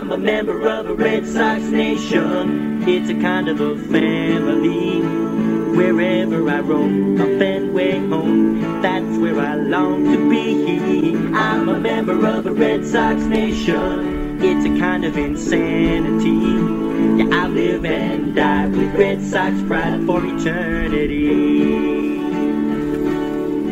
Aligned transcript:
I'm 0.00 0.12
a 0.12 0.16
member 0.16 0.66
of 0.66 0.88
a 0.88 0.94
Red 0.94 1.26
Sox 1.26 1.60
nation. 1.64 2.88
It's 2.88 3.10
a 3.10 3.20
kind 3.20 3.50
of 3.50 3.60
a 3.60 3.76
family. 3.76 5.02
Wherever 5.76 6.48
I 6.48 6.60
roam, 6.60 7.20
a 7.20 7.26
Fenway 7.38 7.98
home, 8.08 8.80
that's 8.80 9.18
where 9.18 9.38
I 9.38 9.56
long 9.56 10.10
to 10.10 10.30
be. 10.30 11.14
I'm 11.34 11.68
a 11.68 11.78
member 11.78 12.26
of 12.26 12.46
a 12.46 12.50
Red 12.50 12.86
Sox 12.86 13.20
nation. 13.24 14.42
It's 14.42 14.64
a 14.64 14.80
kind 14.80 15.04
of 15.04 15.18
insanity. 15.18 17.22
Yeah, 17.22 17.42
I 17.42 17.48
live 17.48 17.84
and 17.84 18.34
die 18.34 18.68
with 18.68 18.94
Red 18.94 19.20
Sox 19.20 19.60
pride 19.64 20.06
for 20.06 20.24
eternity. 20.24 21.28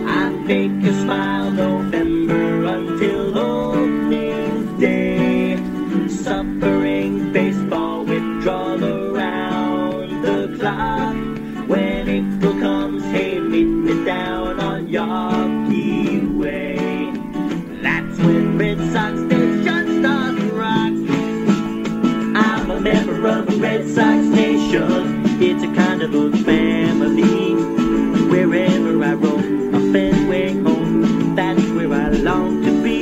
I 0.05 0.29
make 0.29 0.85
a 0.85 0.93
smile 0.93 1.51
November 1.53 2.28
Sox 23.99 24.27
Nation. 24.27 25.43
It's 25.43 25.65
a 25.65 25.75
kind 25.75 26.03
of 26.03 26.15
a 26.15 26.31
family. 26.45 27.55
Wherever 28.31 29.03
I 29.03 29.15
roam, 29.15 29.75
a 29.75 29.93
Fenway 29.93 30.53
home. 30.53 31.35
That's 31.35 31.61
where 31.71 31.93
I 31.93 32.11
long 32.11 32.63
to 32.63 32.81
be. 32.81 33.01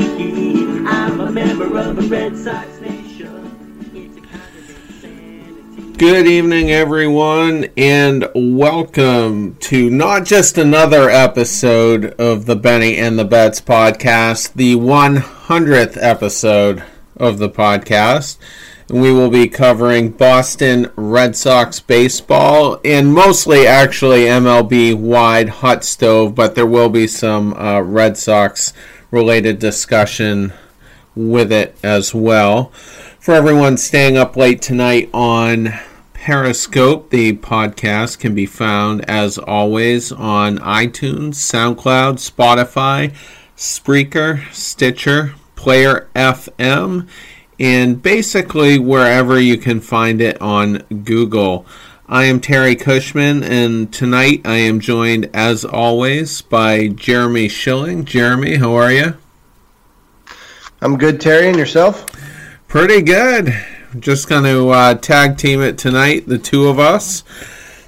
I'm 0.88 1.20
a 1.20 1.30
member 1.30 1.76
of 1.76 1.98
a 1.98 2.02
Red 2.08 2.38
Sox 2.38 2.80
Nation. 2.80 3.52
Good 5.98 6.26
evening, 6.26 6.70
everyone, 6.70 7.66
and 7.76 8.30
welcome 8.34 9.56
to 9.56 9.90
not 9.90 10.24
just 10.24 10.56
another 10.56 11.10
episode 11.10 12.14
of 12.18 12.46
the 12.46 12.56
Benny 12.56 12.96
and 12.96 13.18
the 13.18 13.26
Betts 13.26 13.60
podcast, 13.60 14.54
the 14.54 14.76
100th 14.76 15.98
episode 16.00 16.82
of 17.18 17.36
the 17.36 17.50
podcast. 17.50 18.38
We 18.88 19.12
will 19.12 19.30
be 19.30 19.48
covering 19.48 20.10
Boston 20.10 20.92
Red 20.94 21.34
Sox 21.34 21.80
baseball 21.80 22.80
and 22.84 23.12
mostly 23.12 23.66
actually 23.66 24.20
MLB 24.20 24.94
wide 24.94 25.48
hot 25.48 25.82
stove, 25.82 26.36
but 26.36 26.54
there 26.54 26.66
will 26.66 26.88
be 26.88 27.08
some 27.08 27.52
uh, 27.54 27.80
Red 27.80 28.16
Sox 28.16 28.72
related 29.10 29.58
discussion 29.58 30.52
with 31.16 31.50
it 31.50 31.76
as 31.82 32.14
well. 32.14 32.66
For 33.18 33.34
everyone 33.34 33.76
staying 33.76 34.16
up 34.16 34.36
late 34.36 34.62
tonight 34.62 35.10
on 35.12 35.74
Periscope, 36.14 37.10
the 37.10 37.32
podcast 37.32 38.20
can 38.20 38.36
be 38.36 38.46
found 38.46 39.04
as 39.10 39.36
always 39.36 40.12
on 40.12 40.58
iTunes, 40.58 41.34
SoundCloud, 41.34 42.20
Spotify, 42.20 43.12
Spreaker, 43.56 44.48
Stitcher, 44.52 45.34
Player 45.56 46.08
FM, 46.14 47.08
and 47.58 48.02
basically 48.02 48.78
wherever 48.78 49.40
you 49.40 49.56
can 49.56 49.80
find 49.80 50.20
it 50.20 50.40
on 50.40 50.78
Google. 51.04 51.66
I 52.08 52.24
am 52.24 52.38
Terry 52.38 52.76
Cushman, 52.76 53.42
and 53.42 53.92
tonight 53.92 54.42
I 54.44 54.58
am 54.58 54.78
joined, 54.78 55.28
as 55.34 55.64
always, 55.64 56.40
by 56.40 56.86
Jeremy 56.86 57.48
Schilling. 57.48 58.04
Jeremy, 58.04 58.56
how 58.56 58.74
are 58.74 58.92
you? 58.92 59.16
I'm 60.80 60.98
good, 60.98 61.20
Terry, 61.20 61.48
and 61.48 61.58
yourself? 61.58 62.06
Pretty 62.68 63.02
good. 63.02 63.52
Just 63.98 64.28
going 64.28 64.44
to 64.44 64.68
uh, 64.70 64.94
tag 64.94 65.36
team 65.36 65.62
it 65.62 65.78
tonight, 65.78 66.28
the 66.28 66.38
two 66.38 66.68
of 66.68 66.78
us. 66.78 67.24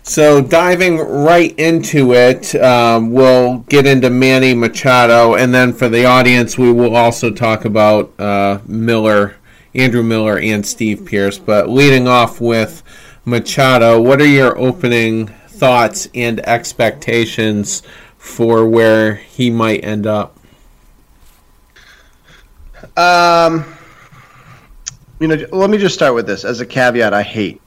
So, 0.03 0.41
diving 0.41 0.97
right 0.99 1.57
into 1.59 2.15
it, 2.15 2.55
um, 2.57 3.13
we'll 3.13 3.59
get 3.69 3.87
into 3.87 4.09
Manny 4.11 4.55
Machado, 4.55 5.35
and 5.35 5.55
then 5.55 5.73
for 5.73 5.89
the 5.89 6.07
audience, 6.07 6.57
we 6.57 6.73
will 6.73 6.97
also 6.97 7.31
talk 7.31 7.67
about 7.67 8.19
uh, 8.19 8.61
Miller, 8.67 9.37
Andrew 9.75 10.03
Miller, 10.03 10.39
and 10.39 10.67
Steve 10.67 11.05
Pearce. 11.05 11.39
But 11.39 11.69
leading 11.69 12.09
off 12.09 12.41
with 12.41 12.83
Machado, 13.25 14.01
what 14.01 14.21
are 14.21 14.27
your 14.27 14.59
opening 14.59 15.29
thoughts 15.49 16.09
and 16.15 16.41
expectations 16.47 17.83
for 18.17 18.67
where 18.67 19.15
he 19.15 19.51
might 19.51 19.85
end 19.85 20.07
up? 20.07 20.37
Um, 22.97 23.65
you 25.21 25.29
know, 25.29 25.37
let 25.53 25.71
me 25.71 25.79
just 25.79 25.95
start 25.95 26.15
with 26.15 26.27
this. 26.27 26.45
As 26.45 26.61
a 26.61 26.67
caveat, 26.67 27.13
I 27.13 27.23
hate 27.23 27.61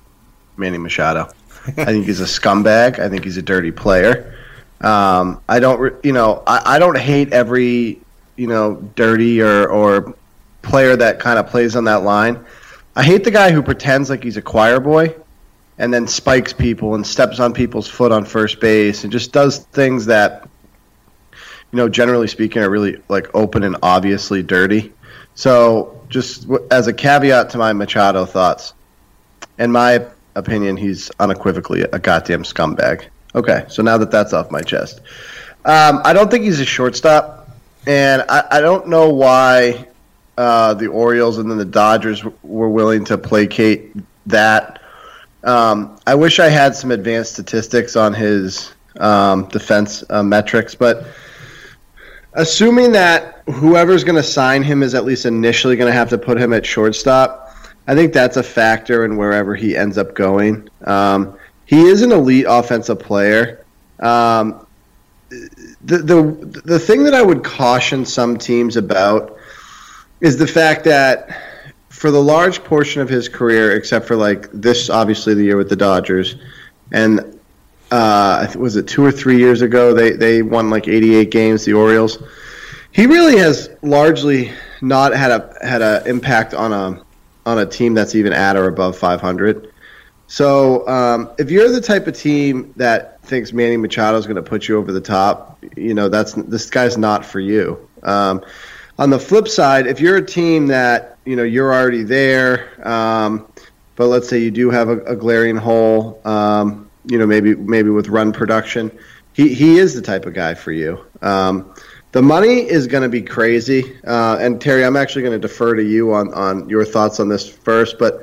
Manny 0.57 0.77
Machado. 0.77 1.29
I 1.67 1.85
think 1.85 2.05
he's 2.05 2.21
a 2.21 2.25
scumbag. 2.25 2.99
I 2.99 3.07
think 3.09 3.23
he's 3.23 3.37
a 3.37 3.41
dirty 3.41 3.71
player. 3.71 4.35
Um, 4.81 5.41
I 5.47 5.59
don't, 5.59 6.03
you 6.03 6.11
know, 6.11 6.43
I, 6.47 6.75
I 6.75 6.79
don't 6.79 6.97
hate 6.97 7.31
every, 7.33 8.01
you 8.35 8.47
know, 8.47 8.75
dirty 8.95 9.41
or, 9.41 9.67
or 9.67 10.15
player 10.61 10.95
that 10.95 11.19
kind 11.19 11.39
of 11.39 11.47
plays 11.47 11.75
on 11.75 11.85
that 11.85 12.03
line. 12.03 12.43
I 12.95 13.03
hate 13.03 13.23
the 13.23 13.31
guy 13.31 13.51
who 13.51 13.61
pretends 13.61 14.09
like 14.09 14.23
he's 14.23 14.37
a 14.37 14.41
choir 14.41 14.79
boy 14.79 15.15
and 15.77 15.93
then 15.93 16.07
spikes 16.07 16.53
people 16.53 16.95
and 16.95 17.05
steps 17.05 17.39
on 17.39 17.53
people's 17.53 17.87
foot 17.87 18.11
on 18.11 18.25
first 18.25 18.59
base 18.59 19.03
and 19.03 19.11
just 19.11 19.31
does 19.31 19.59
things 19.59 20.05
that, 20.07 20.47
you 21.31 21.77
know, 21.77 21.89
generally 21.89 22.27
speaking, 22.27 22.61
are 22.61 22.69
really 22.69 23.01
like 23.07 23.33
open 23.33 23.63
and 23.63 23.77
obviously 23.81 24.43
dirty. 24.43 24.93
So, 25.33 25.99
just 26.09 26.45
as 26.69 26.87
a 26.87 26.93
caveat 26.93 27.49
to 27.51 27.57
my 27.57 27.71
Machado 27.71 28.25
thoughts, 28.25 28.73
in 29.57 29.71
my 29.71 30.05
opinion, 30.35 30.75
he's 30.75 31.09
unequivocally 31.19 31.81
a 31.81 31.99
goddamn 31.99 32.43
scumbag. 32.43 33.05
Okay, 33.33 33.65
so 33.69 33.81
now 33.81 33.97
that 33.97 34.11
that's 34.11 34.33
off 34.33 34.51
my 34.51 34.61
chest, 34.61 34.99
um, 35.63 36.01
I 36.03 36.11
don't 36.11 36.29
think 36.29 36.43
he's 36.43 36.59
a 36.59 36.65
shortstop, 36.65 37.49
and 37.87 38.23
I, 38.27 38.43
I 38.51 38.61
don't 38.61 38.87
know 38.87 39.09
why 39.09 39.87
uh, 40.37 40.73
the 40.73 40.87
Orioles 40.87 41.37
and 41.37 41.49
then 41.49 41.57
the 41.57 41.65
Dodgers 41.65 42.19
w- 42.19 42.37
were 42.43 42.69
willing 42.69 43.03
to 43.05 43.17
placate 43.17 43.95
that. 44.27 44.81
Um, 45.43 45.97
I 46.05 46.15
wish 46.15 46.39
I 46.39 46.49
had 46.49 46.75
some 46.75 46.91
advanced 46.91 47.33
statistics 47.33 47.95
on 47.95 48.13
his 48.13 48.73
um, 48.99 49.47
defense 49.49 50.03
uh, 50.09 50.23
metrics, 50.23 50.75
but 50.75 51.05
assuming 52.33 52.91
that 52.93 53.43
whoever's 53.49 54.03
going 54.03 54.15
to 54.15 54.23
sign 54.23 54.63
him 54.63 54.83
is 54.83 54.93
at 54.95 55.03
least 55.03 55.25
initially 55.25 55.75
going 55.75 55.91
to 55.91 55.97
have 55.97 56.09
to 56.09 56.17
put 56.17 56.37
him 56.37 56.53
at 56.53 56.65
shortstop, 56.65 57.55
I 57.87 57.95
think 57.95 58.13
that's 58.13 58.37
a 58.37 58.43
factor 58.43 59.03
in 59.05 59.17
wherever 59.17 59.55
he 59.55 59.75
ends 59.75 59.97
up 59.97 60.13
going. 60.13 60.69
Um, 60.85 61.37
he 61.65 61.81
is 61.83 62.01
an 62.01 62.11
elite 62.11 62.45
offensive 62.47 62.99
player. 62.99 63.65
Um, 63.99 64.67
the, 65.29 65.97
the 65.97 66.61
the 66.65 66.79
thing 66.79 67.03
that 67.05 67.13
I 67.13 67.21
would 67.21 67.43
caution 67.43 68.05
some 68.05 68.37
teams 68.37 68.75
about 68.75 69.37
is 70.21 70.37
the 70.37 70.47
fact 70.47 70.83
that 70.85 71.41
for 71.89 72.09
the 72.09 72.21
large 72.21 72.63
portion 72.63 73.01
of 73.01 73.09
his 73.09 73.27
career, 73.27 73.75
except 73.75 74.07
for 74.07 74.15
like 74.15 74.49
this, 74.51 74.89
obviously 74.89 75.33
the 75.33 75.43
year 75.43 75.57
with 75.57 75.69
the 75.69 75.75
Dodgers, 75.75 76.35
and 76.91 77.39
uh, 77.91 78.47
was 78.57 78.75
it 78.75 78.87
two 78.87 79.03
or 79.03 79.11
three 79.11 79.37
years 79.37 79.61
ago? 79.61 79.93
They 79.93 80.11
they 80.11 80.41
won 80.41 80.69
like 80.69 80.87
88 80.87 81.29
games. 81.29 81.65
The 81.65 81.73
Orioles. 81.73 82.17
He 82.93 83.05
really 83.05 83.37
has 83.37 83.69
largely 83.81 84.51
not 84.81 85.13
had 85.13 85.31
a 85.31 85.55
had 85.61 85.81
an 85.81 86.07
impact 86.07 86.53
on 86.53 86.71
a 86.71 87.03
on 87.45 87.59
a 87.59 87.65
team 87.65 87.93
that's 87.93 88.15
even 88.15 88.33
at 88.33 88.55
or 88.55 88.67
above 88.67 88.97
500. 88.97 89.73
So 90.27 90.87
um, 90.87 91.29
if 91.37 91.51
you're 91.51 91.69
the 91.69 91.81
type 91.81 92.07
of 92.07 92.15
team 92.15 92.73
that 92.77 93.21
thinks 93.23 93.51
Manny 93.51 93.75
Machado 93.75 94.17
is 94.17 94.25
going 94.25 94.37
to 94.37 94.41
put 94.41 94.67
you 94.67 94.77
over 94.77 94.91
the 94.91 95.01
top, 95.01 95.61
you 95.75 95.93
know 95.93 96.07
that's 96.07 96.33
this 96.33 96.69
guy's 96.69 96.97
not 96.97 97.25
for 97.25 97.39
you. 97.39 97.89
Um, 98.03 98.43
on 99.01 99.09
the 99.09 99.17
flip 99.17 99.47
side, 99.47 99.87
if 99.87 99.99
you're 99.99 100.17
a 100.17 100.25
team 100.25 100.67
that 100.67 101.17
you 101.25 101.35
know 101.35 101.41
you're 101.41 101.73
already 101.73 102.03
there, 102.03 102.87
um, 102.87 103.51
but 103.95 104.07
let's 104.07 104.29
say 104.29 104.37
you 104.37 104.51
do 104.51 104.69
have 104.69 104.89
a, 104.89 104.99
a 105.05 105.15
glaring 105.15 105.55
hole, 105.55 106.21
um, 106.23 106.87
you 107.07 107.17
know 107.17 107.25
maybe 107.25 107.55
maybe 107.55 107.89
with 107.89 108.09
run 108.09 108.31
production, 108.31 108.91
he 109.33 109.55
he 109.55 109.79
is 109.79 109.95
the 109.95 110.03
type 110.03 110.27
of 110.27 110.35
guy 110.35 110.53
for 110.53 110.71
you. 110.71 111.03
Um, 111.23 111.73
the 112.11 112.21
money 112.21 112.69
is 112.69 112.85
going 112.85 113.01
to 113.01 113.09
be 113.09 113.23
crazy, 113.23 113.97
uh, 114.05 114.37
and 114.39 114.61
Terry, 114.61 114.85
I'm 114.85 114.95
actually 114.95 115.23
going 115.23 115.41
to 115.41 115.47
defer 115.47 115.73
to 115.73 115.83
you 115.83 116.13
on 116.13 116.31
on 116.35 116.69
your 116.69 116.85
thoughts 116.85 117.19
on 117.19 117.27
this 117.27 117.49
first, 117.49 117.97
but. 117.97 118.21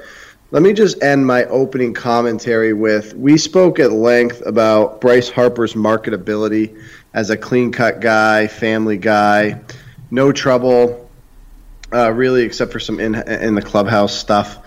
Let 0.51 0.63
me 0.63 0.73
just 0.73 1.03
end 1.03 1.27
my 1.27 1.45
opening 1.45 1.93
commentary 1.93 2.73
with 2.73 3.13
we 3.13 3.37
spoke 3.37 3.79
at 3.79 3.93
length 3.93 4.43
about 4.47 4.99
Bryce 4.99 5.29
Harper's 5.29 5.75
marketability 5.75 6.83
as 7.13 7.29
a 7.29 7.37
clean 7.37 7.71
cut 7.71 8.01
guy, 8.01 8.47
family 8.47 8.97
guy, 8.97 9.61
no 10.11 10.33
trouble, 10.33 11.11
uh, 11.93 12.13
really, 12.13 12.43
except 12.43 12.73
for 12.73 12.81
some 12.81 13.01
in 13.01 13.15
in 13.15 13.55
the 13.55 13.63
clubhouse 13.63 14.15
stuff, 14.15 14.59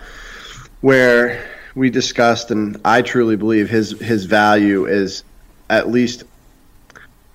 where 0.80 1.48
we 1.74 1.90
discussed, 1.90 2.50
and 2.50 2.80
I 2.84 3.02
truly 3.02 3.36
believe 3.36 3.68
his 3.68 3.98
his 3.98 4.24
value 4.24 4.86
is 4.86 5.24
at 5.70 5.88
least 5.88 6.24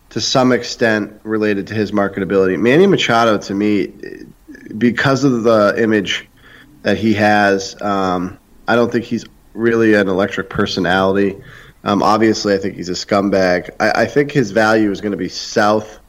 to 0.10 0.22
some 0.22 0.52
extent 0.52 1.20
related 1.24 1.68
to 1.68 1.74
his 1.74 1.92
marketability. 1.92 2.60
Manny 2.60 2.88
Machado, 2.88 3.38
to 3.38 3.54
me, 3.54 3.92
because 4.78 5.24
of 5.24 5.44
the 5.44 5.76
image 5.78 6.28
that 6.84 6.98
he 6.98 7.14
has. 7.14 7.80
Um, 7.82 8.40
I 8.68 8.76
don't 8.76 8.92
think 8.92 9.06
he's 9.06 9.26
really 9.54 9.94
an 9.94 10.08
electric 10.08 10.50
personality. 10.50 11.36
Um, 11.84 12.04
obviously, 12.04 12.54
I 12.54 12.58
think 12.58 12.76
he's 12.76 12.90
a 12.90 12.94
scumbag. 12.94 13.70
I, 13.80 14.04
I 14.04 14.06
think 14.06 14.32
his 14.32 14.52
value 14.52 14.92
is 14.92 15.02
going 15.02 15.12
to 15.12 15.18
be 15.18 15.30
south 15.30 16.00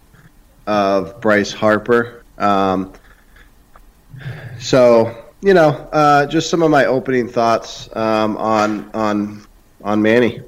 of 0.69 1.21
Bryce 1.21 1.51
Harper. 1.51 2.23
Um, 2.37 2.93
so 4.61 5.25
you 5.41 5.55
know, 5.55 5.71
uh, 5.93 6.27
just 6.27 6.51
some 6.51 6.63
of 6.63 6.71
my 6.71 6.85
opening 6.85 7.27
thoughts 7.27 7.89
um, 7.97 8.37
on 8.37 8.91
on 8.93 9.47
on 9.83 10.03
Manny. 10.03 10.43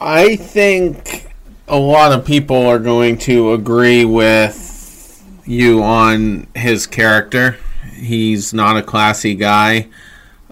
I 0.00 0.36
think 0.36 1.28
a 1.66 1.78
lot 1.78 2.12
of 2.12 2.24
people 2.24 2.66
are 2.66 2.78
going 2.78 3.18
to 3.18 3.52
agree 3.52 4.04
with 4.04 5.22
you 5.44 5.82
on 5.82 6.46
his 6.54 6.86
character. 6.86 7.56
He's 7.94 8.54
not 8.54 8.76
a 8.76 8.82
classy 8.82 9.34
guy. 9.34 9.88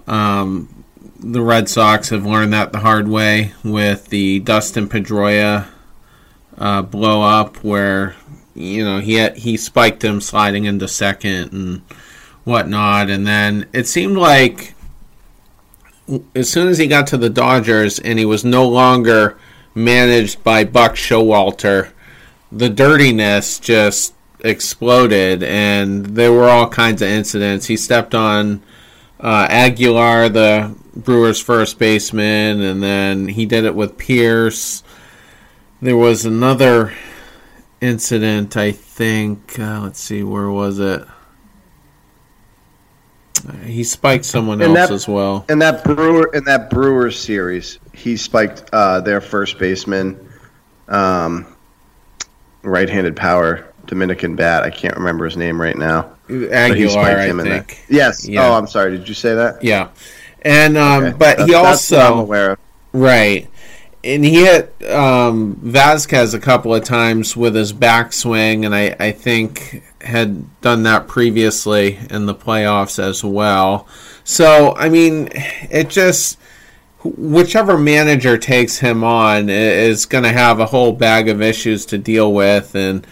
Um, 0.07 0.85
the 1.21 1.41
Red 1.41 1.69
Sox 1.69 2.11
have 2.11 2.27
learned 2.27 2.53
that 2.53 2.73
the 2.73 2.81
hard 2.81 3.09
way 3.09 3.53
with 3.65 4.09
the 4.09 4.41
Dustin 4.41 4.89
Pedroia 4.89 5.69
uh, 6.59 6.83
blow 6.83 7.23
up, 7.23 7.57
where 7.65 8.17
you 8.55 8.85
know 8.85 8.99
he 9.01 9.15
had, 9.15 9.37
he 9.39 9.57
spiked 9.57 10.03
him 10.03 10.21
sliding 10.21 10.65
into 10.65 10.89
second 10.89 11.53
and 11.53 11.83
whatnot, 12.45 13.11
and 13.11 13.27
then 13.27 13.67
it 13.73 13.87
seemed 13.87 14.17
like 14.17 14.75
as 16.35 16.51
soon 16.51 16.69
as 16.69 16.79
he 16.79 16.87
got 16.87 17.07
to 17.09 17.17
the 17.17 17.31
Dodgers 17.31 17.99
and 17.99 18.19
he 18.19 18.25
was 18.25 18.45
no 18.45 18.67
longer 18.67 19.37
managed 19.75 20.43
by 20.43 20.65
Buck 20.65 20.95
Showalter, 20.95 21.91
the 22.53 22.69
dirtiness 22.69 23.59
just 23.59 24.15
exploded, 24.41 25.43
and 25.43 26.07
there 26.07 26.33
were 26.33 26.49
all 26.49 26.69
kinds 26.69 27.03
of 27.03 27.09
incidents. 27.09 27.67
He 27.67 27.77
stepped 27.77 28.15
on 28.15 28.63
uh, 29.21 29.47
Aguilar, 29.51 30.29
the 30.29 30.75
Brewers' 30.95 31.41
first 31.41 31.79
baseman, 31.79 32.61
and 32.61 32.83
then 32.83 33.29
he 33.29 33.45
did 33.45 33.65
it 33.65 33.75
with 33.75 33.99
Pearce. 33.99 34.83
There 35.81 35.97
was 35.97 36.25
another 36.25 36.93
incident, 37.81 38.57
I 38.57 38.73
think. 38.73 39.59
Uh, 39.59 39.81
let's 39.83 40.01
see, 40.01 40.23
where 40.23 40.51
was 40.51 40.79
it? 40.79 41.03
He 43.65 43.85
spiked 43.85 44.25
someone 44.25 44.61
In 44.63 44.71
else 44.77 44.89
that- 44.89 44.95
as 44.95 45.07
well. 45.09 45.45
In 45.49 45.59
that 45.61 45.85
Brewer 45.85 46.31
in 46.35 46.45
that 46.45 46.71
Brewer 46.71 47.11
series, 47.11 47.79
he 47.93 48.17
spiked 48.17 48.65
uh, 48.73 49.01
their 49.01 49.21
first 49.21 49.59
baseman, 49.59 50.19
um, 50.89 51.47
right-handed 52.63 53.15
power 53.15 53.73
Dominican 53.87 54.35
bat. 54.35 54.63
I 54.65 54.71
can't 54.71 54.97
remember 54.97 55.27
his 55.27 55.37
name 55.37 55.61
right 55.61 55.77
now. 55.77 56.11
He 56.27 56.49
Aguilar, 56.51 57.19
I 57.19 57.27
him 57.27 57.39
in 57.39 57.47
think. 57.47 57.85
Yes. 57.89 58.27
Yeah. 58.27 58.49
Oh, 58.49 58.55
I'm 58.55 58.67
sorry. 58.67 58.97
Did 58.97 59.07
you 59.07 59.15
say 59.15 59.35
that? 59.35 59.63
Yeah, 59.63 59.89
and 60.43 60.77
um, 60.77 61.05
Okay. 61.05 61.17
but 61.17 61.39
he 61.41 61.53
That's- 61.53 61.89
that's 61.89 61.91
what 61.93 62.01
I'm 62.01 62.07
also 62.15 62.21
aware 62.23 62.51
of. 62.53 62.59
right, 62.95 63.49
and 64.07 64.25
he 64.25 64.45
hit 64.45 64.73
um, 64.91 65.57
Vazquez 65.57 66.35
a 66.35 66.39
couple 66.39 66.75
of 66.75 66.85
times 66.85 67.37
with 67.37 67.55
his 67.55 67.73
backswing, 67.73 68.65
and 68.65 68.75
I 68.75 68.97
I 68.99 69.13
think 69.13 69.83
had 70.01 70.61
done 70.61 70.85
that 70.85 71.09
previously 71.09 71.99
in 72.11 72.27
the 72.27 72.35
playoffs 72.35 73.03
as 73.03 73.25
well. 73.25 73.89
So 74.25 74.75
I 74.77 74.89
mean, 74.89 75.29
it 75.35 75.89
just 75.89 76.39
whichever 77.03 77.79
manager 77.79 78.39
takes 78.39 78.79
him 78.79 79.05
on 79.05 79.49
is 79.49 80.07
going 80.07 80.25
to 80.25 80.33
have 80.33 80.61
a 80.61 80.67
whole 80.67 80.93
bag 80.93 81.29
of 81.29 81.43
issues 81.43 81.87
to 81.87 81.99
deal 81.99 82.33
with 82.33 82.75
and 82.75 83.07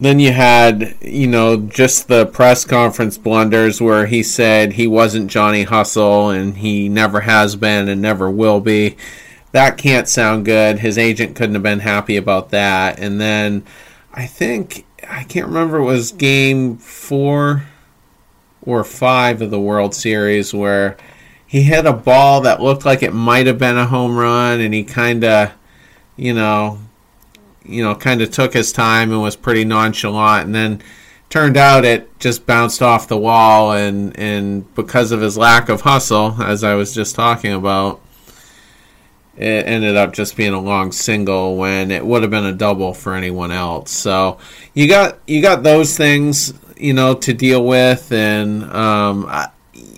then 0.00 0.18
you 0.18 0.32
had 0.32 0.96
you 1.00 1.26
know 1.26 1.56
just 1.56 2.08
the 2.08 2.26
press 2.26 2.64
conference 2.64 3.18
blunders 3.18 3.80
where 3.80 4.06
he 4.06 4.22
said 4.22 4.72
he 4.72 4.86
wasn't 4.86 5.30
Johnny 5.30 5.62
Hustle 5.62 6.30
and 6.30 6.56
he 6.56 6.88
never 6.88 7.20
has 7.20 7.56
been 7.56 7.88
and 7.88 8.02
never 8.02 8.30
will 8.30 8.60
be 8.60 8.96
that 9.52 9.78
can't 9.78 10.08
sound 10.08 10.44
good. 10.44 10.78
His 10.78 10.98
agent 10.98 11.36
couldn't 11.36 11.54
have 11.54 11.62
been 11.62 11.80
happy 11.80 12.16
about 12.16 12.50
that. 12.50 12.98
And 12.98 13.20
then 13.20 13.64
I 14.12 14.26
think 14.26 14.86
I 15.08 15.24
can't 15.24 15.46
remember 15.46 15.78
it 15.78 15.84
was 15.84 16.12
game 16.12 16.76
4 16.76 17.64
or 18.62 18.84
5 18.84 19.42
of 19.42 19.50
the 19.50 19.60
World 19.60 19.94
Series 19.94 20.54
where 20.54 20.96
he 21.46 21.62
hit 21.62 21.86
a 21.86 21.92
ball 21.92 22.42
that 22.42 22.62
looked 22.62 22.84
like 22.84 23.02
it 23.02 23.12
might 23.12 23.46
have 23.46 23.58
been 23.58 23.76
a 23.76 23.86
home 23.86 24.16
run 24.16 24.60
and 24.60 24.72
he 24.72 24.84
kind 24.84 25.24
of 25.24 25.52
you 26.16 26.32
know 26.32 26.78
you 27.64 27.82
know 27.82 27.94
kind 27.94 28.22
of 28.22 28.30
took 28.30 28.52
his 28.52 28.72
time 28.72 29.10
and 29.10 29.20
was 29.20 29.36
pretty 29.36 29.64
nonchalant. 29.64 30.46
And 30.46 30.54
then 30.54 30.82
turned 31.28 31.56
out 31.56 31.84
it 31.84 32.18
just 32.20 32.46
bounced 32.46 32.82
off 32.82 33.08
the 33.08 33.16
wall 33.16 33.72
and 33.72 34.16
and 34.18 34.72
because 34.74 35.12
of 35.12 35.20
his 35.20 35.38
lack 35.38 35.68
of 35.68 35.80
hustle 35.80 36.36
as 36.42 36.62
I 36.62 36.74
was 36.74 36.94
just 36.94 37.14
talking 37.14 37.52
about 37.52 38.00
it 39.40 39.66
ended 39.66 39.96
up 39.96 40.12
just 40.12 40.36
being 40.36 40.52
a 40.52 40.60
long 40.60 40.92
single 40.92 41.56
when 41.56 41.90
it 41.90 42.04
would 42.04 42.22
have 42.22 42.30
been 42.30 42.46
a 42.46 42.52
double 42.52 42.92
for 42.94 43.14
anyone 43.14 43.50
else 43.50 43.90
so 43.90 44.38
you 44.74 44.86
got 44.86 45.18
you 45.26 45.40
got 45.42 45.62
those 45.62 45.96
things 45.96 46.54
you 46.76 46.92
know 46.92 47.14
to 47.14 47.32
deal 47.32 47.64
with 47.64 48.12
and 48.12 48.64
um 48.72 49.28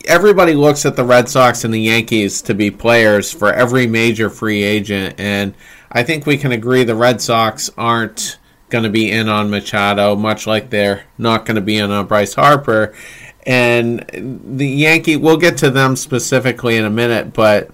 everybody 0.06 0.54
looks 0.54 0.84
at 0.84 0.96
the 0.96 1.04
Red 1.04 1.28
Sox 1.28 1.64
and 1.64 1.72
the 1.72 1.80
Yankees 1.80 2.42
to 2.42 2.54
be 2.54 2.70
players 2.70 3.32
for 3.32 3.52
every 3.52 3.86
major 3.86 4.30
free 4.30 4.62
agent, 4.62 5.14
and 5.18 5.54
I 5.90 6.02
think 6.02 6.26
we 6.26 6.36
can 6.36 6.52
agree 6.52 6.84
the 6.84 6.94
Red 6.94 7.20
Sox 7.20 7.70
aren't 7.76 8.38
going 8.70 8.84
to 8.84 8.90
be 8.90 9.10
in 9.10 9.28
on 9.28 9.50
Machado, 9.50 10.16
much 10.16 10.46
like 10.46 10.70
they're 10.70 11.04
not 11.18 11.44
going 11.44 11.56
to 11.56 11.60
be 11.60 11.78
in 11.78 11.90
on 11.90 12.06
Bryce 12.06 12.34
Harper. 12.34 12.94
And 13.44 14.04
the 14.56 14.66
Yankee, 14.66 15.16
we'll 15.16 15.36
get 15.36 15.58
to 15.58 15.70
them 15.70 15.96
specifically 15.96 16.76
in 16.76 16.84
a 16.84 16.90
minute, 16.90 17.32
but 17.32 17.70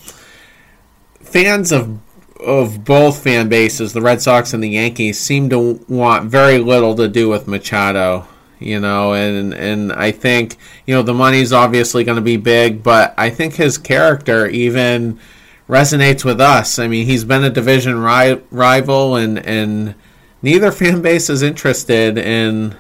fans 1.29 1.73
of 1.73 1.99
of 2.41 2.85
both 2.85 3.23
fan 3.23 3.49
bases, 3.49 3.93
the 3.93 4.01
Red 4.01 4.23
Sox 4.23 4.55
and 4.55 4.63
the 4.63 4.69
Yankees, 4.71 5.19
seem 5.19 5.51
to 5.51 5.85
want 5.89 6.31
very 6.31 6.59
little 6.59 6.95
to 6.97 7.09
do 7.09 7.29
with 7.29 7.49
Machado. 7.49 8.27
You 8.61 8.81
know, 8.81 9.15
and 9.15 9.55
and 9.55 9.93
I 9.93 10.11
think 10.11 10.57
you 10.87 10.95
know 10.95 11.03
the 11.03 11.15
money's 11.15 11.53
obviously 11.53 12.03
going 12.03 12.17
to 12.17 12.23
be 12.23 12.37
big, 12.37 12.83
but 12.83 13.15
I 13.17 13.31
think 13.31 13.55
his 13.55 13.79
character 13.79 14.47
even 14.49 15.21
resonates 15.69 16.25
with 16.25 16.41
us. 16.41 16.79
I 16.79 16.89
mean, 16.89 17.07
he's 17.07 17.25
been 17.25 17.45
a 17.45 17.51
division 17.51 18.01
ri- 18.01 18.43
rival, 18.51 19.15
and 19.15 19.39
and 19.39 19.95
neither 20.43 20.73
fan 20.73 21.03
base 21.03 21.31
is 21.31 21.43
interested 21.43 22.19
in 22.19 22.77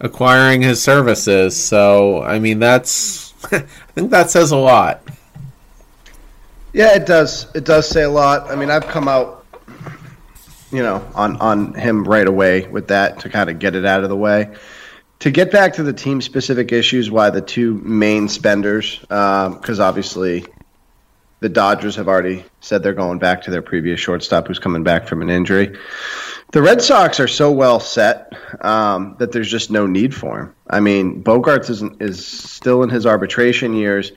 acquiring 0.00 0.62
his 0.62 0.80
services. 0.82 1.56
So, 1.56 2.22
I 2.22 2.38
mean, 2.38 2.58
that's 2.60 3.34
I 3.52 3.60
think 3.94 4.10
that 4.10 4.30
says 4.30 4.52
a 4.52 4.56
lot. 4.56 5.02
Yeah, 6.72 6.94
it 6.94 7.06
does. 7.06 7.46
It 7.54 7.64
does 7.64 7.88
say 7.88 8.02
a 8.02 8.10
lot. 8.10 8.50
I 8.50 8.56
mean, 8.56 8.70
I've 8.70 8.86
come 8.86 9.08
out, 9.08 9.44
you 10.70 10.82
know, 10.82 11.04
on 11.14 11.36
on 11.38 11.74
him 11.74 12.04
right 12.04 12.26
away 12.26 12.66
with 12.68 12.88
that 12.88 13.20
to 13.20 13.28
kind 13.28 13.50
of 13.50 13.58
get 13.58 13.74
it 13.74 13.84
out 13.84 14.02
of 14.04 14.08
the 14.08 14.16
way. 14.16 14.54
To 15.20 15.30
get 15.30 15.50
back 15.50 15.74
to 15.74 15.82
the 15.82 15.92
team 15.92 16.20
specific 16.20 16.72
issues, 16.72 17.10
why 17.10 17.28
the 17.28 17.42
two 17.42 17.74
main 17.74 18.28
spenders, 18.28 18.98
because 19.00 19.78
obviously 19.78 20.46
the 21.40 21.48
Dodgers 21.48 21.96
have 21.96 22.08
already 22.08 22.44
said 22.60 22.82
they're 22.82 22.94
going 22.94 23.18
back 23.18 23.42
to 23.42 23.50
their 23.50 23.60
previous 23.62 24.00
shortstop 24.00 24.46
who's 24.46 24.58
coming 24.58 24.82
back 24.82 25.06
from 25.06 25.20
an 25.20 25.28
injury. 25.28 25.76
The 26.52 26.62
Red 26.62 26.80
Sox 26.80 27.20
are 27.20 27.28
so 27.28 27.50
well 27.50 27.80
set 27.80 28.32
um, 28.64 29.16
that 29.18 29.32
there's 29.32 29.50
just 29.50 29.70
no 29.70 29.86
need 29.86 30.14
for 30.14 30.40
him. 30.40 30.54
I 30.68 30.80
mean, 30.80 31.22
Bogaerts 31.22 31.68
is, 31.68 31.82
is 32.00 32.26
still 32.26 32.82
in 32.82 32.88
his 32.88 33.06
arbitration 33.06 33.74
years 33.74 34.12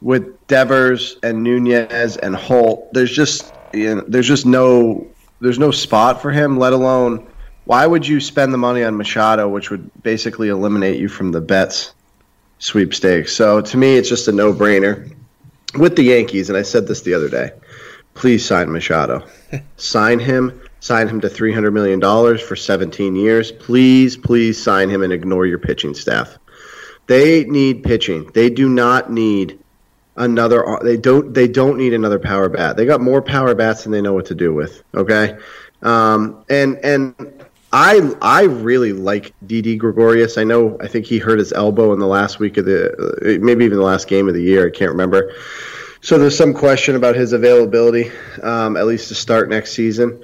with 0.00 0.46
Devers 0.46 1.16
and 1.22 1.42
Nunez 1.42 2.16
and 2.16 2.34
Holt, 2.34 2.92
there's 2.92 3.12
just 3.12 3.52
you 3.72 3.96
know, 3.96 4.04
there's 4.06 4.28
just 4.28 4.46
no 4.46 5.06
there's 5.40 5.58
no 5.58 5.70
spot 5.70 6.22
for 6.22 6.30
him. 6.30 6.58
Let 6.58 6.72
alone 6.72 7.26
why 7.66 7.84
would 7.84 8.06
you 8.06 8.20
spend 8.20 8.54
the 8.54 8.58
money 8.58 8.84
on 8.84 8.96
Machado, 8.96 9.48
which 9.48 9.70
would 9.70 9.90
basically 10.02 10.48
eliminate 10.48 11.00
you 11.00 11.08
from 11.08 11.32
the 11.32 11.40
Betts 11.40 11.92
sweepstakes? 12.60 13.32
So 13.34 13.60
to 13.60 13.76
me, 13.76 13.96
it's 13.96 14.08
just 14.08 14.28
a 14.28 14.32
no 14.32 14.52
brainer 14.52 15.12
with 15.76 15.96
the 15.96 16.04
Yankees. 16.04 16.48
And 16.48 16.56
I 16.56 16.62
said 16.62 16.86
this 16.86 17.02
the 17.02 17.14
other 17.14 17.28
day. 17.28 17.50
Please 18.14 18.44
sign 18.44 18.72
Machado. 18.72 19.26
sign 19.76 20.20
him. 20.20 20.62
Sign 20.78 21.08
him 21.08 21.20
to 21.22 21.28
three 21.28 21.52
hundred 21.52 21.72
million 21.72 21.98
dollars 21.98 22.40
for 22.40 22.54
seventeen 22.54 23.16
years. 23.16 23.50
Please, 23.50 24.16
please 24.16 24.62
sign 24.62 24.88
him 24.88 25.02
and 25.02 25.12
ignore 25.12 25.44
your 25.44 25.58
pitching 25.58 25.94
staff. 25.94 26.38
They 27.08 27.44
need 27.44 27.82
pitching. 27.82 28.30
They 28.32 28.48
do 28.48 28.68
not 28.68 29.10
need 29.10 29.58
another 30.16 30.78
they 30.82 30.96
don't 30.96 31.32
they 31.32 31.48
don't 31.48 31.76
need 31.78 31.92
another 31.92 32.18
power 32.18 32.48
bat. 32.48 32.76
They 32.76 32.86
got 32.86 33.00
more 33.00 33.22
power 33.22 33.54
bats 33.54 33.84
than 33.84 33.92
they 33.92 34.00
know 34.00 34.12
what 34.12 34.26
to 34.26 34.34
do 34.34 34.54
with. 34.54 34.82
Okay, 34.94 35.36
um, 35.82 36.44
and 36.48 36.78
and 36.84 37.44
I 37.72 38.14
I 38.22 38.44
really 38.44 38.92
like 38.92 39.34
Didi 39.46 39.76
Gregorius. 39.76 40.38
I 40.38 40.44
know 40.44 40.76
I 40.80 40.88
think 40.88 41.06
he 41.06 41.18
hurt 41.18 41.38
his 41.38 41.52
elbow 41.52 41.92
in 41.92 41.98
the 41.98 42.06
last 42.06 42.38
week 42.38 42.56
of 42.56 42.64
the 42.64 42.92
uh, 42.92 43.38
maybe 43.44 43.64
even 43.64 43.78
the 43.78 43.84
last 43.84 44.08
game 44.08 44.28
of 44.28 44.34
the 44.34 44.42
year. 44.42 44.66
I 44.66 44.70
can't 44.70 44.90
remember. 44.90 45.34
So 46.00 46.18
there's 46.18 46.36
some 46.36 46.54
question 46.54 46.94
about 46.94 47.16
his 47.16 47.32
availability, 47.32 48.12
um, 48.42 48.76
at 48.76 48.86
least 48.86 49.08
to 49.08 49.14
start 49.14 49.48
next 49.48 49.72
season. 49.72 50.22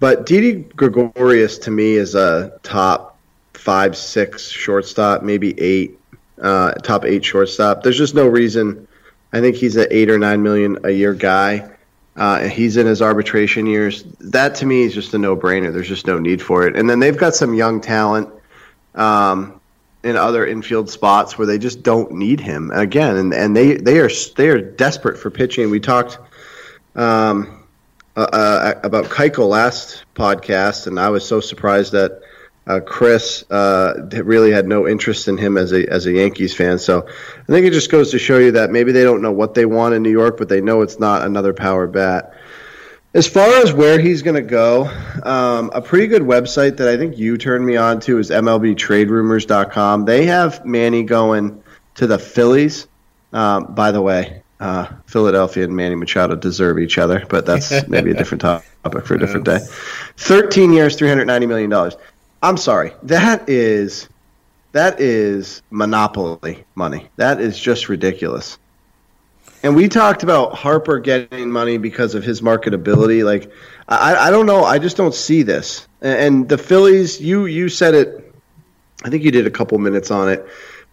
But 0.00 0.26
Didi 0.26 0.64
Gregorius 0.74 1.58
to 1.58 1.70
me 1.70 1.94
is 1.94 2.16
a 2.16 2.58
top 2.64 3.18
five, 3.54 3.96
six 3.96 4.48
shortstop, 4.48 5.22
maybe 5.22 5.58
eight 5.60 5.98
uh, 6.40 6.72
top 6.72 7.04
eight 7.04 7.24
shortstop. 7.24 7.82
There's 7.82 7.98
just 7.98 8.14
no 8.14 8.26
reason. 8.26 8.88
I 9.32 9.40
think 9.40 9.56
he's 9.56 9.76
an 9.76 9.86
eight 9.90 10.10
or 10.10 10.18
nine 10.18 10.42
million 10.42 10.78
a 10.84 10.90
year 10.90 11.14
guy. 11.14 11.70
Uh, 12.14 12.40
he's 12.40 12.76
in 12.76 12.86
his 12.86 13.00
arbitration 13.00 13.66
years. 13.66 14.04
That 14.20 14.56
to 14.56 14.66
me 14.66 14.82
is 14.82 14.92
just 14.92 15.14
a 15.14 15.18
no 15.18 15.36
brainer. 15.36 15.72
There's 15.72 15.88
just 15.88 16.06
no 16.06 16.18
need 16.18 16.42
for 16.42 16.66
it. 16.66 16.76
And 16.76 16.88
then 16.88 17.00
they've 17.00 17.16
got 17.16 17.34
some 17.34 17.54
young 17.54 17.80
talent 17.80 18.28
um, 18.94 19.60
in 20.04 20.16
other 20.16 20.46
infield 20.46 20.90
spots 20.90 21.38
where 21.38 21.46
they 21.46 21.58
just 21.58 21.82
don't 21.82 22.12
need 22.12 22.40
him 22.40 22.70
again. 22.70 23.16
And, 23.16 23.32
and 23.32 23.56
they, 23.56 23.76
they 23.76 23.98
are 24.00 24.10
they 24.36 24.48
are 24.48 24.60
desperate 24.60 25.18
for 25.18 25.30
pitching. 25.30 25.70
We 25.70 25.80
talked 25.80 26.18
um, 26.94 27.64
uh, 28.16 28.20
uh, 28.20 28.74
about 28.82 29.06
Keuchel 29.06 29.48
last 29.48 30.04
podcast, 30.14 30.86
and 30.86 31.00
I 31.00 31.08
was 31.08 31.26
so 31.26 31.40
surprised 31.40 31.92
that 31.92 32.21
uh, 32.66 32.80
Chris 32.80 33.44
uh, 33.50 34.08
really 34.24 34.52
had 34.52 34.66
no 34.66 34.86
interest 34.86 35.28
in 35.28 35.36
him 35.36 35.56
as 35.56 35.72
a 35.72 35.86
as 35.90 36.06
a 36.06 36.12
Yankees 36.12 36.54
fan. 36.54 36.78
So 36.78 37.06
I 37.06 37.44
think 37.46 37.66
it 37.66 37.72
just 37.72 37.90
goes 37.90 38.12
to 38.12 38.18
show 38.18 38.38
you 38.38 38.52
that 38.52 38.70
maybe 38.70 38.92
they 38.92 39.02
don't 39.02 39.22
know 39.22 39.32
what 39.32 39.54
they 39.54 39.66
want 39.66 39.94
in 39.94 40.02
New 40.02 40.10
York, 40.10 40.36
but 40.38 40.48
they 40.48 40.60
know 40.60 40.82
it's 40.82 40.98
not 40.98 41.22
another 41.22 41.52
power 41.52 41.86
bat. 41.86 42.34
As 43.14 43.26
far 43.26 43.48
as 43.56 43.74
where 43.74 44.00
he's 44.00 44.22
going 44.22 44.36
to 44.36 44.48
go, 44.48 44.90
um, 45.22 45.70
a 45.74 45.82
pretty 45.82 46.06
good 46.06 46.22
website 46.22 46.78
that 46.78 46.88
I 46.88 46.96
think 46.96 47.18
you 47.18 47.36
turned 47.36 47.66
me 47.66 47.76
on 47.76 48.00
to 48.00 48.18
is 48.18 48.30
MLBTradeRumors.com. 48.30 50.06
They 50.06 50.24
have 50.26 50.64
Manny 50.64 51.02
going 51.02 51.62
to 51.96 52.06
the 52.06 52.18
Phillies. 52.18 52.86
Um, 53.34 53.74
by 53.74 53.92
the 53.92 54.00
way, 54.00 54.42
uh, 54.60 54.86
Philadelphia 55.06 55.64
and 55.64 55.76
Manny 55.76 55.94
Machado 55.94 56.36
deserve 56.36 56.78
each 56.78 56.96
other, 56.96 57.26
but 57.28 57.44
that's 57.44 57.86
maybe 57.88 58.12
a 58.12 58.14
different 58.14 58.40
topic 58.40 59.04
for 59.04 59.14
a 59.14 59.18
different 59.18 59.44
day. 59.44 59.58
13 60.16 60.72
years, 60.72 60.96
$390 60.96 61.48
million. 61.48 61.92
I'm 62.42 62.56
sorry. 62.56 62.92
That 63.04 63.48
is 63.48 64.08
that 64.72 65.00
is 65.00 65.62
monopoly 65.70 66.64
money. 66.74 67.08
That 67.16 67.40
is 67.40 67.58
just 67.58 67.88
ridiculous. 67.88 68.58
And 69.62 69.76
we 69.76 69.88
talked 69.88 70.24
about 70.24 70.54
Harper 70.54 70.98
getting 70.98 71.50
money 71.50 71.78
because 71.78 72.16
of 72.16 72.24
his 72.24 72.40
marketability. 72.40 73.24
Like, 73.24 73.52
I, 73.88 74.16
I 74.16 74.30
don't 74.30 74.46
know. 74.46 74.64
I 74.64 74.78
just 74.78 74.96
don't 74.96 75.14
see 75.14 75.42
this. 75.42 75.86
And 76.00 76.48
the 76.48 76.58
Phillies, 76.58 77.20
you 77.20 77.46
you 77.46 77.68
said 77.68 77.94
it. 77.94 78.34
I 79.04 79.10
think 79.10 79.22
you 79.22 79.30
did 79.30 79.46
a 79.46 79.50
couple 79.50 79.78
minutes 79.78 80.10
on 80.10 80.28
it, 80.28 80.44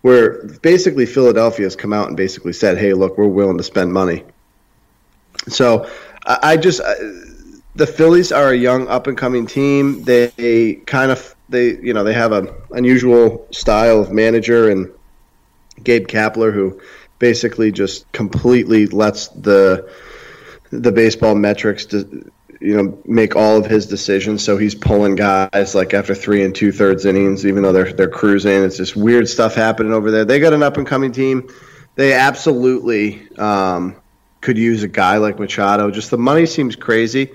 where 0.01 0.44
basically 0.62 1.06
Philadelphia 1.06 1.65
has 1.65 1.75
come 1.75 1.94
out 1.94 2.10
and 2.10 2.18
basically 2.18 2.53
said, 2.53 2.77
"Hey, 2.77 2.94
look, 2.94 3.18
we're 3.18 3.27
willing 3.27 3.58
to 3.58 3.63
spend 3.63 3.91
money." 3.91 4.24
So 5.48 5.89
I, 6.25 6.39
I 6.44 6.58
just. 6.58 6.82
I, 6.82 6.94
the 7.75 7.88
Phillies 7.88 8.32
are 8.32 8.50
a 8.50 8.58
young 8.58 8.88
up 8.88 9.08
and 9.08 9.18
coming 9.18 9.46
team. 9.46 10.03
They 10.03 10.82
kind 10.86 11.12
of 11.12 11.36
they 11.50 11.77
you 11.77 11.94
know 11.94 12.03
they 12.03 12.13
have 12.13 12.32
an 12.32 12.50
unusual 12.72 13.48
style 13.51 14.00
of 14.00 14.12
manager 14.12 14.70
and 14.70 14.91
Gabe 15.84 16.08
Kapler 16.08 16.53
who 16.53 16.79
basically 17.18 17.72
just 17.72 18.10
completely 18.12 18.88
lets 18.88 19.27
the 19.29 19.91
the 20.72 20.91
baseball 20.91 21.36
metrics 21.36 21.86
to, 21.88 22.32
you 22.62 22.75
know 22.75 22.98
make 23.06 23.36
all 23.36 23.58
of 23.58 23.65
his 23.65 23.88
decisions. 23.88 24.44
So 24.44 24.58
he's 24.58 24.75
pulling 24.75 25.15
guys 25.15 25.75
like 25.75 25.94
after 25.94 26.13
three 26.13 26.44
and 26.44 26.53
two 26.53 26.72
thirds 26.72 27.06
innings, 27.06 27.46
even 27.46 27.63
though 27.63 27.74
they're 27.74 27.94
they're 27.94 28.10
cruising. 28.10 28.63
It's 28.63 28.77
just 28.77 28.96
weird 28.96 29.27
stuff 29.27 29.56
happening 29.56 29.94
over 29.94 30.12
there. 30.12 30.25
They 30.25 30.39
got 30.39 30.53
an 30.53 30.63
up 30.63 30.77
and 30.77 30.86
coming 30.86 31.12
team. 31.12 31.50
They 31.96 32.13
absolutely 32.13 33.27
um, 33.38 33.96
could 34.41 34.58
use 34.58 34.84
a 34.84 34.88
guy 34.88 35.18
like 35.18 35.39
Machado. 35.39 35.91
Just 35.91 36.12
the 36.12 36.18
money 36.18 36.46
seems 36.46 36.75
crazy. 36.75 37.32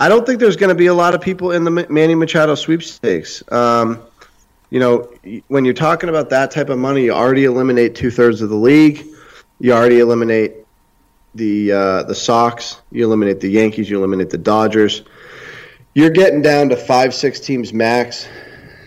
I 0.00 0.08
don't 0.08 0.24
think 0.24 0.40
there's 0.40 0.56
going 0.56 0.70
to 0.70 0.74
be 0.74 0.86
a 0.86 0.94
lot 0.94 1.14
of 1.14 1.20
people 1.20 1.52
in 1.52 1.64
the 1.64 1.70
Manny 1.70 2.14
Machado 2.14 2.54
sweepstakes. 2.54 3.42
Um, 3.52 4.02
you 4.70 4.80
know, 4.80 5.12
when 5.48 5.66
you're 5.66 5.74
talking 5.74 6.08
about 6.08 6.30
that 6.30 6.50
type 6.50 6.70
of 6.70 6.78
money, 6.78 7.04
you 7.04 7.12
already 7.12 7.44
eliminate 7.44 7.94
two 7.94 8.10
thirds 8.10 8.40
of 8.40 8.48
the 8.48 8.56
league. 8.56 9.06
You 9.58 9.74
already 9.74 9.98
eliminate 9.98 10.54
the 11.34 11.72
uh, 11.72 12.02
the 12.04 12.14
Sox. 12.14 12.80
You 12.90 13.04
eliminate 13.04 13.40
the 13.40 13.50
Yankees. 13.50 13.90
You 13.90 13.98
eliminate 13.98 14.30
the 14.30 14.38
Dodgers. 14.38 15.02
You're 15.92 16.10
getting 16.10 16.40
down 16.40 16.70
to 16.70 16.76
five, 16.76 17.12
six 17.12 17.38
teams 17.38 17.74
max 17.74 18.26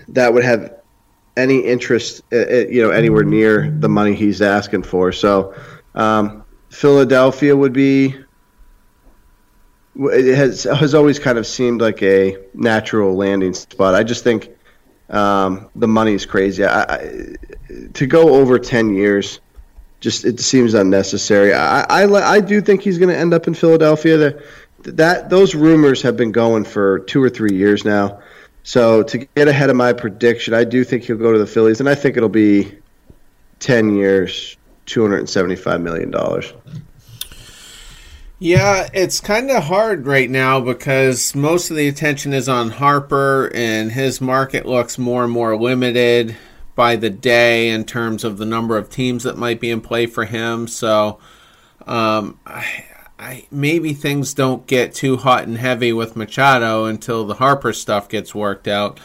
that 0.07 0.33
would 0.33 0.43
have 0.43 0.73
any 1.37 1.59
interest, 1.59 2.23
uh, 2.31 2.37
uh, 2.37 2.65
you 2.69 2.81
know, 2.81 2.89
anywhere 2.89 3.23
near 3.23 3.69
the 3.69 3.89
money 3.89 4.15
he's 4.15 4.41
asking 4.41 4.83
for. 4.83 5.11
So, 5.11 5.53
um, 5.93 6.43
Philadelphia 6.69 7.55
would 7.55 7.73
be 7.73 8.15
it 9.95 10.35
has 10.35 10.63
has 10.63 10.93
always 10.93 11.19
kind 11.19 11.37
of 11.37 11.45
seemed 11.45 11.81
like 11.81 12.01
a 12.01 12.37
natural 12.53 13.15
landing 13.15 13.53
spot. 13.53 13.95
I 13.95 14.03
just 14.03 14.23
think 14.23 14.49
um, 15.09 15.69
the 15.75 15.87
is 16.07 16.25
crazy. 16.25 16.65
I, 16.65 16.83
I, 16.83 17.35
to 17.93 18.07
go 18.07 18.35
over 18.35 18.59
ten 18.59 18.93
years, 18.93 19.39
just 19.99 20.25
it 20.25 20.39
seems 20.39 20.73
unnecessary. 20.73 21.53
I 21.53 21.81
I, 21.83 22.35
I 22.35 22.39
do 22.39 22.61
think 22.61 22.81
he's 22.81 22.97
going 22.97 23.09
to 23.09 23.17
end 23.17 23.33
up 23.33 23.47
in 23.47 23.53
Philadelphia. 23.53 24.17
The, 24.17 24.43
that 24.91 25.29
those 25.29 25.55
rumors 25.55 26.01
have 26.01 26.17
been 26.17 26.31
going 26.31 26.65
for 26.65 26.99
two 26.99 27.23
or 27.23 27.29
three 27.29 27.55
years 27.55 27.85
now. 27.85 28.21
So 28.63 29.03
to 29.03 29.17
get 29.17 29.47
ahead 29.47 29.69
of 29.69 29.75
my 29.75 29.93
prediction, 29.93 30.53
I 30.53 30.63
do 30.63 30.83
think 30.83 31.03
he'll 31.03 31.17
go 31.17 31.31
to 31.33 31.39
the 31.39 31.45
Phillies, 31.45 31.79
and 31.79 31.89
I 31.89 31.95
think 31.95 32.17
it'll 32.17 32.29
be 32.29 32.77
ten 33.59 33.95
years, 33.95 34.57
two 34.85 35.01
hundred 35.01 35.19
and 35.19 35.29
seventy-five 35.29 35.81
million 35.81 36.11
dollars. 36.11 36.53
Yeah, 38.43 38.89
it's 38.93 39.21
kind 39.21 39.49
of 39.49 39.63
hard 39.63 40.05
right 40.05 40.29
now 40.29 40.59
because 40.59 41.33
most 41.33 41.71
of 41.71 41.77
the 41.77 41.87
attention 41.87 42.33
is 42.33 42.49
on 42.49 42.71
Harper, 42.71 43.49
and 43.55 43.89
his 43.89 44.19
market 44.19 44.65
looks 44.65 44.97
more 44.97 45.23
and 45.23 45.31
more 45.31 45.57
limited 45.57 46.35
by 46.75 46.97
the 46.97 47.09
day 47.09 47.69
in 47.69 47.85
terms 47.85 48.25
of 48.25 48.37
the 48.37 48.45
number 48.45 48.75
of 48.75 48.89
teams 48.89 49.23
that 49.23 49.37
might 49.37 49.61
be 49.61 49.69
in 49.69 49.79
play 49.79 50.07
for 50.07 50.25
him. 50.25 50.67
So, 50.67 51.19
um, 51.87 52.37
I, 52.45 52.83
I, 53.17 53.47
maybe 53.49 53.93
things 53.93 54.33
don't 54.33 54.67
get 54.67 54.93
too 54.93 55.15
hot 55.15 55.47
and 55.47 55.57
heavy 55.57 55.93
with 55.93 56.17
Machado 56.17 56.83
until 56.83 57.25
the 57.25 57.35
Harper 57.35 57.71
stuff 57.71 58.09
gets 58.09 58.35
worked 58.35 58.67
out. 58.67 58.99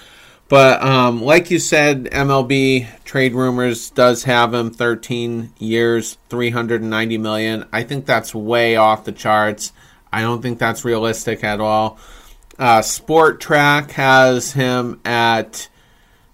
But 0.48 0.82
um, 0.82 1.22
like 1.22 1.50
you 1.50 1.58
said, 1.58 2.04
MLB 2.06 2.86
trade 3.04 3.34
rumors 3.34 3.90
does 3.90 4.24
have 4.24 4.54
him 4.54 4.70
13 4.70 5.52
years, 5.58 6.16
390 6.30 7.18
million. 7.18 7.66
I 7.70 7.82
think 7.82 8.06
that's 8.06 8.34
way 8.34 8.76
off 8.76 9.04
the 9.04 9.12
charts. 9.12 9.72
I 10.10 10.22
don't 10.22 10.40
think 10.40 10.58
that's 10.58 10.86
realistic 10.86 11.44
at 11.44 11.60
all. 11.60 11.98
Uh, 12.58 12.80
Spotrac 12.80 13.90
has 13.92 14.52
him 14.52 15.00
at 15.04 15.68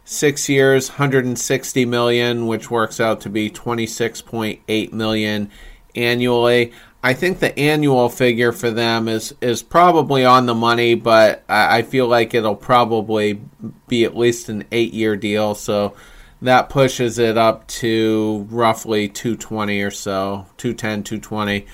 six 0.04 0.48
years, 0.48 0.90
160 0.90 1.84
million, 1.84 2.46
which 2.46 2.70
works 2.70 3.00
out 3.00 3.20
to 3.22 3.28
be 3.28 3.50
26.8 3.50 4.92
million 4.92 5.50
annually. 5.96 6.72
I 7.04 7.12
think 7.12 7.38
the 7.38 7.56
annual 7.58 8.08
figure 8.08 8.50
for 8.50 8.70
them 8.70 9.08
is 9.08 9.34
is 9.42 9.62
probably 9.62 10.24
on 10.24 10.46
the 10.46 10.54
money, 10.54 10.94
but 10.94 11.44
I, 11.50 11.78
I 11.78 11.82
feel 11.82 12.08
like 12.08 12.32
it'll 12.32 12.56
probably 12.56 13.42
be 13.88 14.04
at 14.04 14.16
least 14.16 14.48
an 14.48 14.64
eight 14.72 14.94
year 14.94 15.14
deal. 15.14 15.54
So 15.54 15.94
that 16.40 16.70
pushes 16.70 17.18
it 17.18 17.36
up 17.36 17.66
to 17.66 18.46
roughly 18.48 19.08
220 19.10 19.82
or 19.82 19.90
so, 19.90 20.46
210, 20.56 21.02
220. 21.02 21.66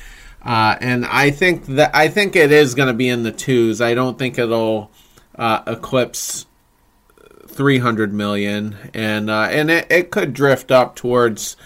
Uh, 0.44 0.76
and 0.80 1.06
I 1.06 1.30
think 1.30 1.64
that 1.66 1.94
I 1.94 2.08
think 2.08 2.34
it 2.34 2.50
is 2.50 2.74
going 2.74 2.88
to 2.88 2.92
be 2.92 3.08
in 3.08 3.22
the 3.22 3.30
twos. 3.30 3.80
I 3.80 3.94
don't 3.94 4.18
think 4.18 4.36
it'll 4.36 4.90
uh, 5.36 5.62
eclipse 5.64 6.46
300 7.46 8.12
million, 8.12 8.76
and 8.94 9.30
uh, 9.30 9.46
and 9.48 9.70
it, 9.70 9.86
it 9.92 10.10
could 10.10 10.32
drift 10.32 10.72
up 10.72 10.96
towards 10.96 11.56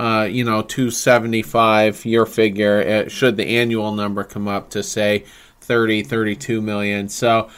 uh, 0.00 0.24
you 0.24 0.44
know, 0.44 0.62
275 0.62 2.06
your 2.06 2.24
figure 2.24 3.04
uh, 3.04 3.08
should 3.10 3.36
the 3.36 3.58
annual 3.58 3.92
number 3.92 4.24
come 4.24 4.48
up 4.48 4.70
to 4.70 4.82
say 4.82 5.26
30, 5.60 6.04
32 6.04 6.62
million. 6.62 7.10
So 7.10 7.50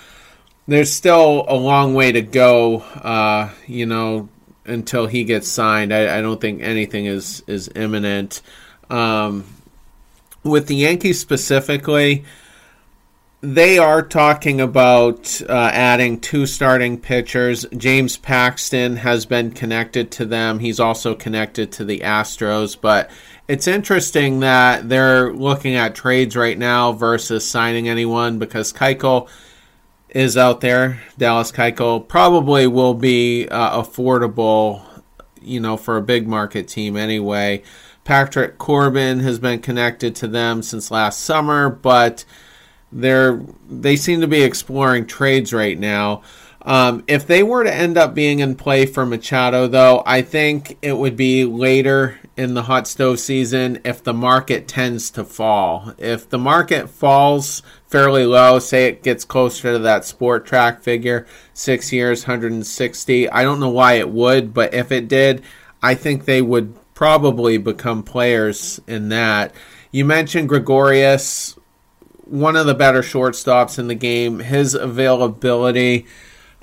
there's 0.66 0.92
still 0.92 1.44
a 1.46 1.54
long 1.54 1.94
way 1.94 2.10
to 2.10 2.20
go, 2.20 2.80
uh, 2.80 3.50
you 3.68 3.86
know, 3.86 4.28
until 4.64 5.06
he 5.06 5.22
gets 5.22 5.48
signed. 5.48 5.94
I, 5.94 6.18
I, 6.18 6.20
don't 6.20 6.40
think 6.40 6.62
anything 6.62 7.06
is 7.06 7.44
is 7.46 7.70
imminent. 7.76 8.42
Um, 8.90 9.44
with 10.42 10.66
the 10.66 10.74
Yankees 10.74 11.20
specifically, 11.20 12.24
they 13.42 13.76
are 13.76 14.02
talking 14.02 14.60
about 14.60 15.42
uh, 15.48 15.70
adding 15.72 16.20
two 16.20 16.46
starting 16.46 16.96
pitchers. 16.96 17.66
James 17.76 18.16
Paxton 18.16 18.96
has 18.96 19.26
been 19.26 19.50
connected 19.50 20.12
to 20.12 20.24
them. 20.24 20.60
He's 20.60 20.78
also 20.78 21.16
connected 21.16 21.72
to 21.72 21.84
the 21.84 22.00
Astros. 22.00 22.80
But 22.80 23.10
it's 23.48 23.66
interesting 23.66 24.40
that 24.40 24.88
they're 24.88 25.32
looking 25.32 25.74
at 25.74 25.96
trades 25.96 26.36
right 26.36 26.56
now 26.56 26.92
versus 26.92 27.48
signing 27.48 27.88
anyone 27.88 28.38
because 28.38 28.72
Keuchel 28.72 29.28
is 30.08 30.36
out 30.36 30.60
there. 30.60 31.02
Dallas 31.18 31.50
Keuchel 31.50 32.06
probably 32.06 32.68
will 32.68 32.94
be 32.94 33.48
uh, 33.48 33.82
affordable, 33.82 34.82
you 35.40 35.58
know, 35.58 35.76
for 35.76 35.96
a 35.96 36.02
big 36.02 36.28
market 36.28 36.68
team 36.68 36.96
anyway. 36.96 37.64
Patrick 38.04 38.58
Corbin 38.58 39.18
has 39.20 39.40
been 39.40 39.58
connected 39.58 40.14
to 40.16 40.28
them 40.28 40.62
since 40.62 40.92
last 40.92 41.20
summer, 41.20 41.68
but 41.68 42.24
they're 42.92 43.42
they 43.68 43.96
seem 43.96 44.20
to 44.20 44.28
be 44.28 44.42
exploring 44.42 45.06
trades 45.06 45.52
right 45.52 45.78
now. 45.78 46.22
Um, 46.64 47.02
if 47.08 47.26
they 47.26 47.42
were 47.42 47.64
to 47.64 47.74
end 47.74 47.98
up 47.98 48.14
being 48.14 48.38
in 48.38 48.54
play 48.54 48.86
for 48.86 49.04
Machado, 49.04 49.66
though, 49.66 50.02
I 50.06 50.22
think 50.22 50.78
it 50.80 50.96
would 50.96 51.16
be 51.16 51.44
later 51.44 52.20
in 52.36 52.54
the 52.54 52.62
hot 52.62 52.86
stove 52.86 53.18
season 53.18 53.80
if 53.84 54.02
the 54.02 54.14
market 54.14 54.68
tends 54.68 55.10
to 55.12 55.24
fall. 55.24 55.92
If 55.98 56.28
the 56.28 56.38
market 56.38 56.88
falls 56.88 57.62
fairly 57.88 58.24
low, 58.24 58.58
say 58.60 58.86
it 58.86 59.02
gets 59.02 59.24
closer 59.24 59.72
to 59.72 59.78
that 59.80 60.02
Spotrac 60.02 60.80
figure, 60.80 61.26
six 61.52 61.92
years, 61.92 62.22
160, 62.22 63.28
I 63.28 63.42
don't 63.42 63.60
know 63.60 63.68
why 63.68 63.94
it 63.94 64.10
would, 64.10 64.54
but 64.54 64.72
if 64.72 64.92
it 64.92 65.08
did, 65.08 65.42
I 65.82 65.94
think 65.94 66.24
they 66.24 66.42
would 66.42 66.74
probably 66.94 67.58
become 67.58 68.04
players 68.04 68.80
in 68.86 69.08
that. 69.08 69.52
You 69.90 70.04
mentioned 70.04 70.48
Gregorius, 70.48 71.56
one 72.24 72.56
of 72.56 72.66
the 72.66 72.74
better 72.74 73.02
shortstops 73.02 73.78
in 73.78 73.88
the 73.88 73.94
game. 73.94 74.38
His 74.40 74.74
availability 74.74 76.06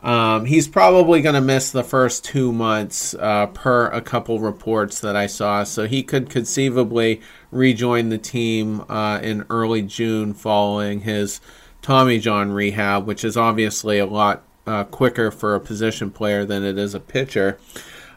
um, 0.01 0.45
he's 0.45 0.67
probably 0.67 1.21
going 1.21 1.35
to 1.35 1.41
miss 1.41 1.71
the 1.71 1.83
first 1.83 2.23
two 2.23 2.53
months 2.53 3.13
uh, 3.15 3.47
per 3.47 3.87
a 3.87 4.01
couple 4.01 4.39
reports 4.39 5.01
that 5.01 5.15
I 5.15 5.27
saw, 5.27 5.63
so 5.63 5.87
he 5.87 6.03
could 6.03 6.29
conceivably 6.29 7.21
rejoin 7.51 8.09
the 8.09 8.17
team 8.17 8.85
uh, 8.87 9.19
in 9.21 9.45
early 9.49 9.81
June 9.81 10.33
following 10.33 11.01
his 11.01 11.41
Tommy 11.81 12.19
John 12.19 12.51
rehab, 12.51 13.05
which 13.05 13.25
is 13.25 13.35
obviously 13.35 13.99
a 13.99 14.05
lot 14.05 14.43
uh, 14.65 14.85
quicker 14.85 15.31
for 15.31 15.55
a 15.55 15.59
position 15.59 16.11
player 16.11 16.45
than 16.45 16.63
it 16.63 16.77
is 16.77 16.93
a 16.93 16.99
pitcher. 16.99 17.59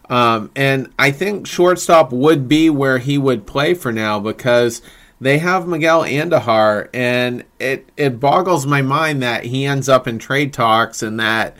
Um, 0.09 0.51
and 0.55 0.93
I 0.99 1.11
think 1.11 1.47
shortstop 1.47 2.13
would 2.13 2.47
be 2.47 2.71
where 2.71 2.99
he 2.99 3.19
would 3.19 3.47
play 3.47 3.75
for 3.75 3.91
now 3.91 4.21
because 4.21 4.83
they 5.23 5.39
have 5.39 5.69
Miguel 5.69 6.03
Andujar, 6.03 6.89
and 6.93 7.45
it 7.61 7.89
it 7.97 8.19
boggles 8.19 8.67
my 8.67 8.83
mind 8.83 9.23
that 9.23 9.45
he 9.45 9.65
ends 9.65 9.89
up 9.89 10.09
in 10.09 10.19
trade 10.19 10.53
talks 10.53 11.01
and 11.01 11.21
that 11.21 11.57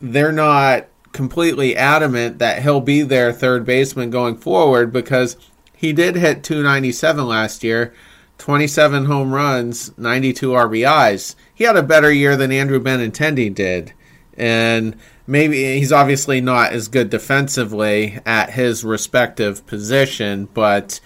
they're 0.00 0.32
not 0.32 0.86
completely 1.12 1.76
adamant 1.76 2.38
that 2.38 2.62
he'll 2.62 2.80
be 2.80 3.02
their 3.02 3.32
third 3.32 3.66
baseman 3.66 4.08
going 4.08 4.34
forward 4.34 4.94
because 4.94 5.36
he 5.74 5.92
did 5.92 6.16
hit 6.16 6.42
297 6.42 7.26
last 7.26 7.62
year, 7.62 7.92
27 8.38 9.04
home 9.04 9.32
runs, 9.32 9.96
92 9.98 10.52
RBIs. 10.52 11.34
He 11.54 11.64
had 11.64 11.76
a 11.76 11.82
better 11.82 12.10
year 12.10 12.34
than 12.34 12.50
Andrew 12.50 12.80
Benintendi 12.80 13.54
did, 13.54 13.92
and 14.38 14.96
maybe 15.26 15.78
he's 15.78 15.92
obviously 15.92 16.40
not 16.40 16.72
as 16.72 16.88
good 16.88 17.10
defensively 17.10 18.20
at 18.24 18.54
his 18.54 18.84
respective 18.84 19.66
position, 19.66 20.48
but 20.54 20.98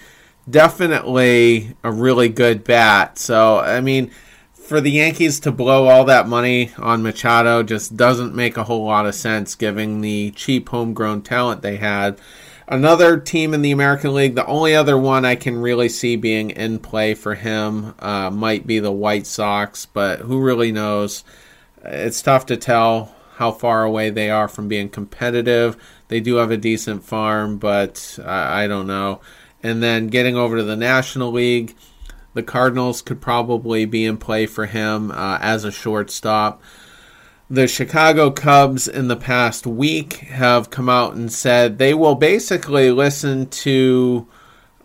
definitely 0.51 1.75
a 1.83 1.93
really 1.93 2.29
good 2.29 2.65
bat. 2.65 3.19
So, 3.19 3.59
I 3.59 3.81
mean, 3.81 4.11
for 4.53 4.81
the 4.81 4.91
Yankees 4.91 5.41
to 5.41 5.53
blow 5.53 5.89
all 5.89 6.05
that 6.05 6.29
money 6.29 6.71
on 6.79 7.03
Machado 7.03 7.63
just 7.63 7.97
doesn't 7.97 8.35
make 8.35 8.57
a 8.57 8.65
whole 8.65 8.85
lot 8.85 9.07
of 9.07 9.15
sense 9.15 9.55
given 9.55 10.01
the 10.01 10.31
cheap 10.33 10.69
homegrown 10.69 11.23
talent 11.23 11.63
they 11.63 11.77
had. 11.77 12.21
Another 12.69 13.19
team 13.19 13.53
in 13.53 13.63
the 13.63 13.73
American 13.73 14.15
League, 14.15 14.37
the 14.37 14.47
only 14.47 14.77
other 14.77 14.97
one 14.97 15.25
I 15.25 15.35
can 15.35 15.61
really 15.61 15.89
see 15.89 16.15
being 16.15 16.51
in 16.51 16.79
play 16.79 17.15
for 17.15 17.35
him 17.35 17.95
uh, 17.99 18.31
might 18.31 18.65
be 18.65 18.79
the 18.79 18.93
White 18.93 19.27
Sox, 19.27 19.87
but 19.87 20.21
who 20.21 20.41
really 20.41 20.71
knows? 20.71 21.25
It's 21.85 22.23
tough 22.23 22.47
to 22.47 22.57
tell 22.57 23.13
how 23.35 23.51
far 23.51 23.83
away 23.83 24.11
they 24.11 24.31
are 24.31 24.47
from 24.47 24.69
being 24.69 24.89
competitive. 24.89 25.77
They 26.07 26.21
do 26.21 26.37
have 26.37 26.53
a 26.53 26.57
decent 26.57 27.03
farm, 27.03 27.59
but 27.59 28.21
I, 28.25 28.65
I 28.65 28.67
don't 28.69 28.87
know 28.87 29.21
and 29.63 29.83
then 29.83 30.09
getting 30.09 30.37
over 30.37 30.57
to 30.57 30.63
the 30.63 30.77
National 30.77 31.33
League, 31.33 31.75
the 32.35 32.43
Cardinals 32.43 33.03
could 33.03 33.21
probably 33.21 33.85
be 33.85 34.05
in 34.05 34.17
play 34.17 34.47
for 34.47 34.67
him 34.67 35.11
uh, 35.11 35.39
as 35.41 35.65
a 35.65 35.73
shortstop. 35.73 36.63
The 37.49 37.67
Chicago 37.67 38.31
Cubs 38.31 38.87
in 38.87 39.09
the 39.09 39.17
past 39.17 39.67
week 39.67 40.15
have 40.19 40.71
come 40.71 40.89
out 40.89 41.15
and 41.15 41.33
said 41.33 41.79
they 41.79 41.95
will 41.95 42.15
basically 42.15 42.93
listen 42.93 43.49
to 43.49 44.29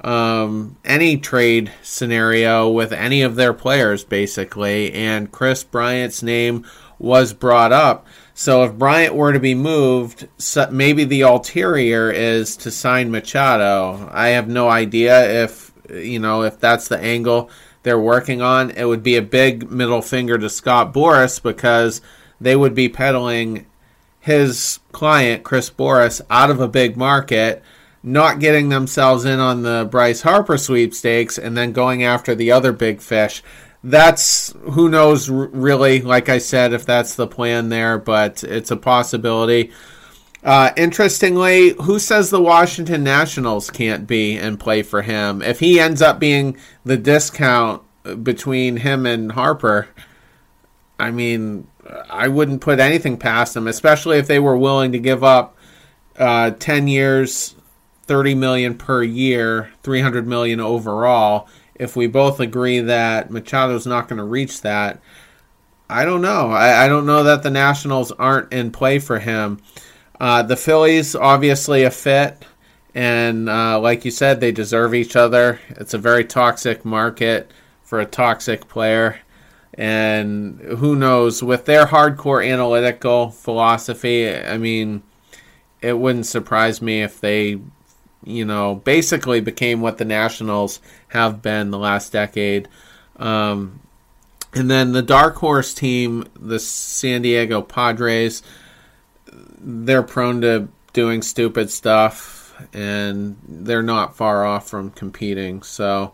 um, 0.02 0.78
any 0.84 1.18
trade 1.18 1.72
scenario 1.84 2.70
with 2.70 2.92
any 2.92 3.22
of 3.22 3.36
their 3.36 3.54
players, 3.54 4.04
basically. 4.04 4.92
And 4.94 5.32
Kris 5.32 5.64
Bryant's 5.64 6.24
name 6.24 6.66
was 6.98 7.34
brought 7.34 7.72
up. 7.72 8.08
So 8.38 8.64
if 8.66 8.74
Bryant 8.74 9.16
were 9.16 9.32
to 9.32 9.40
be 9.40 9.56
moved, 9.56 10.28
maybe 10.70 11.06
the 11.06 11.22
ulterior 11.22 12.12
is 12.12 12.58
to 12.58 12.70
sign 12.70 13.10
Machado. 13.10 14.10
I 14.12 14.30
have 14.30 14.50
no 14.50 14.68
idea 14.70 15.44
if 15.44 15.72
you 15.90 16.20
know 16.20 16.44
if 16.44 16.60
that's 16.60 16.90
the 16.90 17.00
angle 17.00 17.50
they're 17.84 17.98
working 17.98 18.42
on. 18.42 18.72
It 18.72 18.84
would 18.84 19.04
be 19.04 19.16
a 19.16 19.22
big 19.22 19.72
middle 19.72 20.02
finger 20.02 20.38
to 20.38 20.50
Scott 20.50 20.94
Boras 20.94 21.42
because 21.42 22.02
they 22.42 22.58
would 22.58 22.76
be 22.76 22.90
peddling 22.90 23.68
his 24.20 24.80
client 24.92 25.46
Chris 25.46 25.70
Boris 25.70 26.22
out 26.30 26.50
of 26.50 26.60
a 26.60 26.68
big 26.68 26.98
market, 26.98 27.64
not 28.04 28.40
getting 28.40 28.68
themselves 28.68 29.24
in 29.24 29.40
on 29.40 29.62
the 29.62 29.88
Bryce 29.90 30.24
Harper 30.24 30.58
sweepstakes, 30.58 31.38
and 31.38 31.56
then 31.56 31.72
going 31.72 32.04
after 32.04 32.36
the 32.36 32.52
other 32.52 32.74
big 32.74 33.00
fish 33.00 33.42
that's 33.86 34.52
who 34.72 34.90
knows 34.90 35.30
really 35.30 36.02
like 36.02 36.28
i 36.28 36.40
said 36.40 36.74
if 36.74 36.88
that's 36.88 37.14
the 37.16 37.28
plan 37.28 37.70
there 37.70 37.98
but 37.98 38.44
it's 38.44 38.72
a 38.72 38.78
possibility. 38.78 39.72
Uh, 40.44 40.72
interestingly 40.78 41.70
who 41.82 41.98
says 41.98 42.30
the 42.30 42.42
washington 42.42 43.04
nationals 43.04 43.70
can't 43.70 44.08
be 44.08 44.38
and 44.38 44.60
play 44.60 44.82
for 44.82 45.02
him? 45.02 45.42
If 45.42 45.60
he 45.60 45.80
ends 45.80 46.02
up 46.02 46.20
being 46.20 46.58
the 46.84 46.98
discount 46.98 47.84
between 48.24 48.78
him 48.78 49.06
and 49.06 49.32
harper 49.32 49.88
i 51.00 51.12
mean 51.12 51.68
i 52.10 52.28
wouldn't 52.28 52.62
put 52.62 52.80
anything 52.80 53.18
past 53.18 53.56
him 53.56 53.68
especially 53.68 54.18
if 54.18 54.28
they 54.28 54.40
were 54.40 54.58
willing 54.58 54.92
to 54.92 55.00
give 55.00 55.24
up 55.24 55.58
uh, 56.18 56.52
10 56.52 56.88
years 56.88 57.56
30 58.04 58.36
million 58.36 58.78
per 58.78 59.04
year 59.04 59.72
300 59.84 60.28
million 60.28 60.60
overall 60.60 61.48
if 61.76 61.96
we 61.96 62.08
both 62.08 62.40
agree 62.40 62.80
that 62.80 63.30
Machado's 63.30 63.86
not 63.86 64.08
going 64.08 64.18
to 64.18 64.24
reach 64.24 64.62
that, 64.62 65.02
I 65.90 66.06
don't 66.06 66.22
know. 66.22 66.50
I, 66.50 66.86
I, 66.86 66.88
don't 66.88 67.06
know 67.06 67.24
that 67.24 67.44
the 67.44 67.52
Nationals 67.52 68.12
aren't 68.14 68.52
in 68.52 68.72
play 68.72 69.00
for 69.00 69.20
him. 69.20 69.60
Uh, 70.20 70.42
the 70.42 70.56
Phillies, 70.56 71.16
obviously 71.16 71.84
a 71.84 71.92
fit, 71.92 72.44
and 72.96 73.50
uh, 73.50 73.80
like 73.80 74.06
you 74.06 74.12
said, 74.12 74.40
they 74.40 74.52
deserve 74.52 74.96
each 74.96 75.16
other. 75.16 75.60
It's 75.70 75.94
a 75.94 76.00
very 76.00 76.26
toxic 76.26 76.86
market 76.86 77.52
for 77.84 78.00
a 78.00 78.06
toxic 78.06 78.68
player. 78.68 79.20
And 79.74 80.62
who 80.62 80.96
knows, 80.96 81.44
with 81.44 81.66
their 81.66 81.88
hardcore 81.88 82.50
analytical 82.50 83.30
philosophy, 83.32 84.34
I 84.34 84.58
mean, 84.58 85.04
it 85.82 86.00
wouldn't 86.00 86.26
surprise 86.26 86.82
me 86.82 87.04
if 87.04 87.20
they 87.20 87.60
you 88.26 88.44
know, 88.44 88.76
basically 88.76 89.40
became 89.40 89.82
what 89.82 89.98
the 89.98 90.06
Nationals 90.06 90.80
have 91.10 91.42
been 91.42 91.72
the 91.72 91.78
last 91.78 92.12
decade. 92.12 92.68
Um, 93.18 93.80
and 94.54 94.70
then 94.70 94.92
the 94.92 95.02
dark 95.02 95.36
horse 95.36 95.74
team, 95.74 96.28
the 96.40 96.60
San 96.60 97.22
Diego 97.22 97.62
Padres, 97.62 98.42
they're 99.60 100.04
prone 100.04 100.42
to 100.42 100.68
doing 100.94 101.22
stupid 101.22 101.70
stuff, 101.70 102.54
and 102.74 103.38
they're 103.48 103.84
not 103.84 104.16
far 104.16 104.46
off 104.46 104.68
from 104.70 104.92
competing. 104.92 105.62
So, 105.62 106.14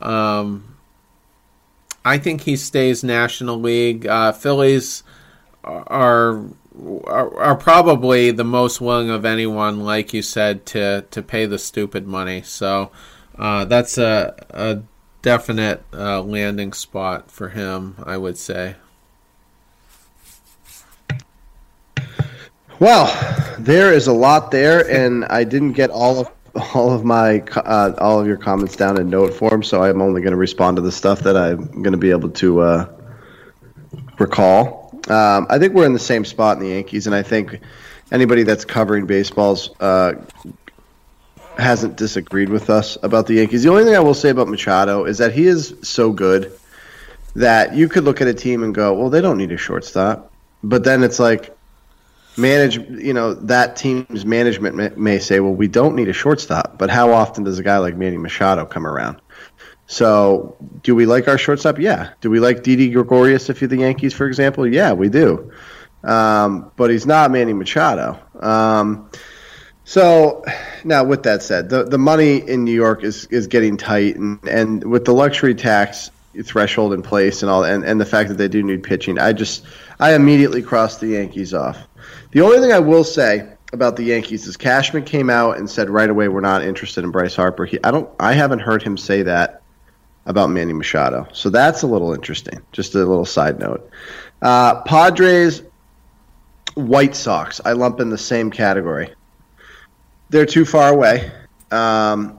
um, 0.00 0.76
I 2.04 2.18
think 2.18 2.42
he 2.42 2.56
stays 2.56 3.02
National 3.02 3.58
League. 3.58 4.06
Uh, 4.06 4.32
Phillies 4.32 5.02
are 5.64 6.44
are, 7.06 7.34
are 7.38 7.56
probably 7.56 8.30
the 8.30 8.44
most 8.44 8.80
willing 8.80 9.10
of 9.10 9.24
anyone, 9.24 9.80
like 9.80 10.12
you 10.12 10.22
said, 10.22 10.66
to 10.66 11.04
to 11.10 11.22
pay 11.22 11.46
the 11.46 11.58
stupid 11.58 12.06
money. 12.06 12.42
So 12.42 12.90
uh, 13.38 13.64
that's 13.64 13.98
a, 13.98 14.34
a 14.50 14.82
definite 15.22 15.82
uh, 15.92 16.22
landing 16.22 16.72
spot 16.72 17.30
for 17.30 17.50
him, 17.50 17.96
I 18.04 18.16
would 18.16 18.38
say. 18.38 18.76
Well, 22.78 23.06
there 23.58 23.92
is 23.92 24.06
a 24.06 24.12
lot 24.12 24.50
there, 24.50 24.88
and 24.90 25.24
I 25.26 25.44
didn't 25.44 25.72
get 25.72 25.90
all 25.90 26.20
of 26.20 26.30
all 26.74 26.92
of 26.92 27.04
my 27.04 27.40
uh, 27.56 27.94
all 27.98 28.20
of 28.20 28.26
your 28.26 28.36
comments 28.36 28.76
down 28.76 29.00
in 29.00 29.10
note 29.10 29.32
form, 29.34 29.62
so 29.62 29.82
I'm 29.82 30.02
only 30.02 30.20
going 30.20 30.32
to 30.32 30.38
respond 30.38 30.76
to 30.76 30.82
the 30.82 30.92
stuff 30.92 31.20
that 31.20 31.36
I'm 31.36 31.66
going 31.82 31.92
to 31.92 31.98
be 31.98 32.10
able 32.10 32.30
to 32.30 32.60
uh, 32.60 32.92
recall. 34.18 34.85
Um, 35.08 35.46
I 35.48 35.58
think 35.58 35.72
we're 35.72 35.86
in 35.86 35.92
the 35.92 35.98
same 35.98 36.24
spot 36.24 36.56
in 36.56 36.62
the 36.62 36.70
Yankees, 36.70 37.06
and 37.06 37.14
I 37.14 37.22
think 37.22 37.60
anybody 38.10 38.42
that's 38.42 38.64
covering 38.64 39.06
baseballs 39.06 39.70
uh, 39.80 40.14
hasn't 41.58 41.96
disagreed 41.96 42.48
with 42.48 42.70
us 42.70 42.98
about 43.02 43.26
the 43.26 43.34
Yankees. 43.34 43.62
The 43.62 43.70
only 43.70 43.84
thing 43.84 43.94
I 43.94 44.00
will 44.00 44.14
say 44.14 44.30
about 44.30 44.48
Machado 44.48 45.04
is 45.04 45.18
that 45.18 45.32
he 45.32 45.46
is 45.46 45.74
so 45.82 46.12
good 46.12 46.52
that 47.34 47.74
you 47.74 47.88
could 47.88 48.04
look 48.04 48.20
at 48.20 48.28
a 48.28 48.34
team 48.34 48.62
and 48.62 48.74
go, 48.74 48.94
"Well, 48.94 49.10
they 49.10 49.20
don't 49.20 49.38
need 49.38 49.52
a 49.52 49.56
shortstop," 49.56 50.32
but 50.62 50.84
then 50.84 51.02
it's 51.02 51.18
like 51.18 51.56
manage 52.38 52.76
you 52.76 53.14
know 53.14 53.32
that 53.32 53.76
team's 53.76 54.26
management 54.26 54.76
may, 54.76 54.90
may, 54.94 55.18
say 55.18 55.40
well 55.40 55.54
we 55.54 55.68
don't 55.68 55.94
need 55.94 56.08
a 56.08 56.12
shortstop. 56.12 56.78
But 56.78 56.90
how 56.90 57.12
often 57.12 57.44
does 57.44 57.58
a 57.58 57.62
guy 57.62 57.78
like 57.78 57.96
manny 57.96 58.18
machado 58.18 58.66
come 58.66 58.86
around 58.86 59.20
so, 59.86 60.56
do 60.82 60.94
we 60.94 61.06
like 61.06 61.28
our 61.28 61.38
shortstop? 61.38 61.78
Yeah. 61.78 62.10
Do 62.20 62.30
we 62.30 62.40
like 62.40 62.62
Didi 62.62 62.90
Gregorius 62.90 63.48
if 63.50 63.60
you're 63.60 63.68
the 63.68 63.78
Yankees, 63.78 64.12
for 64.14 64.26
example? 64.26 64.66
Yeah, 64.66 64.92
we 64.92 65.08
do. 65.08 65.52
um, 66.04 66.70
but 66.76 66.90
he's 66.90 67.06
not 67.06 67.30
Manny 67.30 67.52
Machado. 67.52 68.18
Um, 68.40 69.10
so 69.84 70.44
now, 70.84 71.04
with 71.04 71.22
that 71.24 71.42
said, 71.42 71.68
the 71.68 71.84
the 71.84 71.98
money 71.98 72.38
in 72.38 72.64
New 72.64 72.74
York 72.74 73.04
is 73.04 73.26
is 73.26 73.46
getting 73.46 73.76
tight, 73.76 74.16
and, 74.16 74.42
and 74.48 74.84
with 74.84 75.04
the 75.04 75.12
luxury 75.14 75.54
tax 75.54 76.10
threshold 76.44 76.92
in 76.92 77.02
place 77.02 77.42
and 77.42 77.50
all, 77.50 77.64
and, 77.64 77.84
and 77.84 78.00
the 78.00 78.04
fact 78.04 78.28
that 78.28 78.34
they 78.36 78.48
do 78.48 78.62
need 78.62 78.82
pitching, 78.82 79.18
I 79.18 79.32
just 79.32 79.64
I 80.00 80.14
immediately 80.14 80.62
crossed 80.62 81.00
the 81.00 81.08
Yankees 81.08 81.54
off. 81.54 81.78
The 82.32 82.40
only 82.42 82.58
thing 82.58 82.72
I 82.72 82.80
will 82.80 83.04
say 83.04 83.48
about 83.72 83.96
the 83.96 84.02
Yankees 84.04 84.46
is 84.46 84.56
Cashman 84.56 85.04
came 85.04 85.30
out 85.30 85.56
and 85.58 85.70
said 85.70 85.88
right 85.88 86.10
away 86.10 86.28
we're 86.28 86.40
not 86.40 86.62
interested 86.62 87.04
in 87.04 87.10
Bryce 87.12 87.36
Harper. 87.36 87.64
He, 87.64 87.78
I 87.82 87.90
don't 87.92 88.10
I 88.18 88.32
haven't 88.32 88.60
heard 88.60 88.82
him 88.82 88.96
say 88.96 89.22
that 89.22 89.62
about 90.26 90.50
Manny 90.50 90.72
Machado, 90.72 91.28
so 91.32 91.50
that's 91.50 91.82
a 91.82 91.86
little 91.86 92.12
interesting. 92.12 92.60
Just 92.72 92.94
a 92.94 92.98
little 92.98 93.24
side 93.24 93.58
note. 93.58 93.88
Uh, 94.42 94.82
Padres, 94.82 95.62
White 96.74 97.16
Sox, 97.16 97.60
I 97.64 97.72
lump 97.72 98.00
in 98.00 98.10
the 98.10 98.18
same 98.18 98.50
category 98.50 99.14
they're 100.30 100.46
too 100.46 100.64
far 100.64 100.92
away. 100.92 101.30
Um, 101.70 102.38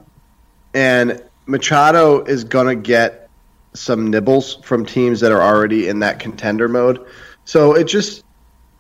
and 0.74 1.24
Machado 1.46 2.24
is 2.24 2.44
going 2.44 2.68
to 2.68 2.76
get 2.76 3.30
some 3.74 4.10
nibbles 4.10 4.56
from 4.64 4.86
teams 4.86 5.20
that 5.22 5.32
are 5.32 5.42
already 5.42 5.88
in 5.88 6.00
that 6.00 6.20
contender 6.20 6.68
mode. 6.68 7.06
So 7.46 7.76
it 7.76 7.86
just, 7.86 8.24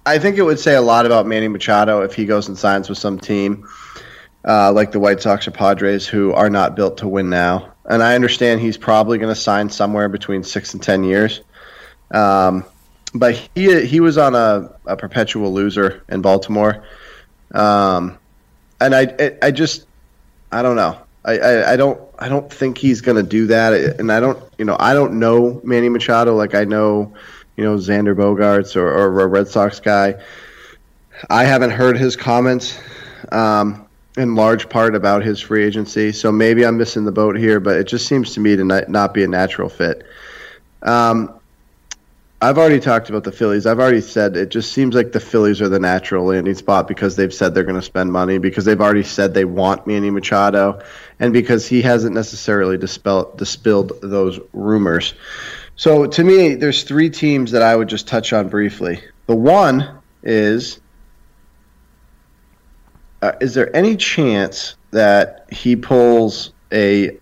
I 0.05 0.19
think 0.19 0.37
it 0.37 0.43
would 0.43 0.59
say 0.59 0.75
a 0.75 0.81
lot 0.81 1.05
about 1.05 1.25
Manny 1.25 1.47
Machado 1.47 2.01
if 2.01 2.13
he 2.13 2.25
goes 2.25 2.47
and 2.47 2.57
signs 2.57 2.89
with 2.89 2.97
some 2.97 3.19
team 3.19 3.67
uh, 4.45 4.71
like 4.71 4.91
the 4.91 4.99
White 4.99 5.21
Sox 5.21 5.47
or 5.47 5.51
Padres 5.51 6.07
who 6.07 6.33
are 6.33 6.49
not 6.49 6.75
built 6.75 6.97
to 6.97 7.07
win 7.07 7.29
now. 7.29 7.73
And 7.87 8.03
I 8.03 8.15
understand 8.15 8.59
he's 8.59 8.77
probably 8.77 9.17
going 9.17 9.33
to 9.33 9.39
sign 9.39 9.69
somewhere 9.69 10.09
between 10.09 10.43
six 10.43 10.73
and 10.73 10.83
ten 10.83 11.03
years. 11.03 11.41
Um, 12.11 12.65
but 13.13 13.35
he 13.55 13.85
he 13.85 13.99
was 13.99 14.17
on 14.17 14.35
a, 14.35 14.75
a 14.85 14.97
perpetual 14.97 15.53
loser 15.53 16.03
in 16.09 16.21
Baltimore. 16.21 16.83
Um, 17.53 18.17
and 18.81 18.93
I, 18.93 19.37
I 19.41 19.51
just, 19.51 19.85
I 20.51 20.61
don't 20.61 20.75
know. 20.75 20.99
I, 21.23 21.37
I, 21.37 21.73
I 21.73 21.75
don't, 21.77 21.99
I 22.19 22.29
don't 22.29 22.51
think 22.51 22.77
he's 22.77 23.01
going 23.01 23.17
to 23.17 23.23
do 23.23 23.47
that. 23.47 23.73
And 23.99 24.11
I 24.11 24.19
don't, 24.19 24.41
you 24.57 24.65
know, 24.65 24.77
I 24.79 24.93
don't 24.93 25.19
know 25.19 25.61
Manny 25.63 25.89
Machado 25.89 26.35
like 26.35 26.55
I 26.55 26.65
know, 26.65 27.13
you 27.55 27.63
know, 27.63 27.75
Xander 27.77 28.15
Bogaerts 28.15 28.75
or, 28.75 28.87
or 28.87 29.21
a 29.21 29.27
Red 29.27 29.47
Sox 29.47 29.79
guy. 29.79 30.21
I 31.29 31.45
haven't 31.45 31.71
heard 31.71 31.97
his 31.97 32.15
comments 32.15 32.77
um, 33.31 33.86
in 34.17 34.35
large 34.35 34.67
part 34.67 34.95
about 34.95 35.23
his 35.23 35.39
free 35.39 35.63
agency, 35.63 36.11
so 36.11 36.31
maybe 36.31 36.65
I'm 36.65 36.77
missing 36.77 37.05
the 37.05 37.11
boat 37.11 37.37
here. 37.37 37.59
But 37.59 37.77
it 37.77 37.87
just 37.87 38.07
seems 38.07 38.33
to 38.33 38.39
me 38.39 38.55
to 38.55 38.63
not, 38.63 39.13
be 39.13 39.23
a 39.23 39.27
natural 39.27 39.69
fit. 39.69 40.05
Um, 40.81 41.33
I've 42.39 42.57
already 42.59 42.79
talked 42.79 43.09
about 43.09 43.23
the 43.23 43.31
Phillies. 43.31 43.65
I've 43.65 43.79
already 43.79 44.01
said 44.01 44.37
it 44.37 44.49
just 44.49 44.71
seems 44.71 44.93
like 44.93 45.11
the 45.11 45.19
Phillies 45.19 45.59
are 45.59 45.69
the 45.69 45.79
natural 45.79 46.25
landing 46.25 46.53
spot 46.53 46.87
because 46.87 47.15
they've 47.15 47.33
said 47.33 47.55
they're 47.55 47.63
going 47.63 47.79
to 47.79 47.81
spend 47.81 48.11
money, 48.11 48.37
because 48.37 48.63
they've 48.65 48.79
already 48.79 49.03
said 49.03 49.33
they 49.33 49.45
want 49.45 49.87
Manny 49.87 50.11
Machado, 50.11 50.83
and 51.19 51.33
because 51.33 51.67
he 51.67 51.81
hasn't 51.81 52.13
necessarily 52.13 52.77
dispelled 52.77 54.01
those 54.01 54.39
rumors. 54.53 55.15
So 55.75 56.05
to 56.05 56.23
me, 56.23 56.55
there's 56.55 56.83
three 56.83 57.09
teams 57.09 57.51
that 57.51 57.61
I 57.61 57.75
would 57.75 57.87
just 57.87 58.07
touch 58.07 58.33
on 58.33 58.49
briefly. 58.49 59.01
The 59.25 59.35
one 59.35 59.99
is 60.21 60.79
uh, 63.21 63.33
is 63.41 63.53
there 63.53 63.75
any 63.75 63.95
chance 63.95 64.75
that 64.91 65.47
he 65.51 65.75
pulls 65.75 66.51
a 66.71 67.17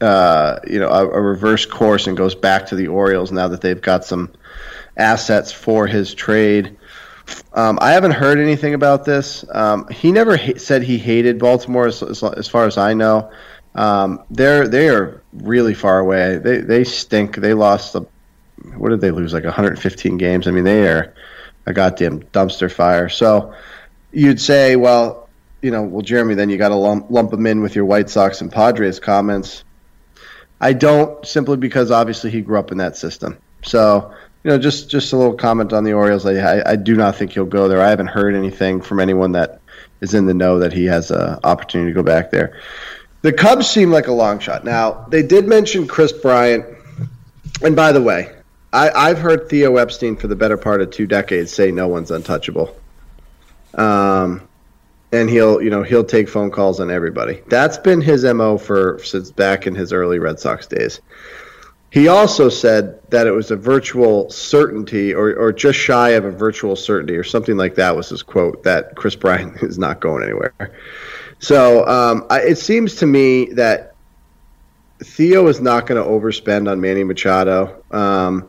uh, 0.00 0.58
you 0.66 0.80
know, 0.80 0.88
a, 0.88 1.08
a, 1.08 1.20
reverse 1.20 1.64
course 1.64 2.08
and 2.08 2.16
goes 2.16 2.34
back 2.34 2.66
to 2.66 2.74
the 2.74 2.88
Orioles 2.88 3.30
now 3.30 3.46
that 3.46 3.60
they've 3.60 3.80
got 3.80 4.04
some 4.04 4.32
assets 4.96 5.52
for 5.52 5.86
his 5.86 6.12
trade. 6.12 6.76
Um, 7.54 7.78
I 7.80 7.92
haven't 7.92 8.10
heard 8.10 8.38
anything 8.38 8.74
about 8.74 9.04
this. 9.04 9.44
Um, 9.52 9.86
he 9.88 10.10
never 10.10 10.36
ha- 10.36 10.58
said 10.58 10.82
he 10.82 10.98
hated 10.98 11.38
Baltimore, 11.38 11.86
as, 11.86 12.02
as, 12.02 12.48
far 12.48 12.66
as 12.66 12.76
I 12.76 12.94
know. 12.94 13.30
Um, 13.76 14.24
they're 14.28 14.66
they 14.66 14.88
are 14.88 15.22
really 15.32 15.72
far 15.72 16.00
away. 16.00 16.38
They 16.38 16.58
they 16.58 16.84
stink. 16.84 17.36
They 17.36 17.54
lost 17.54 17.92
the 17.92 18.02
what 18.76 18.90
did 18.90 19.00
they 19.00 19.12
lose 19.12 19.32
like 19.32 19.44
115 19.44 20.18
games? 20.18 20.46
I 20.46 20.50
mean 20.50 20.64
they 20.64 20.86
are 20.88 21.14
a 21.64 21.72
goddamn 21.72 22.20
dumpster 22.34 22.70
fire. 22.70 23.08
So 23.08 23.54
you'd 24.12 24.40
say, 24.40 24.76
well, 24.76 25.28
you 25.60 25.70
know, 25.70 25.82
well, 25.82 26.02
Jeremy, 26.02 26.34
then 26.34 26.50
you 26.50 26.58
got 26.58 26.68
to 26.68 26.76
lump, 26.76 27.10
lump 27.10 27.30
them 27.30 27.46
in 27.46 27.62
with 27.62 27.74
your 27.74 27.84
White 27.84 28.10
Sox 28.10 28.40
and 28.40 28.50
Padres 28.50 29.00
comments. 29.00 29.64
I 30.60 30.72
don't 30.72 31.26
simply 31.26 31.56
because 31.56 31.90
obviously 31.90 32.30
he 32.30 32.40
grew 32.40 32.58
up 32.58 32.70
in 32.70 32.78
that 32.78 32.96
system. 32.96 33.38
So 33.62 34.14
you 34.44 34.50
know, 34.50 34.58
just 34.58 34.90
just 34.90 35.12
a 35.12 35.16
little 35.16 35.34
comment 35.34 35.72
on 35.72 35.84
the 35.84 35.92
Orioles. 35.92 36.26
I, 36.26 36.62
I 36.64 36.76
do 36.76 36.94
not 36.96 37.16
think 37.16 37.32
he'll 37.32 37.44
go 37.44 37.68
there. 37.68 37.80
I 37.80 37.90
haven't 37.90 38.08
heard 38.08 38.34
anything 38.34 38.80
from 38.80 39.00
anyone 39.00 39.32
that 39.32 39.60
is 40.00 40.14
in 40.14 40.26
the 40.26 40.34
know 40.34 40.58
that 40.58 40.72
he 40.72 40.84
has 40.86 41.10
an 41.10 41.38
opportunity 41.44 41.90
to 41.90 41.94
go 41.94 42.02
back 42.02 42.30
there. 42.30 42.60
The 43.22 43.32
Cubs 43.32 43.70
seem 43.70 43.90
like 43.90 44.08
a 44.08 44.12
long 44.12 44.40
shot. 44.40 44.64
Now 44.64 45.06
they 45.08 45.22
did 45.22 45.46
mention 45.46 45.86
Kris 45.86 46.12
Bryant, 46.12 46.64
and 47.62 47.76
by 47.76 47.92
the 47.92 48.02
way, 48.02 48.32
I, 48.72 48.90
I've 48.90 49.18
heard 49.18 49.48
Theo 49.48 49.76
Epstein 49.76 50.16
for 50.16 50.26
the 50.26 50.36
better 50.36 50.56
part 50.56 50.80
of 50.80 50.90
two 50.90 51.06
decades 51.06 51.52
say 51.52 51.70
no 51.70 51.86
one's 51.86 52.10
untouchable. 52.10 52.76
Um, 53.74 54.48
and 55.12 55.28
he'll 55.28 55.62
you 55.62 55.70
know 55.70 55.82
he'll 55.82 56.04
take 56.04 56.28
phone 56.28 56.50
calls 56.50 56.80
on 56.80 56.90
everybody. 56.90 57.42
That's 57.48 57.78
been 57.78 58.00
his 58.00 58.24
mo 58.24 58.58
for 58.58 59.00
since 59.04 59.30
back 59.30 59.66
in 59.66 59.74
his 59.74 59.92
early 59.92 60.18
Red 60.18 60.40
Sox 60.40 60.66
days. 60.66 61.00
He 61.92 62.08
also 62.08 62.48
said 62.48 62.98
that 63.10 63.26
it 63.26 63.32
was 63.32 63.50
a 63.50 63.56
virtual 63.56 64.30
certainty, 64.30 65.12
or, 65.12 65.34
or 65.34 65.52
just 65.52 65.78
shy 65.78 66.10
of 66.10 66.24
a 66.24 66.30
virtual 66.30 66.74
certainty, 66.74 67.14
or 67.16 67.22
something 67.22 67.58
like 67.58 67.74
that 67.74 67.94
was 67.94 68.08
his 68.08 68.22
quote, 68.22 68.62
that 68.62 68.96
Kris 68.96 69.14
Bryant 69.14 69.56
is 69.62 69.78
not 69.78 70.00
going 70.00 70.22
anywhere. 70.22 70.72
So 71.38 71.86
um, 71.86 72.26
I, 72.30 72.40
it 72.40 72.56
seems 72.56 72.94
to 72.96 73.06
me 73.06 73.46
that 73.52 73.94
Theo 75.04 75.48
is 75.48 75.60
not 75.60 75.86
going 75.86 76.02
to 76.02 76.08
overspend 76.08 76.70
on 76.70 76.80
Manny 76.80 77.04
Machado 77.04 77.82
um, 77.90 78.48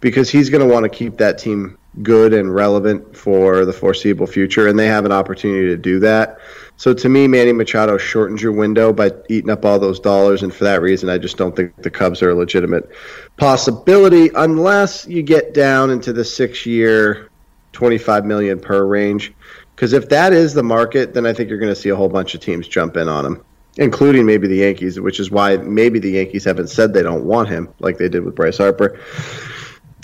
because 0.00 0.30
he's 0.30 0.48
going 0.48 0.66
to 0.66 0.72
want 0.72 0.84
to 0.84 0.88
keep 0.88 1.18
that 1.18 1.36
team 1.36 1.76
good 2.02 2.32
and 2.32 2.54
relevant 2.54 3.16
for 3.16 3.64
the 3.64 3.72
foreseeable 3.72 4.26
future, 4.26 4.68
and 4.68 4.78
they 4.78 4.86
have 4.86 5.04
an 5.04 5.12
opportunity 5.12 5.66
to 5.68 5.76
do 5.76 5.98
that. 6.00 6.38
So 6.76 6.94
to 6.94 7.08
me, 7.08 7.26
Manny 7.26 7.52
Machado 7.52 7.98
shortens 7.98 8.40
your 8.40 8.52
window 8.52 8.92
by 8.92 9.10
eating 9.28 9.50
up 9.50 9.64
all 9.64 9.78
those 9.80 9.98
dollars, 9.98 10.42
and 10.42 10.54
for 10.54 10.64
that 10.64 10.80
reason, 10.80 11.08
I 11.08 11.18
just 11.18 11.36
don't 11.36 11.56
think 11.56 11.74
the 11.82 11.90
Cubs 11.90 12.22
are 12.22 12.30
a 12.30 12.34
legitimate 12.34 12.88
possibility 13.36 14.30
unless 14.36 15.06
you 15.06 15.22
get 15.22 15.54
down 15.54 15.90
into 15.90 16.12
the 16.12 16.24
six-year, 16.24 17.30
twenty-five 17.72 18.24
million 18.24 18.60
per 18.60 18.84
range. 18.84 19.32
Because 19.74 19.92
if 19.92 20.08
that 20.08 20.32
is 20.32 20.54
the 20.54 20.62
market, 20.62 21.14
then 21.14 21.26
I 21.26 21.32
think 21.32 21.48
you're 21.50 21.58
going 21.58 21.72
to 21.72 21.80
see 21.80 21.88
a 21.88 21.96
whole 21.96 22.08
bunch 22.08 22.34
of 22.34 22.40
teams 22.40 22.66
jump 22.66 22.96
in 22.96 23.08
on 23.08 23.24
him, 23.24 23.44
including 23.76 24.26
maybe 24.26 24.48
the 24.48 24.56
Yankees, 24.56 24.98
which 24.98 25.20
is 25.20 25.30
why 25.30 25.56
maybe 25.56 25.98
the 26.00 26.10
Yankees 26.10 26.44
haven't 26.44 26.68
said 26.68 26.92
they 26.92 27.02
don't 27.02 27.24
want 27.24 27.48
him 27.48 27.68
like 27.78 27.96
they 27.98 28.08
did 28.08 28.24
with 28.24 28.34
Bryce 28.34 28.58
Harper. 28.58 28.98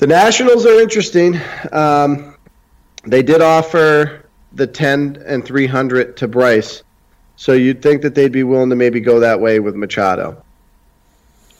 The 0.04 0.08
Nationals 0.08 0.66
are 0.66 0.82
interesting. 0.82 1.40
Um, 1.72 2.36
they 3.04 3.22
did 3.22 3.40
offer 3.40 4.26
the 4.52 4.66
10 4.66 5.22
and 5.24 5.42
300 5.42 6.18
to 6.18 6.28
Bryce, 6.28 6.82
so 7.36 7.54
you'd 7.54 7.80
think 7.80 8.02
that 8.02 8.14
they'd 8.14 8.30
be 8.30 8.42
willing 8.42 8.68
to 8.68 8.76
maybe 8.76 9.00
go 9.00 9.20
that 9.20 9.40
way 9.40 9.60
with 9.60 9.74
Machado. 9.74 10.44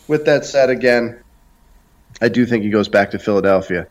With 0.09 0.27
that 0.27 0.45
said, 0.45 0.69
again, 0.69 1.19
I 2.21 2.29
do 2.29 2.45
think 2.45 2.65
he 2.65 2.69
goes 2.69 2.87
back 2.87 3.13
to 3.13 3.19
Philadelphia. 3.19 3.87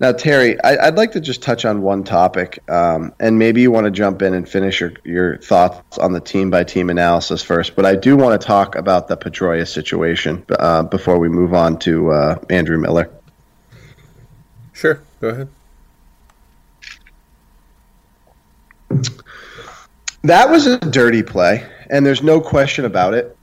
Now, 0.00 0.10
Terry, 0.10 0.60
I, 0.60 0.86
would 0.86 0.96
like 0.96 1.12
to 1.12 1.20
just 1.20 1.42
touch 1.42 1.64
on 1.64 1.80
one 1.80 2.02
topic, 2.02 2.58
um, 2.68 3.14
and 3.20 3.38
maybe 3.38 3.60
you 3.60 3.70
want 3.70 3.84
to 3.84 3.92
jump 3.92 4.22
in 4.22 4.34
and 4.34 4.48
finish 4.48 4.80
your, 4.80 4.94
your 5.04 5.38
thoughts 5.38 5.98
on 5.98 6.12
the 6.12 6.20
team 6.20 6.50
by 6.50 6.64
team 6.64 6.90
analysis 6.90 7.44
first. 7.44 7.76
But 7.76 7.86
I 7.86 7.94
do 7.94 8.16
want 8.16 8.40
to 8.40 8.44
talk 8.44 8.74
about 8.74 9.06
the 9.06 9.16
Pedroia 9.16 9.68
situation 9.68 10.44
uh, 10.50 10.82
before 10.82 11.20
we 11.20 11.28
move 11.28 11.54
on 11.54 11.78
to 11.80 12.10
uh, 12.10 12.38
Andrew 12.50 12.78
Miller. 12.78 13.12
Sure, 14.78 15.02
go 15.20 15.30
ahead. 15.30 15.48
That 20.22 20.50
was 20.50 20.68
a 20.68 20.78
dirty 20.78 21.24
play, 21.24 21.68
and 21.90 22.06
there's 22.06 22.22
no 22.22 22.40
question 22.40 22.84
about 22.84 23.14
it. 23.14 23.36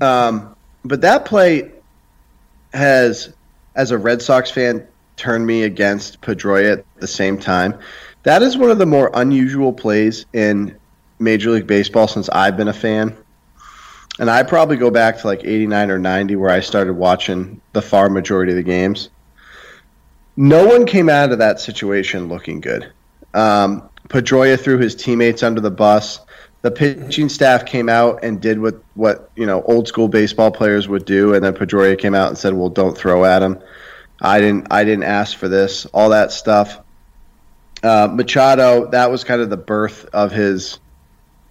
Um, 0.00 0.54
but 0.84 1.00
that 1.00 1.24
play 1.24 1.72
has, 2.72 3.34
as 3.74 3.90
a 3.90 3.98
Red 3.98 4.22
Sox 4.22 4.52
fan, 4.52 4.86
turned 5.16 5.44
me 5.44 5.64
against 5.64 6.20
Pedroia 6.20 6.74
at 6.74 6.84
the 7.00 7.08
same 7.08 7.36
time. 7.36 7.80
That 8.22 8.42
is 8.42 8.56
one 8.56 8.70
of 8.70 8.78
the 8.78 8.86
more 8.86 9.10
unusual 9.12 9.72
plays 9.72 10.24
in 10.32 10.78
Major 11.18 11.50
League 11.50 11.66
Baseball 11.66 12.06
since 12.06 12.28
I've 12.28 12.56
been 12.56 12.68
a 12.68 12.72
fan. 12.72 13.16
And 14.20 14.30
I 14.30 14.44
probably 14.44 14.76
go 14.76 14.92
back 14.92 15.18
to 15.18 15.26
like 15.26 15.42
89 15.42 15.90
or 15.90 15.98
90 15.98 16.36
where 16.36 16.50
I 16.50 16.60
started 16.60 16.92
watching 16.92 17.60
the 17.72 17.82
far 17.82 18.08
majority 18.08 18.52
of 18.52 18.56
the 18.56 18.62
games 18.62 19.10
no 20.36 20.66
one 20.66 20.86
came 20.86 21.08
out 21.08 21.32
of 21.32 21.38
that 21.38 21.60
situation 21.60 22.28
looking 22.28 22.60
good. 22.60 22.92
Um, 23.34 23.88
Pedroia 24.08 24.58
threw 24.58 24.78
his 24.78 24.94
teammates 24.94 25.42
under 25.42 25.60
the 25.60 25.70
bus. 25.70 26.20
The 26.62 26.70
pitching 26.70 27.28
staff 27.28 27.66
came 27.66 27.88
out 27.88 28.20
and 28.22 28.40
did 28.40 28.60
what, 28.60 28.82
what 28.94 29.30
you 29.36 29.46
know 29.46 29.62
old 29.62 29.88
school 29.88 30.08
baseball 30.08 30.50
players 30.50 30.88
would 30.88 31.04
do, 31.04 31.34
and 31.34 31.44
then 31.44 31.54
Pedroia 31.54 31.98
came 31.98 32.14
out 32.14 32.28
and 32.28 32.38
said, 32.38 32.54
"Well, 32.54 32.70
don't 32.70 32.96
throw 32.96 33.24
at 33.24 33.42
him." 33.42 33.58
I 34.20 34.40
didn't 34.40 34.68
I 34.70 34.84
didn't 34.84 35.04
ask 35.04 35.36
for 35.36 35.48
this. 35.48 35.86
All 35.86 36.10
that 36.10 36.32
stuff. 36.32 36.80
Uh, 37.82 38.08
Machado, 38.10 38.90
that 38.90 39.10
was 39.10 39.22
kind 39.22 39.40
of 39.40 39.50
the 39.50 39.56
birth 39.56 40.06
of 40.12 40.32
his 40.32 40.78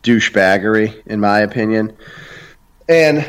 douchebaggery, 0.03 1.05
in 1.05 1.19
my 1.19 1.39
opinion. 1.39 1.95
And, 2.89 3.25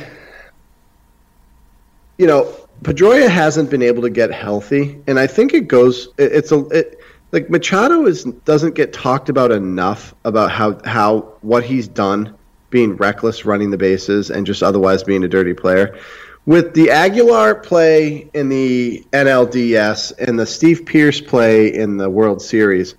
you 2.18 2.26
know, 2.26 2.54
Pedroia 2.82 3.28
hasn't 3.28 3.70
been 3.70 3.82
able 3.82 4.02
to 4.02 4.10
get 4.10 4.30
healthy, 4.30 5.00
and 5.06 5.18
I 5.18 5.26
think 5.26 5.54
it 5.54 5.68
goes. 5.68 6.08
It, 6.18 6.32
it's 6.32 6.52
a 6.52 6.66
it, 6.68 7.00
like 7.32 7.50
Machado 7.50 8.06
is 8.06 8.24
doesn't 8.24 8.74
get 8.74 8.92
talked 8.92 9.28
about 9.28 9.50
enough 9.50 10.14
about 10.24 10.50
how 10.50 10.78
how 10.84 11.34
what 11.40 11.64
he's 11.64 11.88
done, 11.88 12.36
being 12.70 12.96
reckless, 12.96 13.44
running 13.44 13.70
the 13.70 13.78
bases, 13.78 14.30
and 14.30 14.46
just 14.46 14.62
otherwise 14.62 15.02
being 15.02 15.24
a 15.24 15.28
dirty 15.28 15.54
player. 15.54 15.98
With 16.44 16.74
the 16.74 16.90
Aguilar 16.90 17.56
play 17.56 18.30
in 18.32 18.48
the 18.48 19.04
NLDS 19.12 20.12
and 20.16 20.38
the 20.38 20.46
Steve 20.46 20.86
Pearce 20.86 21.20
play 21.20 21.74
in 21.74 21.96
the 21.96 22.08
World 22.08 22.40
Series, 22.40 22.94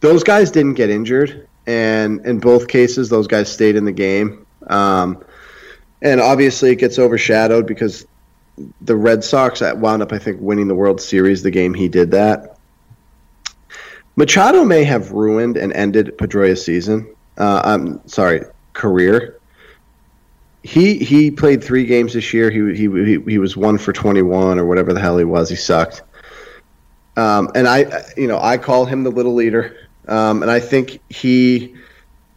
those 0.00 0.22
guys 0.22 0.50
didn't 0.50 0.74
get 0.74 0.90
injured, 0.90 1.48
and 1.66 2.26
in 2.26 2.38
both 2.38 2.68
cases, 2.68 3.08
those 3.08 3.28
guys 3.28 3.50
stayed 3.50 3.76
in 3.76 3.86
the 3.86 3.92
game. 3.92 4.46
Um, 4.66 5.24
and 6.02 6.20
obviously, 6.20 6.70
it 6.70 6.76
gets 6.76 6.98
overshadowed 6.98 7.66
because 7.66 8.06
the 8.80 8.96
Red 8.96 9.22
Sox 9.22 9.60
wound 9.60 10.02
up, 10.02 10.12
I 10.12 10.18
think, 10.18 10.40
winning 10.40 10.68
the 10.68 10.74
World 10.74 11.00
Series 11.00 11.42
the 11.42 11.50
game 11.50 11.74
he 11.74 11.88
did 11.88 12.12
that. 12.12 12.58
Machado 14.16 14.64
may 14.64 14.84
have 14.84 15.12
ruined 15.12 15.56
and 15.56 15.72
ended 15.74 16.16
Pedroia's 16.16 16.64
season. 16.64 17.14
Uh, 17.36 17.60
I'm 17.64 18.08
sorry, 18.08 18.42
career. 18.72 19.38
He 20.62 20.98
he 20.98 21.30
played 21.30 21.62
three 21.62 21.84
games 21.84 22.14
this 22.14 22.32
year. 22.32 22.50
He 22.50 22.74
he 22.74 23.20
he, 23.20 23.38
was 23.38 23.56
one 23.56 23.78
for 23.78 23.92
twenty 23.92 24.22
one 24.22 24.58
or 24.58 24.64
whatever 24.64 24.92
the 24.92 25.00
hell 25.00 25.18
he 25.18 25.24
was. 25.24 25.50
He 25.50 25.56
sucked. 25.56 26.02
Um, 27.16 27.50
and 27.54 27.68
I 27.68 28.04
you 28.16 28.26
know 28.26 28.40
I 28.40 28.56
call 28.56 28.86
him 28.86 29.04
the 29.04 29.10
little 29.10 29.34
leader. 29.34 29.76
Um, 30.08 30.42
and 30.42 30.50
I 30.50 30.60
think 30.60 31.00
he 31.08 31.74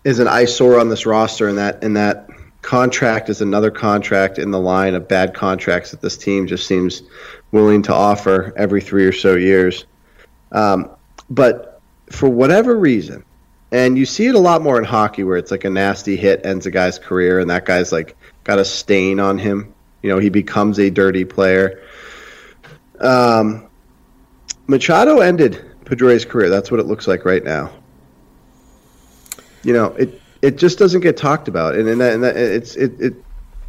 is 0.04 0.20
an 0.20 0.28
eyesore 0.28 0.80
on 0.80 0.90
this 0.90 1.06
roster, 1.06 1.48
in 1.48 1.56
that 1.56 1.84
and 1.84 1.96
that 1.96 2.29
contract 2.62 3.30
is 3.30 3.42
another 3.42 3.72
contract 3.72 4.38
in 4.38 4.52
the 4.52 4.60
line 4.60 4.96
of 4.96 5.08
bad 5.08 5.34
contracts 5.34 5.92
that 5.92 6.02
this 6.02 6.18
team 6.18 6.48
just 6.48 6.68
seems 6.68 7.04
willing 7.52 7.82
to 7.84 7.94
offer 7.94 8.54
every 8.56 8.82
three 8.82 9.06
or 9.06 9.12
so 9.12 9.36
years. 9.36 9.86
Um, 10.52 10.90
but 11.30 11.82
for 12.12 12.28
whatever 12.30 12.76
reason, 12.76 13.24
and 13.72 13.98
you 13.98 14.06
see 14.06 14.28
it 14.28 14.36
a 14.36 14.40
lot 14.40 14.62
more 14.62 14.78
in 14.78 14.84
hockey 14.84 15.24
where 15.24 15.38
it's 15.38 15.52
like 15.52 15.64
a 15.64 15.70
nasty 15.70 16.16
hit 16.16 16.46
ends 16.46 16.66
a 16.66 16.72
guy's 16.72 16.98
career, 16.98 17.40
and 17.40 17.50
that 17.50 17.66
guy's 17.66 17.92
like 17.92 18.18
got 18.44 18.60
a 18.60 18.66
stain 18.66 19.20
on 19.20 19.38
him. 19.38 19.74
You 20.02 20.10
know, 20.10 20.18
he 20.18 20.30
becomes 20.30 20.80
a 20.80 20.90
dirty 20.90 21.26
player. 21.26 21.84
Um, 23.00 23.68
Machado 24.68 25.20
ended 25.20 25.64
Pedroia's 25.86 26.26
career. 26.26 26.50
That's 26.50 26.72
what 26.72 26.80
it 26.80 26.88
looks 26.88 27.08
like 27.08 27.26
right 27.26 27.44
now. 27.44 27.72
You 29.64 29.74
know, 29.74 29.88
it 29.88 30.20
it 30.42 30.58
just 30.58 30.80
doesn't 30.80 31.02
get 31.02 31.18
talked 31.18 31.48
about, 31.48 31.76
and 31.76 31.88
and, 31.88 32.02
that, 32.02 32.14
and 32.14 32.24
that, 32.24 32.38
it's 32.38 32.76
it, 32.76 33.00
it 33.00 33.14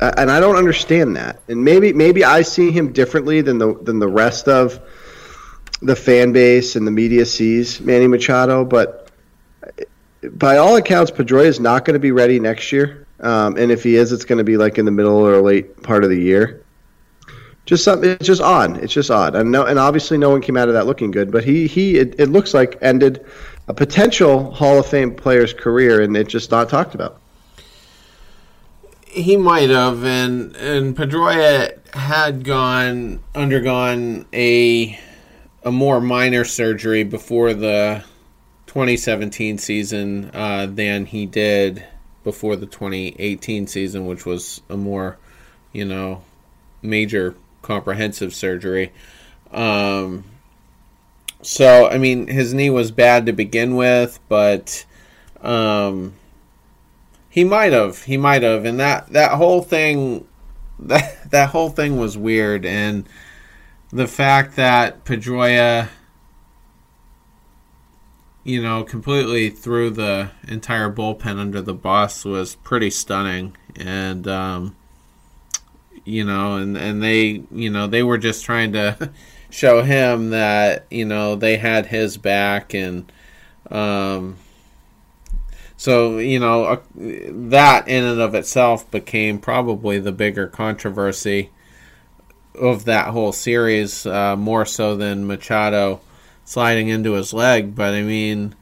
and 0.00 0.30
I 0.30 0.40
don't 0.40 0.56
understand 0.56 1.16
that. 1.16 1.40
And 1.48 1.64
maybe 1.64 1.92
maybe 1.92 2.24
I 2.24 2.42
see 2.42 2.70
him 2.70 2.92
differently 2.92 3.40
than 3.40 3.58
the 3.58 3.74
than 3.74 3.98
the 3.98 4.08
rest 4.08 4.48
of 4.48 4.80
the 5.82 5.96
fan 5.96 6.32
base 6.32 6.76
and 6.76 6.86
the 6.86 6.90
media 6.90 7.24
sees 7.24 7.80
Manny 7.80 8.06
Machado, 8.06 8.64
but 8.64 9.10
by 10.22 10.58
all 10.58 10.76
accounts, 10.76 11.10
Pedroia 11.10 11.46
is 11.46 11.60
not 11.60 11.84
going 11.84 11.94
to 11.94 12.00
be 12.00 12.12
ready 12.12 12.38
next 12.38 12.72
year. 12.72 13.06
Um, 13.20 13.56
and 13.56 13.70
if 13.70 13.82
he 13.82 13.96
is, 13.96 14.12
it's 14.12 14.24
going 14.24 14.38
to 14.38 14.44
be 14.44 14.56
like 14.56 14.78
in 14.78 14.84
the 14.84 14.90
middle 14.90 15.16
or 15.16 15.40
late 15.40 15.82
part 15.82 16.04
of 16.04 16.10
the 16.10 16.20
year. 16.20 16.62
Just 17.66 17.84
something. 17.84 18.10
It's 18.10 18.26
just 18.26 18.40
odd. 18.40 18.78
It's 18.78 18.92
just 18.92 19.10
odd. 19.10 19.34
And 19.34 19.52
no, 19.52 19.64
and 19.64 19.78
obviously 19.78 20.18
no 20.18 20.30
one 20.30 20.40
came 20.40 20.56
out 20.56 20.68
of 20.68 20.74
that 20.74 20.86
looking 20.86 21.10
good. 21.10 21.30
But 21.30 21.44
he 21.44 21.66
he 21.66 21.96
it, 21.96 22.18
it 22.18 22.26
looks 22.26 22.52
like 22.52 22.78
ended 22.80 23.24
a 23.70 23.74
potential 23.74 24.50
Hall 24.50 24.80
of 24.80 24.86
Fame 24.86 25.14
player's 25.14 25.54
career, 25.54 26.02
and 26.02 26.16
it's 26.16 26.32
just 26.32 26.50
not 26.50 26.68
talked 26.68 26.96
about. 26.96 27.20
He 29.06 29.36
might 29.36 29.70
have, 29.70 30.04
and 30.04 30.56
and 30.56 30.96
Pedroia 30.96 31.78
had 31.94 32.42
gone 32.42 33.22
undergone 33.32 34.26
a 34.32 34.98
a 35.62 35.70
more 35.70 36.00
minor 36.00 36.44
surgery 36.44 37.04
before 37.04 37.54
the 37.54 38.02
2017 38.66 39.58
season 39.58 40.32
uh, 40.34 40.66
than 40.66 41.06
he 41.06 41.26
did 41.26 41.86
before 42.24 42.56
the 42.56 42.66
2018 42.66 43.68
season, 43.68 44.04
which 44.04 44.26
was 44.26 44.62
a 44.68 44.76
more, 44.76 45.16
you 45.72 45.84
know, 45.84 46.22
major 46.82 47.36
comprehensive 47.62 48.34
surgery. 48.34 48.90
Um, 49.52 50.24
so, 51.42 51.88
I 51.88 51.98
mean, 51.98 52.26
his 52.26 52.52
knee 52.52 52.70
was 52.70 52.90
bad 52.90 53.26
to 53.26 53.32
begin 53.32 53.76
with, 53.76 54.18
but 54.28 54.84
um, 55.40 56.14
he 57.28 57.44
might 57.44 57.72
have. 57.72 58.04
He 58.04 58.16
might 58.16 58.42
have. 58.42 58.64
And 58.64 58.78
that, 58.78 59.12
that 59.12 59.32
whole 59.32 59.62
thing, 59.62 60.26
that, 60.78 61.30
that 61.30 61.50
whole 61.50 61.70
thing 61.70 61.96
was 61.96 62.18
weird. 62.18 62.66
And 62.66 63.08
the 63.90 64.06
fact 64.06 64.56
that 64.56 65.04
Pedroia, 65.04 65.88
you 68.44 68.62
know, 68.62 68.84
completely 68.84 69.48
threw 69.48 69.90
the 69.90 70.30
entire 70.46 70.92
bullpen 70.92 71.38
under 71.38 71.62
the 71.62 71.74
bus 71.74 72.24
was 72.24 72.56
pretty 72.56 72.90
stunning. 72.90 73.56
And, 73.76 74.28
um, 74.28 74.76
you 76.04 76.24
know, 76.24 76.56
and, 76.56 76.76
and 76.76 77.02
they, 77.02 77.44
you 77.50 77.70
know, 77.70 77.86
they 77.86 78.02
were 78.02 78.18
just 78.18 78.44
trying 78.44 78.72
to 78.72 79.10
show 79.50 79.82
him 79.82 80.30
that 80.30 80.86
you 80.90 81.04
know 81.04 81.36
they 81.36 81.56
had 81.56 81.86
his 81.86 82.16
back 82.16 82.74
and 82.74 83.10
um, 83.70 84.36
so 85.76 86.18
you 86.18 86.38
know 86.38 86.64
uh, 86.64 86.80
that 86.94 87.88
in 87.88 88.04
and 88.04 88.20
of 88.20 88.34
itself 88.34 88.90
became 88.90 89.38
probably 89.38 89.98
the 89.98 90.12
bigger 90.12 90.46
controversy 90.46 91.50
of 92.54 92.84
that 92.84 93.08
whole 93.08 93.32
series 93.32 94.06
uh, 94.06 94.36
more 94.36 94.66
so 94.66 94.96
than 94.96 95.26
Machado 95.26 96.00
sliding 96.44 96.88
into 96.88 97.12
his 97.12 97.32
leg. 97.32 97.74
But 97.74 97.94
I 97.94 98.02
mean 98.02 98.54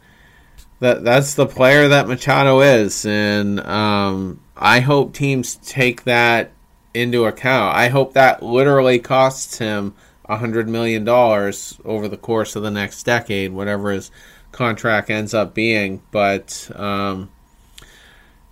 that 0.81 1.05
that's 1.05 1.35
the 1.35 1.47
player 1.47 1.89
that 1.89 2.09
Machado 2.09 2.61
is. 2.61 3.05
And 3.05 3.61
um, 3.61 4.41
I 4.57 4.81
hope 4.81 5.15
teams 5.15 5.57
take 5.57 6.05
that 6.05 6.53
into 6.95 7.25
account. 7.25 7.77
I 7.77 7.89
hope 7.89 8.15
that 8.15 8.43
literally 8.43 8.99
costs 8.99 9.59
him 9.59 9.95
hundred 10.29 10.69
million 10.69 11.05
dollars 11.05 11.79
over 11.85 12.09
the 12.09 12.17
course 12.17 12.57
of 12.57 12.63
the 12.63 12.71
next 12.71 13.03
decade, 13.05 13.53
whatever 13.53 13.93
his 13.93 14.11
contract 14.53 15.11
ends 15.11 15.35
up 15.35 15.55
being. 15.55 16.03
But 16.11 16.71
um, 16.75 17.31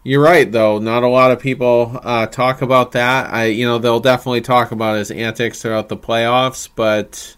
you're 0.02 0.22
right, 0.22 0.50
though. 0.50 0.78
Not 0.78 1.02
a 1.02 1.08
lot 1.08 1.32
of 1.32 1.40
people 1.40 2.00
uh, 2.02 2.26
talk 2.26 2.62
about 2.62 2.92
that. 2.92 3.32
I, 3.32 3.46
you 3.46 3.66
know, 3.66 3.78
they'll 3.78 4.00
definitely 4.00 4.40
talk 4.40 4.70
about 4.70 4.98
his 4.98 5.10
antics 5.10 5.60
throughout 5.60 5.88
the 5.88 5.96
playoffs, 5.96 6.68
but 6.74 7.36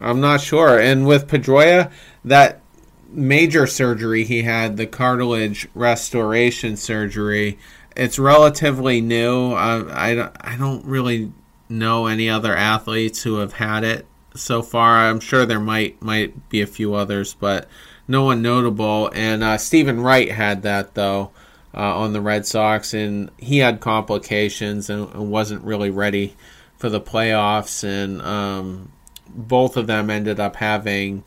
I'm 0.00 0.20
not 0.20 0.40
sure. 0.40 0.78
And 0.78 1.06
with 1.06 1.28
Pedroia, 1.28 1.92
that 2.24 2.62
major 3.08 3.66
surgery 3.66 4.24
he 4.24 4.42
had, 4.42 4.76
the 4.76 4.86
cartilage 4.86 5.68
restoration 5.74 6.76
surgery, 6.76 7.58
it's 7.96 8.18
relatively 8.18 9.00
new. 9.00 9.52
I, 9.52 10.30
I 10.40 10.56
don't 10.56 10.84
really 10.84 11.32
know 11.68 12.06
any 12.06 12.28
other 12.28 12.54
athletes 12.54 13.22
who 13.22 13.36
have 13.36 13.54
had 13.54 13.84
it 13.84 14.06
so 14.34 14.62
far. 14.62 15.08
I'm 15.08 15.20
sure 15.20 15.46
there 15.46 15.60
might 15.60 16.00
might 16.02 16.48
be 16.48 16.60
a 16.60 16.66
few 16.66 16.94
others, 16.94 17.34
but 17.34 17.68
no 18.08 18.24
one 18.24 18.42
notable. 18.42 19.10
And 19.14 19.42
uh, 19.42 19.58
Steven 19.58 20.00
Wright 20.00 20.30
had 20.30 20.62
that 20.62 20.94
though 20.94 21.30
uh, 21.74 21.98
on 21.98 22.12
the 22.12 22.20
Red 22.20 22.46
Sox, 22.46 22.94
and 22.94 23.30
he 23.38 23.58
had 23.58 23.80
complications 23.80 24.88
and, 24.90 25.12
and 25.12 25.30
wasn't 25.30 25.64
really 25.64 25.90
ready 25.90 26.34
for 26.76 26.88
the 26.88 27.00
playoffs. 27.00 27.84
And 27.84 28.22
um, 28.22 28.92
both 29.28 29.76
of 29.76 29.86
them 29.86 30.10
ended 30.10 30.40
up 30.40 30.56
having 30.56 31.24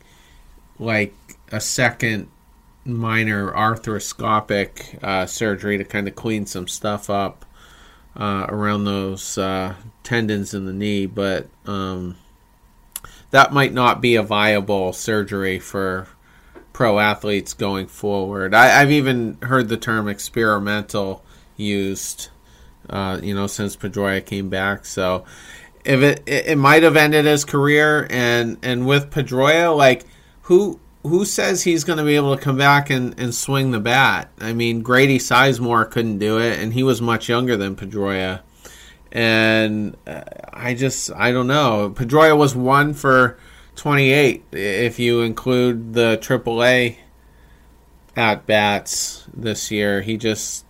like 0.78 1.14
a 1.52 1.60
second 1.60 2.28
minor 2.84 3.52
arthroscopic 3.52 5.02
uh, 5.04 5.26
surgery 5.26 5.78
to 5.78 5.84
kind 5.84 6.08
of 6.08 6.14
clean 6.14 6.46
some 6.46 6.66
stuff 6.66 7.10
up 7.10 7.44
uh, 8.16 8.46
around 8.48 8.84
those 8.84 9.38
uh, 9.38 9.74
tendons 10.02 10.54
in 10.54 10.66
the 10.66 10.72
knee, 10.72 11.06
but 11.06 11.48
um, 11.66 12.16
that 13.30 13.52
might 13.52 13.72
not 13.72 14.00
be 14.00 14.16
a 14.16 14.22
viable 14.22 14.92
surgery 14.92 15.58
for 15.58 16.08
pro 16.72 16.98
athletes 16.98 17.54
going 17.54 17.86
forward. 17.86 18.54
I, 18.54 18.66
have 18.66 18.90
even 18.90 19.38
heard 19.42 19.68
the 19.68 19.76
term 19.76 20.08
experimental 20.08 21.24
used, 21.56 22.28
uh, 22.88 23.20
you 23.22 23.34
know, 23.34 23.46
since 23.46 23.76
Pedroia 23.76 24.24
came 24.24 24.48
back. 24.48 24.86
So 24.86 25.24
if 25.84 26.00
it, 26.02 26.22
it, 26.26 26.46
it 26.46 26.58
might 26.58 26.82
have 26.82 26.96
ended 26.96 27.24
his 27.24 27.44
career, 27.44 28.06
and 28.10 28.58
and 28.62 28.86
with 28.86 29.10
Pedroia, 29.10 29.76
like 29.76 30.04
who 30.42 30.80
who 31.02 31.24
says 31.24 31.62
he's 31.62 31.84
going 31.84 31.98
to 31.98 32.04
be 32.04 32.16
able 32.16 32.36
to 32.36 32.42
come 32.42 32.58
back 32.58 32.90
and, 32.90 33.18
and 33.18 33.34
swing 33.34 33.70
the 33.70 33.80
bat? 33.80 34.30
I 34.38 34.52
mean, 34.52 34.82
Grady 34.82 35.18
Sizemore 35.18 35.90
couldn't 35.90 36.18
do 36.18 36.38
it, 36.38 36.58
and 36.58 36.74
he 36.74 36.82
was 36.82 37.00
much 37.00 37.28
younger 37.28 37.56
than 37.56 37.76
Pedroia. 37.76 38.40
And 39.12 39.96
uh, 40.06 40.22
I 40.52 40.74
just, 40.74 41.10
I 41.12 41.32
don't 41.32 41.46
know. 41.46 41.92
Pedroia 41.94 42.36
was 42.36 42.54
one 42.54 42.94
for 42.94 43.38
28 43.76 44.44
if 44.52 44.98
you 44.98 45.22
include 45.22 45.94
the 45.94 46.18
AAA 46.20 46.98
at 48.16 48.46
bats 48.46 49.26
this 49.32 49.70
year. 49.70 50.02
He 50.02 50.16
just, 50.16 50.64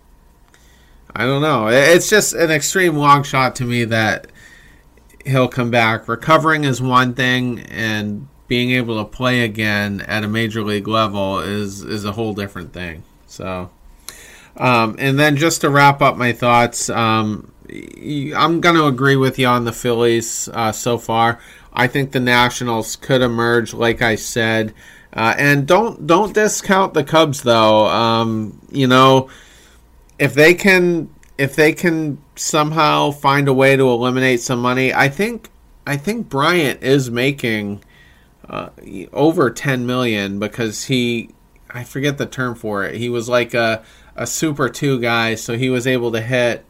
I 1.15 1.25
don't 1.25 1.41
know. 1.41 1.67
It's 1.67 2.09
just 2.09 2.33
an 2.33 2.51
extreme 2.51 2.95
long 2.95 3.23
shot 3.23 3.55
to 3.57 3.65
me 3.65 3.83
that 3.85 4.27
he'll 5.25 5.47
come 5.47 5.71
back. 5.71 6.07
Recovering 6.07 6.63
is 6.63 6.81
one 6.81 7.13
thing, 7.13 7.59
and 7.59 8.27
being 8.47 8.71
able 8.71 9.03
to 9.03 9.09
play 9.09 9.41
again 9.41 10.01
at 10.01 10.23
a 10.23 10.27
major 10.27 10.63
league 10.63 10.87
level 10.87 11.39
is 11.39 11.83
is 11.83 12.05
a 12.05 12.11
whole 12.11 12.33
different 12.33 12.73
thing. 12.73 13.03
So, 13.27 13.69
um, 14.57 14.95
and 14.99 15.19
then 15.19 15.37
just 15.37 15.61
to 15.61 15.69
wrap 15.69 16.01
up 16.01 16.17
my 16.17 16.33
thoughts, 16.33 16.89
um, 16.89 17.51
I'm 17.71 18.61
going 18.61 18.75
to 18.75 18.85
agree 18.85 19.15
with 19.15 19.39
you 19.39 19.47
on 19.47 19.65
the 19.65 19.71
Phillies 19.71 20.49
uh, 20.53 20.71
so 20.71 20.97
far. 20.97 21.39
I 21.73 21.87
think 21.87 22.11
the 22.11 22.19
Nationals 22.19 22.95
could 22.95 23.21
emerge, 23.21 23.73
like 23.73 24.01
I 24.01 24.15
said, 24.15 24.73
uh, 25.13 25.35
and 25.37 25.67
don't 25.67 26.05
don't 26.07 26.33
discount 26.33 26.93
the 26.93 27.03
Cubs 27.03 27.43
though. 27.43 27.87
Um, 27.87 28.61
you 28.71 28.87
know, 28.87 29.29
if 30.19 30.33
they 30.33 30.53
can 30.53 31.09
if 31.37 31.55
they 31.55 31.73
can 31.73 32.21
somehow 32.35 33.11
find 33.11 33.47
a 33.47 33.53
way 33.53 33.75
to 33.75 33.89
eliminate 33.89 34.41
some 34.41 34.61
money, 34.61 34.93
I 34.93 35.09
think 35.09 35.49
I 35.85 35.97
think 35.97 36.29
Bryant 36.29 36.83
is 36.83 37.09
making 37.09 37.83
uh, 38.47 38.69
over 39.13 39.49
10 39.49 39.85
million 39.85 40.39
because 40.39 40.85
he 40.85 41.29
I 41.69 41.83
forget 41.83 42.17
the 42.17 42.25
term 42.25 42.55
for 42.55 42.83
it. 42.83 42.95
He 42.95 43.09
was 43.09 43.29
like 43.29 43.53
a 43.53 43.83
a 44.15 44.27
super 44.27 44.69
2 44.69 44.99
guy, 44.99 45.35
so 45.35 45.57
he 45.57 45.69
was 45.69 45.87
able 45.87 46.11
to 46.11 46.21
hit 46.21 46.65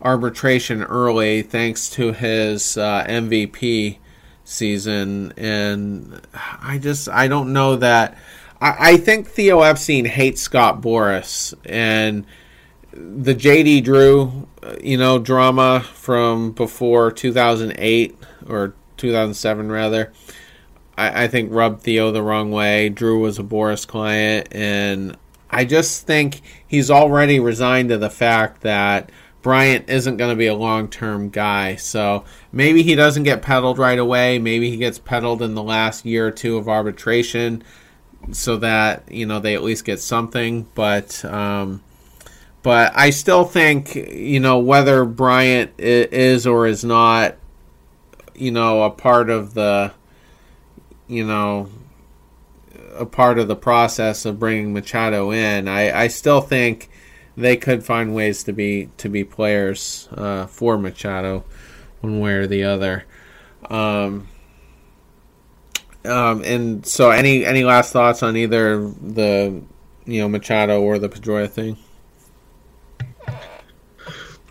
arbitration 0.00 0.82
early 0.84 1.42
thanks 1.42 1.90
to 1.90 2.12
his 2.12 2.76
uh, 2.76 3.04
MVP 3.08 3.98
season 4.44 5.32
and 5.36 6.20
I 6.32 6.78
just 6.78 7.08
I 7.08 7.28
don't 7.28 7.52
know 7.52 7.76
that 7.76 8.16
I, 8.60 8.92
I 8.92 8.96
think 8.96 9.28
Theo 9.28 9.62
Epstein 9.62 10.04
hates 10.04 10.40
Scott 10.40 10.80
Boras 10.80 11.52
and 11.64 12.24
the 12.92 13.34
JD 13.34 13.84
Drew 13.84 14.48
you 14.80 14.96
know 14.96 15.18
drama 15.18 15.80
from 15.80 16.52
before 16.52 17.10
2008 17.10 18.16
or 18.48 18.74
2007 18.96 19.70
rather 19.70 20.12
I, 20.98 21.24
I 21.24 21.28
think 21.28 21.52
rubbed 21.52 21.82
Theo 21.82 22.10
the 22.10 22.22
wrong 22.22 22.50
way. 22.50 22.90
Drew 22.90 23.20
was 23.20 23.38
a 23.38 23.42
Boris 23.42 23.86
client, 23.86 24.48
and 24.50 25.16
I 25.48 25.64
just 25.64 26.06
think 26.06 26.42
he's 26.66 26.90
already 26.90 27.40
resigned 27.40 27.88
to 27.90 27.96
the 27.96 28.10
fact 28.10 28.62
that 28.62 29.10
Bryant 29.48 29.88
isn't 29.88 30.18
going 30.18 30.28
to 30.28 30.36
be 30.36 30.48
a 30.48 30.54
long 30.54 30.88
term 30.88 31.30
guy. 31.30 31.76
So 31.76 32.26
maybe 32.52 32.82
he 32.82 32.94
doesn't 32.94 33.22
get 33.22 33.40
peddled 33.40 33.78
right 33.78 33.98
away. 33.98 34.38
Maybe 34.38 34.68
he 34.68 34.76
gets 34.76 34.98
peddled 34.98 35.40
in 35.40 35.54
the 35.54 35.62
last 35.62 36.04
year 36.04 36.26
or 36.26 36.30
two 36.30 36.58
of 36.58 36.68
arbitration 36.68 37.64
so 38.30 38.58
that, 38.58 39.10
you 39.10 39.24
know, 39.24 39.40
they 39.40 39.54
at 39.54 39.62
least 39.62 39.86
get 39.86 40.00
something. 40.00 40.68
But, 40.74 41.24
um, 41.24 41.82
but 42.62 42.92
I 42.94 43.08
still 43.08 43.46
think, 43.46 43.94
you 43.94 44.38
know, 44.38 44.58
whether 44.58 45.06
Bryant 45.06 45.72
is 45.78 46.46
or 46.46 46.66
is 46.66 46.84
not, 46.84 47.36
you 48.34 48.50
know, 48.50 48.82
a 48.82 48.90
part 48.90 49.30
of 49.30 49.54
the 49.54 49.94
you 51.08 51.26
know, 51.26 51.70
a 52.98 53.06
part 53.06 53.38
of 53.38 53.48
the 53.48 53.56
process 53.56 54.26
of 54.26 54.38
bringing 54.38 54.74
Machado 54.74 55.30
in. 55.30 55.68
I, 55.68 56.02
I 56.02 56.08
still 56.08 56.42
think 56.42 56.90
they 57.38 57.56
could 57.56 57.84
find 57.84 58.14
ways 58.14 58.42
to 58.44 58.52
be 58.52 58.90
to 58.98 59.08
be 59.08 59.24
players 59.24 60.08
uh, 60.12 60.46
for 60.46 60.76
Machado, 60.76 61.44
one 62.00 62.20
way 62.20 62.32
or 62.32 62.46
the 62.46 62.64
other. 62.64 63.04
Um, 63.70 64.28
um, 66.04 66.42
and 66.44 66.84
so, 66.84 67.10
any 67.10 67.44
any 67.44 67.64
last 67.64 67.92
thoughts 67.92 68.22
on 68.22 68.36
either 68.36 68.88
the 68.88 69.62
you 70.04 70.20
know 70.20 70.28
Machado 70.28 70.80
or 70.82 70.98
the 70.98 71.08
Pedroia 71.08 71.48
thing? 71.48 71.76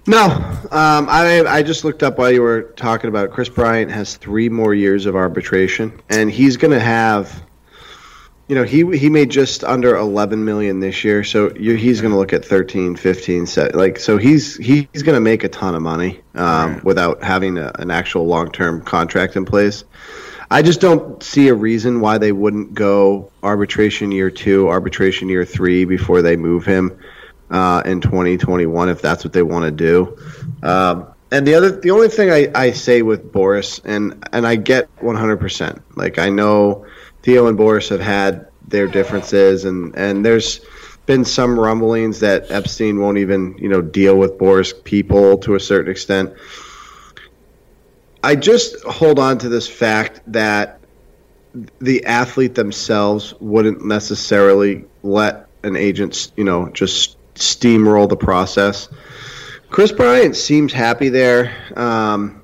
No, 0.05 0.25
um, 0.71 1.07
I 1.09 1.43
I 1.45 1.63
just 1.63 1.83
looked 1.83 2.01
up 2.01 2.17
while 2.17 2.31
you 2.31 2.41
were 2.41 2.63
talking 2.77 3.09
about. 3.09 3.25
It. 3.25 3.31
Kris 3.31 3.49
Bryant 3.49 3.91
has 3.91 4.15
three 4.15 4.47
more 4.47 4.73
years 4.73 5.05
of 5.05 5.15
arbitration, 5.15 5.99
and 6.09 6.31
he's 6.31 6.55
going 6.55 6.71
to 6.71 6.79
have, 6.79 7.43
you 8.47 8.55
know, 8.55 8.63
he 8.63 8.97
he 8.97 9.09
made 9.09 9.29
just 9.29 9.63
under 9.63 9.95
11 9.95 10.45
million 10.45 10.79
this 10.79 11.03
year, 11.03 11.23
so 11.23 11.53
he's 11.53 11.99
going 11.99 12.13
to 12.13 12.17
look 12.17 12.31
at 12.31 12.45
13, 12.45 12.95
15, 12.95 13.45
set, 13.45 13.75
like 13.75 13.99
so 13.99 14.17
he's 14.17 14.55
he's 14.55 15.03
going 15.03 15.15
to 15.15 15.21
make 15.21 15.43
a 15.43 15.49
ton 15.49 15.75
of 15.75 15.81
money 15.81 16.21
um, 16.33 16.73
right. 16.75 16.83
without 16.83 17.23
having 17.23 17.57
a, 17.57 17.71
an 17.77 17.91
actual 17.91 18.25
long 18.25 18.51
term 18.51 18.81
contract 18.81 19.35
in 19.35 19.43
place. 19.43 19.83
I 20.49 20.61
just 20.61 20.79
don't 20.79 21.21
see 21.21 21.49
a 21.49 21.53
reason 21.53 21.99
why 21.99 22.19
they 22.19 22.31
wouldn't 22.31 22.73
go 22.73 23.31
arbitration 23.43 24.13
year 24.13 24.31
two, 24.31 24.69
arbitration 24.69 25.27
year 25.27 25.43
three 25.43 25.83
before 25.83 26.21
they 26.21 26.37
move 26.37 26.65
him 26.65 26.97
uh, 27.49 27.81
in 27.85 27.99
2021 27.99 28.87
if 28.87 29.01
that's 29.01 29.25
what 29.25 29.33
they 29.33 29.43
want 29.43 29.65
to 29.65 29.71
do. 29.71 30.17
Um, 30.63 31.07
and 31.31 31.45
the 31.45 31.55
other, 31.55 31.71
the 31.71 31.91
only 31.91 32.07
thing 32.07 32.31
I, 32.31 32.49
I 32.55 32.71
say 32.71 33.01
with 33.01 33.33
Boras 33.33 33.81
and 33.83 34.25
and 34.31 34.47
I 34.47 34.55
get 34.55 34.95
100%. 34.99 35.81
Like 35.97 36.17
I 36.17 36.29
know 36.29 36.85
Theo 37.27 37.47
and 37.47 37.59
Boras 37.59 37.89
have 37.89 37.99
had 37.99 38.47
their 38.69 38.87
differences, 38.87 39.65
and 39.65 39.97
and 39.97 40.25
there's 40.25 40.61
been 41.05 41.25
some 41.25 41.59
rumblings 41.59 42.21
that 42.21 42.49
Epstein 42.49 43.01
won't 43.01 43.17
even 43.17 43.57
you 43.57 43.67
know 43.67 43.81
deal 43.81 44.17
with 44.17 44.37
Boras 44.37 44.71
people 44.85 45.37
to 45.39 45.53
a 45.55 45.59
certain 45.59 45.91
extent. 45.91 46.33
I 48.23 48.37
just 48.37 48.81
hold 48.85 49.19
on 49.19 49.39
to 49.39 49.49
this 49.49 49.67
fact 49.67 50.21
that 50.27 50.79
the 51.79 52.05
athlete 52.05 52.55
themselves 52.55 53.33
wouldn't 53.41 53.85
necessarily 53.85 54.85
let 55.03 55.47
an 55.63 55.75
agent, 55.75 56.31
you 56.37 56.45
know, 56.45 56.69
just 56.69 57.17
steamroll 57.35 58.07
the 58.07 58.15
process. 58.15 58.87
Kris 59.69 59.91
Bryant 59.91 60.37
seems 60.37 60.71
happy 60.71 61.09
there. 61.09 61.53
Um, 61.75 62.36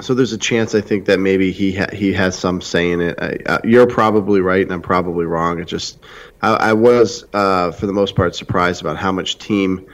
so 0.00 0.14
there's 0.14 0.32
a 0.32 0.38
chance 0.38 0.74
I 0.74 0.80
think 0.80 1.06
that 1.06 1.18
maybe 1.18 1.52
he 1.52 1.74
ha- 1.74 1.92
he 1.92 2.12
has 2.12 2.38
some 2.38 2.60
say 2.60 2.92
in 2.92 3.00
it. 3.00 3.18
I, 3.20 3.38
uh, 3.46 3.58
you're 3.64 3.86
probably 3.86 4.40
right, 4.40 4.62
and 4.62 4.72
I'm 4.72 4.82
probably 4.82 5.24
wrong. 5.24 5.58
It 5.58 5.66
just 5.66 5.98
I, 6.42 6.54
I 6.54 6.72
was 6.74 7.24
uh, 7.32 7.72
for 7.72 7.86
the 7.86 7.92
most 7.92 8.14
part 8.14 8.34
surprised 8.34 8.82
about 8.82 8.96
how 8.96 9.12
much 9.12 9.38
team 9.38 9.86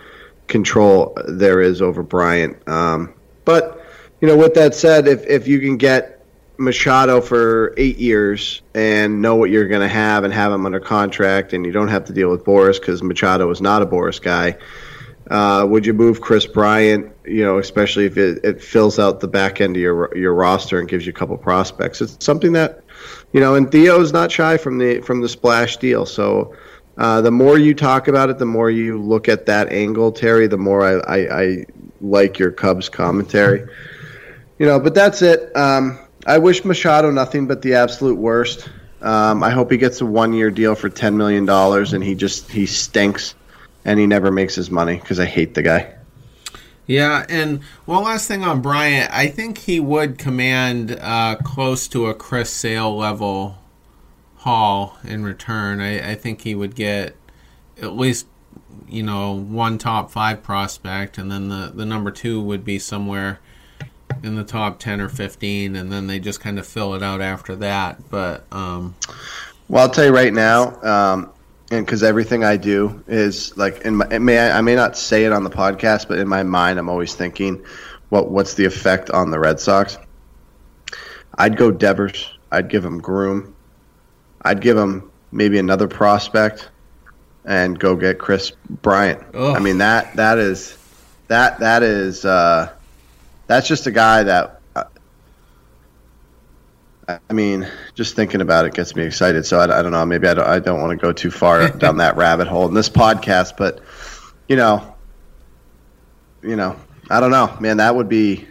control 0.49 1.17
there 1.29 1.61
is 1.61 1.81
over 1.81 2.03
Bryant. 2.03 2.67
Um, 2.69 3.15
but 3.45 3.85
you 4.21 4.29
know, 4.29 4.37
with 4.37 4.55
that 4.55 4.75
said, 4.75 5.07
if 5.07 5.27
if 5.27 5.47
you 5.47 5.61
can 5.61 5.77
get 5.77 6.25
Machado 6.59 7.21
for 7.21 7.75
eight 7.77 7.99
years 7.99 8.63
and 8.75 9.23
know 9.23 9.37
what 9.37 9.51
you're 9.51 9.69
going 9.69 9.83
to 9.83 9.89
have 9.89 10.25
and 10.25 10.33
have 10.33 10.53
him 10.53 10.67
under 10.67 10.81
contract, 10.81 11.53
and 11.53 11.65
you 11.65 11.73
don't 11.73 11.89
have 11.89 12.05
to 12.07 12.13
deal 12.13 12.31
with 12.31 12.45
Boras 12.45 12.81
because 12.81 13.03
Machado 13.03 13.49
is 13.51 13.61
not 13.61 13.83
a 13.83 13.87
Boras 13.87 14.21
guy. 14.21 14.57
Uh, 15.33 15.65
would 15.65 15.87
you 15.87 15.95
move 15.95 16.21
Kris 16.21 16.45
Bryant? 16.45 17.11
You 17.25 17.43
know, 17.43 17.59
especially 17.59 18.05
if 18.05 18.19
it, 18.19 18.45
it, 18.45 18.63
fills 18.63 18.99
out 18.99 19.21
the 19.21 19.29
back 19.29 19.63
end 19.63 19.77
of 19.77 19.81
your 19.81 20.15
your 20.15 20.35
roster 20.35 20.79
and 20.79 20.87
gives 20.87 21.07
you 21.07 21.11
a 21.11 21.15
couple 21.15 21.35
prospects. 21.39 22.03
It's 22.03 22.23
something 22.23 22.53
that, 22.53 22.85
you 23.33 23.41
know, 23.41 23.55
and 23.55 23.73
Theo 23.73 23.99
is 24.03 24.13
not 24.13 24.31
shy 24.31 24.59
from 24.59 24.77
the 24.77 25.01
from 25.01 25.23
the 25.23 25.31
splash 25.31 25.79
deal. 25.79 26.05
So, 26.05 26.55
uh, 26.99 27.23
the 27.23 27.31
more 27.31 27.57
you 27.57 27.73
talk 27.73 28.09
about 28.09 28.29
it, 28.29 28.37
the 28.37 28.45
more 28.45 28.71
you 28.71 29.01
look 29.01 29.27
at 29.27 29.47
that 29.47 29.73
angle, 29.73 30.13
Terry. 30.13 30.49
The 30.49 30.59
more 30.59 30.85
I, 30.85 31.17
I, 31.17 31.43
I 31.43 31.67
like 32.03 32.39
your 32.39 32.53
Cubs 32.53 32.91
commentary. 32.91 33.67
You 34.59 34.67
know, 34.67 34.79
but 34.79 34.95
that's 34.95 35.23
it. 35.23 35.57
Um, 35.57 35.99
I 36.27 36.37
wish 36.37 36.63
Machado 36.63 37.11
nothing 37.11 37.47
but 37.47 37.63
the 37.63 37.75
absolute 37.75 38.19
worst. 38.19 38.69
Um, 39.01 39.43
I 39.43 39.49
hope 39.49 39.71
he 39.71 39.79
gets 39.79 40.03
a 40.03 40.07
one-year 40.07 40.51
deal 40.51 40.75
for 40.75 40.91
ten 40.91 41.17
million 41.17 41.47
dollars, 41.47 41.95
and 41.95 42.05
he 42.05 42.15
just 42.15 42.51
he 42.51 42.67
stinks, 42.67 43.35
and 43.85 43.99
he 43.99 44.07
never 44.07 44.31
makes 44.31 44.55
his 44.55 44.71
money 44.71 44.97
because 44.97 45.21
I 45.21 45.27
hate 45.27 45.55
the 45.55 45.63
guy. 45.63 45.95
Yeah, 46.87 47.25
and 47.29 47.63
one 47.85 48.03
last 48.03 48.27
thing 48.27 48.43
on 48.43 48.61
Bryant, 48.61 49.13
I 49.13 49.29
think 49.29 49.59
he 49.59 49.79
would 49.79 50.19
command 50.19 50.99
uh, 51.01 51.37
close 51.37 51.87
to 51.89 52.07
a 52.07 52.15
Chris 52.15 52.51
Sale 52.51 52.97
level 52.97 53.59
haul 54.39 54.99
in 55.05 55.23
return. 55.23 55.81
I, 55.81 56.13
I 56.13 56.15
think 56.17 56.43
he 56.43 56.55
would 56.55 56.75
get 56.75 57.17
at 57.81 57.97
least 57.97 58.27
you 58.89 59.03
know 59.03 59.33
one 59.33 59.79
top 59.79 60.11
five 60.11 60.43
prospect, 60.43 61.19
and 61.19 61.31
then 61.31 61.49
the 61.49 61.73
the 61.73 61.87
number 61.87 62.11
two 62.11 62.43
would 62.43 62.65
be 62.65 62.79
somewhere 62.79 63.41
in 64.23 64.35
the 64.35 64.45
top 64.45 64.79
10 64.79 65.01
or 65.01 65.09
15 65.09 65.75
and 65.75 65.91
then 65.91 66.07
they 66.07 66.19
just 66.19 66.41
kind 66.41 66.59
of 66.59 66.67
fill 66.67 66.95
it 66.95 67.03
out 67.03 67.21
after 67.21 67.57
that 67.57 68.11
but 68.11 68.45
um 68.53 68.95
well 69.69 69.85
i'll 69.85 69.91
tell 69.91 70.05
you 70.05 70.13
right 70.13 70.33
now 70.33 70.81
um 70.83 71.33
and 71.73 71.85
because 71.85 72.03
everything 72.03 72.45
i 72.45 72.57
do 72.57 73.03
is 73.09 73.57
like 73.57 73.81
in 73.81 73.97
my 73.97 74.19
may 74.19 74.51
I, 74.51 74.61
may 74.61 74.75
not 74.75 74.97
say 74.97 75.25
it 75.25 75.33
on 75.33 75.43
the 75.43 75.51
podcast 75.51 76.07
but 76.07 76.19
in 76.19 76.29
my 76.29 76.43
mind 76.43 76.79
i'm 76.79 76.89
always 76.89 77.15
thinking 77.15 77.65
what 78.13 78.31
what's 78.31 78.53
the 78.53 78.67
effect 78.67 79.09
on 79.09 79.31
the 79.31 79.39
red 79.39 79.59
sox? 79.59 79.97
I'd 81.35 81.57
go 81.57 81.71
devers. 81.71 82.31
I'd 82.51 82.69
give 82.69 82.85
him 82.85 83.01
Groome. 83.01 83.57
I'd 84.43 84.61
give 84.61 84.77
him 84.77 85.11
maybe 85.31 85.59
another 85.59 85.89
prospect 85.89 86.69
and 87.47 87.79
go 87.79 87.97
get 87.97 88.19
Kris 88.19 88.53
bryant. 88.69 89.23
Ugh. 89.33 89.57
i 89.57 89.61
mean 89.61 89.79
that 89.79 90.15
that 90.17 90.37
is 90.37 90.77
that 91.29 91.61
that 91.61 91.83
is 91.83 92.27
uh 92.27 92.71
that's 93.47 93.67
just 93.67 93.87
a 93.87 93.91
guy 93.91 94.25
that 94.25 94.61
I 97.29 97.33
mean, 97.33 97.69
just 97.95 98.17
thinking 98.17 98.41
about 98.41 98.67
it 98.67 98.75
gets 98.75 98.95
me 98.95 99.05
excited. 99.05 99.47
So 99.47 99.59
I, 99.59 99.65
I 99.79 99.83
don't 99.83 99.93
know. 99.93 100.05
Maybe 100.05 100.29
I 100.29 100.35
don't, 100.35 100.47
I 100.47 100.59
don't 100.59 100.81
want 100.81 100.91
to 100.91 100.97
go 100.97 101.13
too 101.13 101.31
far 101.31 101.69
down 101.79 101.99
that 101.99 102.17
rabbit 102.17 102.49
hole 102.49 102.69
in 102.69 102.75
this 102.75 102.89
podcast, 102.89 103.57
but 103.57 103.81
you 104.49 104.57
know, 104.57 104.95
you 106.43 106.57
know, 106.57 106.77
I 107.11 107.21
don't 107.21 107.31
know, 107.31 107.57
man. 107.61 107.79
That 107.79 107.95
would 107.95 108.09
be 108.09 108.47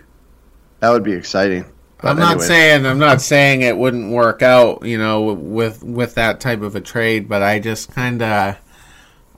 that 0.80 0.90
would 0.90 1.04
be 1.04 1.14
exciting. 1.14 1.66
But 2.02 2.10
I'm 2.10 2.20
not 2.20 2.32
anyways. 2.32 2.48
saying 2.48 2.86
I'm 2.86 3.00
not 3.00 3.22
saying 3.22 3.62
it 3.62 3.78
wouldn't 3.78 4.12
work 4.12 4.42
out, 4.42 4.86
you 4.86 4.98
know, 4.98 5.34
with 5.34 5.84
with 5.84 6.16
that 6.16 6.40
type 6.40 6.62
of 6.62 6.76
a 6.76 6.82
trade, 6.82 7.30
but 7.30 7.44
I 7.44 7.60
just 7.60 7.92
kind 7.92 8.22
of, 8.22 8.58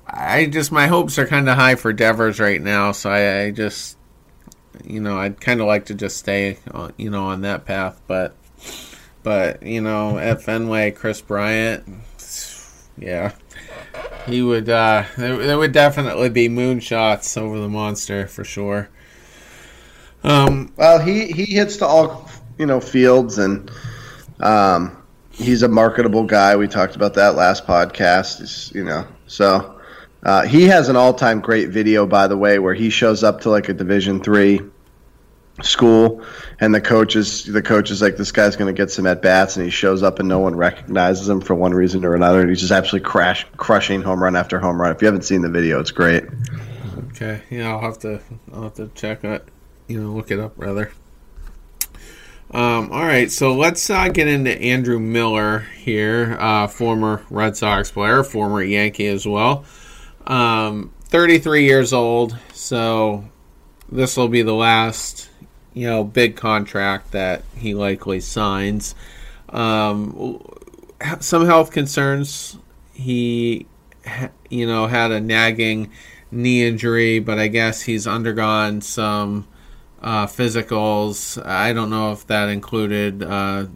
I 0.08 0.46
just 0.46 0.72
my 0.72 0.88
hopes 0.88 1.20
are 1.20 1.28
kind 1.28 1.50
of 1.50 1.56
high 1.58 1.76
for 1.76 1.92
Devers 1.92 2.40
right 2.40 2.62
now, 2.62 2.94
so 2.94 3.10
I, 3.10 3.44
I 3.44 3.52
just, 3.52 3.98
you 4.86 5.02
know, 5.02 5.18
I'd 5.18 5.42
kind 5.42 5.60
of 5.60 5.68
like 5.68 5.88
to 5.88 5.94
just 5.94 6.18
stay, 6.18 6.58
uh, 6.72 6.92
you 6.96 7.10
know, 7.10 7.26
on 7.26 7.42
that 7.42 7.66
path, 7.66 8.02
but, 8.08 8.34
but 9.24 9.64
you 9.64 9.82
know, 9.82 10.18
at 10.18 10.44
Fenway, 10.44 10.92
Kris 10.92 11.22
Bryant, 11.22 11.84
yeah, 12.98 13.34
he 14.26 14.42
would, 14.42 14.70
uh, 14.70 15.06
there, 15.18 15.38
there 15.38 15.58
would 15.58 15.72
definitely 15.72 16.30
be 16.30 16.50
moonshots 16.50 17.38
over 17.38 17.60
the 17.60 17.70
monster 17.70 18.28
for 18.28 18.44
sure. 18.44 18.90
Um, 20.24 20.72
Well, 20.78 21.00
he 21.00 21.28
he 21.28 21.46
hits 21.46 21.78
to 21.78 21.86
all 21.86 22.30
you 22.58 22.66
know 22.66 22.80
fields, 22.80 23.38
and 23.38 23.70
um, 24.40 25.04
he's 25.32 25.64
a 25.64 25.68
marketable 25.68 26.24
guy. 26.24 26.56
We 26.56 26.68
talked 26.68 26.96
about 26.96 27.16
that 27.16 27.36
last 27.36 27.66
podcast. 27.66 28.40
He's, 28.40 28.72
you 28.74 28.84
know, 28.84 29.08
so 29.28 29.80
uh, 30.24 30.44
he 30.44 30.64
has 30.66 30.90
an 30.90 30.96
all-time 30.96 31.42
great 31.42 31.70
video, 31.70 32.06
by 32.06 32.28
the 32.28 32.38
way, 32.38 32.60
where 32.60 32.74
he 32.74 32.90
shows 32.90 33.24
up 33.24 33.42
to 33.42 33.50
like 33.50 33.70
a 33.70 33.74
Division 33.74 34.22
three 34.22 34.62
school, 35.62 36.24
and 36.60 36.74
the 36.74 36.82
coach 36.82 37.16
is 37.16 37.46
the 37.46 37.62
coach 37.62 37.92
is 37.92 38.02
like, 38.02 38.18
this 38.18 38.32
guy's 38.32 38.56
going 38.56 38.74
to 38.74 38.78
get 38.78 38.92
some 38.92 39.06
at 39.06 39.22
bats, 39.22 39.56
and 39.56 39.66
he 39.66 39.72
shows 39.72 40.02
up, 40.02 40.20
and 40.20 40.28
no 40.28 40.40
one 40.40 40.56
recognizes 40.56 41.30
him 41.30 41.42
for 41.42 41.54
one 41.54 41.74
reason 41.74 42.04
or 42.06 42.16
another, 42.16 42.42
and 42.42 42.50
he's 42.50 42.62
just 42.62 42.72
absolutely 42.72 43.08
crash 43.08 43.46
crushing 43.58 44.02
home 44.02 44.22
run 44.22 44.36
after 44.36 44.60
home 44.60 44.82
run. 44.82 44.96
If 44.96 45.02
you 45.02 45.06
haven't 45.06 45.24
seen 45.24 45.42
the 45.42 45.50
video, 45.50 45.80
it's 45.80 45.92
great. 45.92 46.24
Okay, 47.10 47.42
yeah, 47.50 47.70
I'll 47.70 47.82
have 47.82 48.00
to 48.00 48.20
I'll 48.54 48.64
have 48.64 48.74
to 48.76 48.90
check 48.96 49.24
it, 49.24 49.48
you 49.88 50.02
know, 50.02 50.12
look 50.12 50.32
it 50.32 50.40
up 50.40 50.54
rather. 50.58 50.92
Um, 52.52 52.92
all 52.92 53.02
right, 53.02 53.32
so 53.32 53.56
let's 53.56 53.90
uh, 53.90 54.10
get 54.10 54.28
into 54.28 54.52
Andrew 54.52 55.00
Miller 55.00 55.60
here, 55.76 56.38
uh, 56.40 56.68
former 56.68 57.24
Red 57.32 57.58
Sox 57.58 57.90
player, 57.90 58.24
former 58.24 58.62
Yankee 58.62 59.08
as 59.08 59.26
well. 59.26 59.66
Um, 60.28 60.94
33 61.06 61.66
years 61.66 61.94
old, 61.94 62.38
so 62.54 63.28
this 63.92 64.16
will 64.16 64.28
be 64.28 64.44
the 64.44 64.54
last, 64.54 65.30
you 65.74 65.88
know, 65.88 66.04
big 66.04 66.36
contract 66.36 67.12
that 67.12 67.44
he 67.56 67.74
likely 67.74 68.20
signs. 68.20 68.96
Um, 69.50 70.42
some 71.20 71.46
health 71.46 71.72
concerns. 71.72 72.58
He, 72.94 73.66
you 74.50 74.68
know, 74.68 74.88
had 74.88 75.12
a 75.12 75.20
nagging 75.20 75.92
knee 76.32 76.66
injury, 76.66 77.20
but 77.20 77.40
I 77.40 77.48
guess 77.48 77.82
he's 77.82 78.08
undergone 78.08 78.82
some 78.82 79.48
uh, 80.02 80.28
physicals. 80.28 81.44
I 81.44 81.74
don't 81.74 81.90
know 81.90 82.12
if 82.12 82.28
that 82.28 82.50
included 82.50 83.24
uh, 83.24 83.68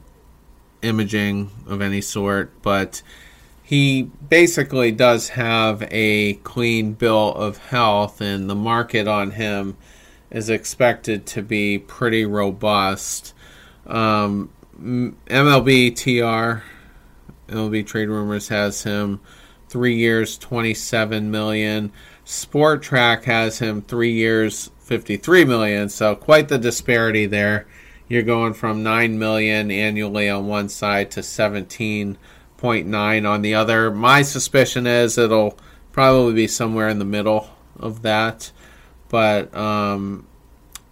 imaging 0.82 1.52
of 1.68 1.82
any 1.82 2.02
sort, 2.02 2.62
but 2.62 3.02
he 3.64 4.04
basically 4.30 4.92
does 4.92 5.30
have 5.30 5.84
a 5.92 6.34
clean 6.36 6.94
bill 6.94 7.34
of 7.34 7.58
health, 7.58 8.22
and 8.22 8.50
the 8.50 8.56
market 8.56 9.08
on 9.08 9.32
him 9.32 9.78
is 10.30 10.50
expected 10.50 11.26
to 11.26 11.42
be 11.42 11.80
pretty 11.80 12.26
robust. 12.26 13.34
Um, 13.86 14.50
MLB 14.80 15.96
TR, 15.96 16.64
MLB 17.52 17.86
Trade 17.86 18.10
Rumors 18.10 18.50
has 18.50 18.84
him 18.84 19.22
three 19.70 19.96
years, 19.96 20.38
twenty-seven 20.38 21.32
million. 21.32 21.92
Spotrac 22.26 23.24
has 23.24 23.60
him 23.60 23.82
three 23.82 24.14
years, 24.14 24.70
fifty-three 24.80 25.46
million. 25.46 25.90
So 25.90 26.16
quite 26.16 26.50
the 26.50 26.58
disparity 26.58 27.26
there. 27.26 27.68
You're 28.10 28.24
going 28.24 28.54
from 28.54 28.84
nine 28.84 29.20
million 29.20 29.72
annually 29.72 30.30
on 30.30 30.48
one 30.48 30.70
side 30.70 31.12
to 31.12 31.24
seventeen 31.24 32.18
point 32.58 32.88
nine 32.88 33.26
on 33.26 33.42
the 33.42 33.56
other. 33.56 33.92
My 33.92 34.22
suspicion 34.22 34.88
is 34.88 35.18
it'll 35.18 35.58
probably 35.92 36.34
be 36.34 36.48
somewhere 36.48 36.90
in 36.90 37.00
the 37.00 37.06
middle 37.06 37.50
of 37.80 38.02
that, 38.02 38.52
but 39.10 39.56
um, 39.56 40.28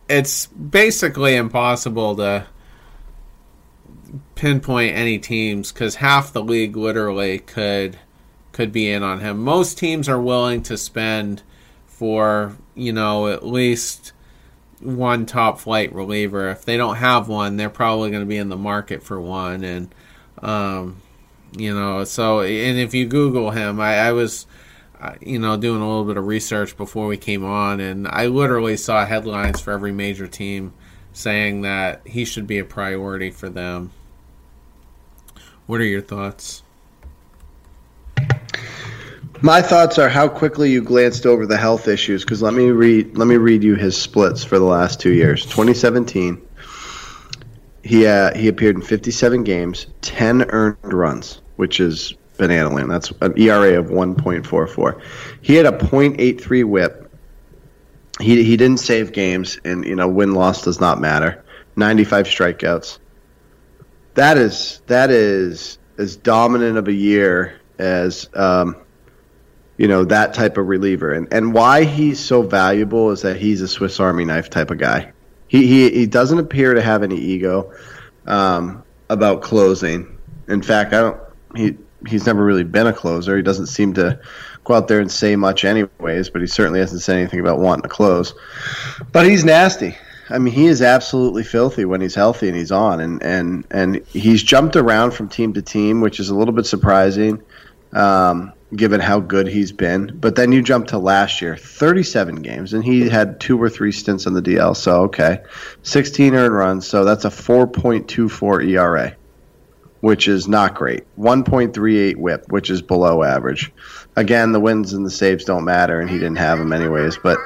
it's 0.08 0.48
basically 0.48 1.36
impossible 1.36 2.16
to 2.18 2.48
pinpoint 4.36 4.96
any 4.96 5.18
teams 5.18 5.72
because 5.72 5.96
half 5.96 6.34
the 6.34 6.44
league 6.44 6.76
literally 6.76 7.40
could 7.40 7.98
could 8.52 8.72
be 8.72 8.90
in 8.90 9.04
on 9.04 9.20
him. 9.20 9.44
Most 9.44 9.78
teams 9.78 10.08
are 10.08 10.22
willing 10.22 10.64
to 10.64 10.78
spend 10.78 11.44
for 11.88 12.56
you 12.74 12.94
know 12.94 13.28
at 13.28 13.46
least 13.46 14.14
one 14.80 15.26
top 15.26 15.60
flight 15.60 15.94
reliever. 15.94 16.50
If 16.50 16.66
they 16.66 16.78
don't 16.78 16.96
have 16.98 17.28
one, 17.28 17.58
they're 17.58 17.70
probably 17.70 18.12
going 18.12 18.22
to 18.22 18.28
be 18.28 18.38
in 18.38 18.50
the 18.50 18.58
market 18.58 19.04
for 19.04 19.20
one. 19.20 19.64
And 19.64 19.96
um, 20.42 21.02
you 21.58 21.74
know, 21.74 22.04
so 22.04 22.42
and 22.42 22.78
if 22.78 22.94
you 22.94 23.06
Google 23.06 23.52
him, 23.52 23.80
I, 23.80 23.96
I 23.96 24.12
was 24.12 24.46
you 25.22 25.40
know 25.40 25.58
doing 25.58 25.82
a 25.82 25.88
little 25.88 26.06
bit 26.06 26.18
of 26.18 26.26
research 26.26 26.78
before 26.78 27.08
we 27.08 27.18
came 27.18 27.44
on, 27.44 27.80
and 27.80 28.08
I 28.08 28.28
literally 28.28 28.78
saw 28.78 29.06
headlines 29.06 29.60
for 29.60 29.72
every 29.72 29.92
major 29.92 30.28
team 30.28 30.74
saying 31.14 31.62
that 31.62 32.02
he 32.06 32.26
should 32.26 32.48
be 32.48 32.60
a 32.60 32.66
priority 32.66 33.32
for 33.32 33.50
them. 33.50 33.92
What 35.66 35.82
are 35.82 35.86
your 35.86 36.02
thoughts? 36.02 36.62
My 39.42 39.62
thoughts 39.62 40.00
are 40.00 40.10
how 40.10 40.28
quickly 40.28 40.72
you 40.72 40.82
glanced 40.82 41.26
over 41.26 41.46
the 41.46 41.58
health 41.58 41.88
issues. 41.88 42.24
Because 42.24 42.42
let 42.42 42.54
me 42.54 42.72
read 42.72 43.18
let 43.18 43.28
me 43.28 43.38
read 43.38 43.64
you 43.64 43.76
his 43.76 43.98
splits 43.98 44.44
for 44.44 44.60
the 44.60 44.66
last 44.66 45.00
two 45.00 45.14
years. 45.14 45.44
2017, 45.44 46.42
he 47.84 48.08
uh, 48.08 48.36
he 48.36 48.48
appeared 48.48 48.76
in 48.76 48.82
57 48.82 49.44
games, 49.44 49.88
10 50.02 50.50
earned 50.50 50.78
runs, 50.84 51.42
which 51.56 51.80
is 51.80 52.14
banana 52.38 52.70
land. 52.70 52.92
That's 52.92 53.12
an 53.22 53.34
ERA 53.38 53.80
of 53.80 53.88
1.44. 53.88 55.02
He 55.42 55.56
had 55.56 55.66
a 55.66 55.72
.83 55.72 56.64
WHIP. 56.66 57.02
He 58.22 58.44
he 58.44 58.56
didn't 58.56 58.80
save 58.80 59.12
games, 59.12 59.60
and 59.66 59.84
you 59.86 59.96
know 59.96 60.08
win 60.08 60.34
loss 60.34 60.62
does 60.62 60.80
not 60.80 61.02
matter. 61.02 61.44
95 61.76 62.28
strikeouts. 62.28 63.00
That 64.14 64.38
is 64.38 64.82
that 64.88 65.12
is 65.12 65.78
as 65.98 66.16
dominant 66.16 66.78
of 66.78 66.88
a 66.88 66.94
year 66.94 67.60
as. 67.78 68.30
Um, 68.34 68.78
you 69.78 69.90
know 69.90 70.06
that 70.06 70.34
type 70.34 70.58
of 70.58 70.68
reliever 70.68 71.12
and 71.12 71.28
and 71.34 71.54
why 71.54 71.84
he's 71.84 72.18
so 72.18 72.42
valuable 72.42 73.12
is 73.12 73.24
that 73.24 73.36
he's 73.36 73.62
a 73.62 73.68
Swiss 73.68 74.00
Army 74.00 74.24
knife 74.24 74.50
type 74.50 74.72
of 74.72 74.78
guy. 74.78 75.12
He 75.48 75.68
he, 75.68 75.90
he 75.90 76.06
doesn't 76.06 76.40
appear 76.40 76.74
to 76.74 76.82
have 76.82 77.04
any 77.04 77.18
ego 77.18 77.74
um, 78.26 78.84
about 79.10 79.42
closing. 79.42 80.18
In 80.48 80.62
fact, 80.62 80.94
I 80.94 81.02
don't 81.02 81.20
he 81.56 81.78
he's 82.08 82.26
never 82.26 82.44
really 82.44 82.64
been 82.64 82.88
a 82.88 82.94
closer. 82.94 83.36
He 83.36 83.44
doesn't 83.44 83.68
seem 83.68 83.94
to 83.96 84.20
go 84.64 84.74
out 84.74 84.88
there 84.88 85.00
and 85.00 85.12
say 85.12 85.36
much 85.36 85.66
anyways, 85.66 86.30
but 86.30 86.42
he 86.42 86.48
certainly 86.48 86.80
hasn't 86.80 87.02
said 87.02 87.18
anything 87.18 87.40
about 87.40 87.60
wanting 87.60 87.84
to 87.84 87.90
close. 87.90 88.34
But 89.12 89.28
he's 89.28 89.46
nasty. 89.46 89.98
I 90.30 90.40
mean, 90.40 90.54
he 90.54 90.66
is 90.66 90.82
absolutely 90.82 91.44
filthy 91.44 91.86
when 91.86 92.02
he's 92.02 92.16
healthy 92.16 92.48
and 92.48 92.58
he's 92.58 92.72
on, 92.72 93.00
and 93.00 93.22
and 93.22 93.66
and 93.70 93.96
he's 94.08 94.42
jumped 94.42 94.76
around 94.76 95.12
from 95.12 95.30
team 95.30 95.54
to 95.54 95.62
team, 95.62 96.02
which 96.02 96.20
is 96.20 96.30
a 96.30 96.36
little 96.36 96.54
bit 96.54 96.66
surprising. 96.66 97.44
Um, 97.94 98.54
given 98.76 99.00
how 99.00 99.20
good 99.20 99.48
he's 99.48 99.72
been. 99.72 100.18
But 100.20 100.36
then 100.36 100.52
you 100.52 100.62
jump 100.62 100.88
to 100.88 100.98
last 100.98 101.42
year, 101.42 101.56
37 101.56 102.42
games, 102.42 102.74
and 102.74 102.84
he 102.84 103.08
had 103.08 103.40
two 103.40 103.62
or 103.62 103.70
three 103.70 103.92
stints 103.92 104.28
on 104.28 104.34
the 104.34 104.42
DL. 104.42 104.76
So, 104.76 105.04
okay, 105.04 105.44
16 105.84 106.34
earned 106.34 106.54
runs. 106.54 106.88
So 106.88 107.06
that's 107.06 107.26
a 107.26 107.30
4.24 107.30 108.68
ERA, 108.70 109.16
which 110.06 110.28
is 110.28 110.48
not 110.48 110.76
great. 110.76 111.04
1.38 111.18 112.18
whip, 112.18 112.52
which 112.52 112.70
is 112.70 112.84
below 112.84 113.24
average. 113.24 113.74
Again, 114.16 114.52
the 114.52 114.60
wins 114.60 114.94
and 114.94 115.04
the 115.04 115.10
saves 115.10 115.46
don't 115.46 115.66
matter, 115.66 116.00
and 116.00 116.08
he 116.08 116.20
didn't 116.20 116.36
have 116.36 116.60
them 116.60 116.74
anyways. 116.74 117.18
But 117.18 117.40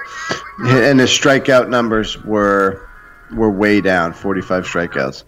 and 0.59 0.99
his 0.99 1.09
strikeout 1.09 1.69
numbers 1.69 2.21
were 2.21 2.85
were 3.33 3.49
way 3.49 3.79
down, 3.79 4.11
45 4.11 4.65
strikeouts. 4.65 5.23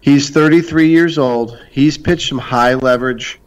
He's 0.00 0.30
33 0.30 0.90
years 0.90 1.18
old. 1.18 1.58
He's 1.72 1.98
pitched 1.98 2.28
some 2.28 2.38
high 2.38 2.74
leverage 2.74 3.40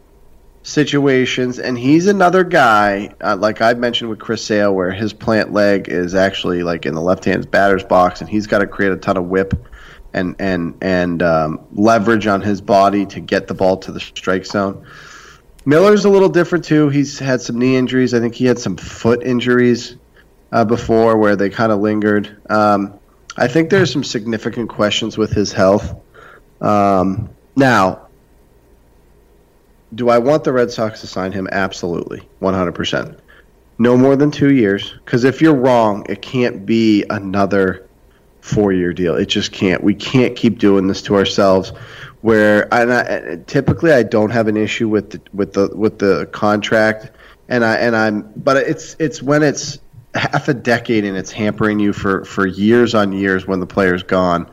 situations, 0.62 1.58
and 1.58 1.78
he's 1.78 2.06
another 2.06 2.44
guy, 2.44 3.14
uh, 3.22 3.36
like 3.36 3.62
I 3.62 3.72
mentioned 3.72 4.10
with 4.10 4.18
Chris 4.18 4.44
Sale, 4.44 4.74
where 4.74 4.92
his 4.92 5.14
plant 5.14 5.50
leg 5.50 5.88
is 5.88 6.14
actually 6.14 6.62
like 6.62 6.84
in 6.84 6.92
the 6.92 7.00
left-hand 7.00 7.50
batter's 7.50 7.84
box, 7.84 8.20
and 8.20 8.28
he's 8.28 8.46
got 8.46 8.58
to 8.58 8.66
create 8.66 8.92
a 8.92 8.98
ton 8.98 9.16
of 9.16 9.24
whip 9.24 9.54
and 10.14 10.36
and 10.38 10.74
and 10.80 11.22
um, 11.22 11.60
leverage 11.74 12.26
on 12.26 12.40
his 12.40 12.60
body 12.60 13.04
to 13.06 13.20
get 13.20 13.46
the 13.46 13.54
ball 13.54 13.76
to 13.78 13.92
the 13.92 14.00
strike 14.00 14.46
zone. 14.46 14.86
Miller's 15.66 16.04
a 16.04 16.10
little 16.10 16.28
different 16.28 16.64
too. 16.64 16.88
He's 16.88 17.18
had 17.18 17.40
some 17.40 17.58
knee 17.58 17.76
injuries. 17.76 18.14
I 18.14 18.20
think 18.20 18.34
he 18.34 18.44
had 18.44 18.58
some 18.58 18.76
foot 18.76 19.22
injuries 19.22 19.96
uh, 20.52 20.64
before, 20.64 21.16
where 21.16 21.36
they 21.36 21.50
kind 21.50 21.72
of 21.72 21.80
lingered. 21.80 22.36
Um, 22.50 22.98
I 23.36 23.48
think 23.48 23.70
there's 23.70 23.92
some 23.92 24.04
significant 24.04 24.68
questions 24.68 25.18
with 25.18 25.32
his 25.32 25.52
health. 25.52 25.96
Um, 26.60 27.30
Now, 27.56 28.08
do 29.94 30.08
I 30.08 30.18
want 30.18 30.44
the 30.44 30.52
Red 30.52 30.70
Sox 30.70 31.00
to 31.00 31.06
sign 31.06 31.32
him? 31.32 31.48
Absolutely, 31.50 32.28
100%. 32.40 33.18
No 33.78 33.96
more 33.96 34.16
than 34.16 34.30
two 34.30 34.52
years, 34.52 34.94
because 35.04 35.24
if 35.24 35.42
you're 35.42 35.54
wrong, 35.54 36.06
it 36.08 36.22
can't 36.22 36.64
be 36.64 37.04
another 37.10 37.86
four-year 38.44 38.92
deal. 38.92 39.16
It 39.16 39.26
just 39.26 39.52
can't. 39.52 39.82
We 39.82 39.94
can't 39.94 40.36
keep 40.36 40.58
doing 40.58 40.86
this 40.86 41.00
to 41.02 41.16
ourselves. 41.16 41.70
Where 42.20 42.72
and 42.72 42.92
I, 42.92 43.36
typically 43.46 43.92
I 43.92 44.02
don't 44.02 44.30
have 44.30 44.48
an 44.48 44.56
issue 44.56 44.88
with 44.88 45.10
the, 45.10 45.20
with 45.32 45.54
the 45.54 45.74
with 45.74 45.98
the 45.98 46.26
contract, 46.30 47.10
and 47.48 47.64
I 47.64 47.76
and 47.76 47.96
I'm, 47.96 48.32
but 48.36 48.58
it's 48.58 48.96
it's 48.98 49.22
when 49.22 49.42
it's 49.42 49.78
half 50.14 50.48
a 50.48 50.54
decade 50.54 51.04
and 51.04 51.16
it's 51.16 51.32
hampering 51.32 51.80
you 51.80 51.92
for 51.92 52.24
for 52.24 52.46
years 52.46 52.94
on 52.94 53.12
years 53.12 53.46
when 53.46 53.60
the 53.60 53.66
player's 53.66 54.02
gone. 54.02 54.50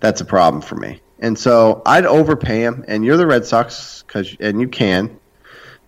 That's 0.00 0.20
a 0.20 0.24
problem 0.24 0.62
for 0.62 0.76
me. 0.76 1.00
And 1.20 1.38
so 1.38 1.82
I'd 1.86 2.06
overpay 2.06 2.60
him, 2.60 2.84
and 2.88 3.04
you're 3.04 3.16
the 3.16 3.26
Red 3.26 3.44
Sox, 3.44 4.02
cause 4.06 4.36
and 4.40 4.60
you 4.60 4.68
can 4.68 5.18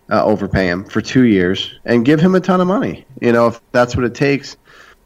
uh, 0.09 0.23
overpay 0.23 0.67
him 0.67 0.85
for 0.85 1.01
two 1.01 1.25
years 1.25 1.79
and 1.85 2.05
give 2.05 2.19
him 2.19 2.35
a 2.35 2.39
ton 2.39 2.61
of 2.61 2.67
money. 2.67 3.05
You 3.19 3.31
know, 3.31 3.47
if 3.47 3.61
that's 3.71 3.95
what 3.95 4.05
it 4.05 4.15
takes, 4.15 4.57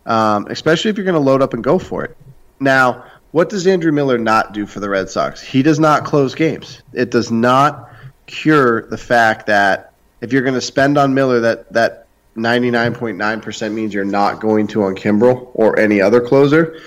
um, 0.06 0.48
especially 0.50 0.92
if 0.92 0.98
you're 0.98 1.06
going 1.06 1.16
to 1.16 1.22
load 1.22 1.42
up 1.42 1.54
and 1.54 1.64
go 1.64 1.80
for 1.80 2.04
it. 2.04 2.18
Now, 2.62 3.06
what 3.32 3.50
does 3.50 3.66
Andrew 3.66 3.92
Miller 3.92 4.18
not 4.18 4.54
do 4.54 4.66
for 4.66 4.80
the 4.80 4.90
Red 4.90 5.10
Sox? 5.10 5.42
He 5.42 5.64
does 5.64 5.80
not 5.80 6.06
close 6.06 6.36
games. 6.36 6.82
It 6.94 7.10
does 7.10 7.32
not 7.32 7.92
cure 8.28 8.84
the 8.84 8.98
fact 8.98 9.48
that 9.48 9.94
if 10.22 10.32
you're 10.32 10.44
going 10.44 10.54
to 10.54 10.62
spend 10.62 10.98
on 10.98 11.14
Miller, 11.14 11.40
that 11.42 11.74
that 11.74 12.08
99.9% 12.38 13.74
means 13.74 13.94
you're 13.94 14.06
not 14.06 14.40
going 14.40 14.68
to 14.68 14.84
on 14.84 14.96
Kimbrel 14.96 15.50
or 15.54 15.78
any 15.80 16.00
other 16.00 16.22
closer. 16.22 16.80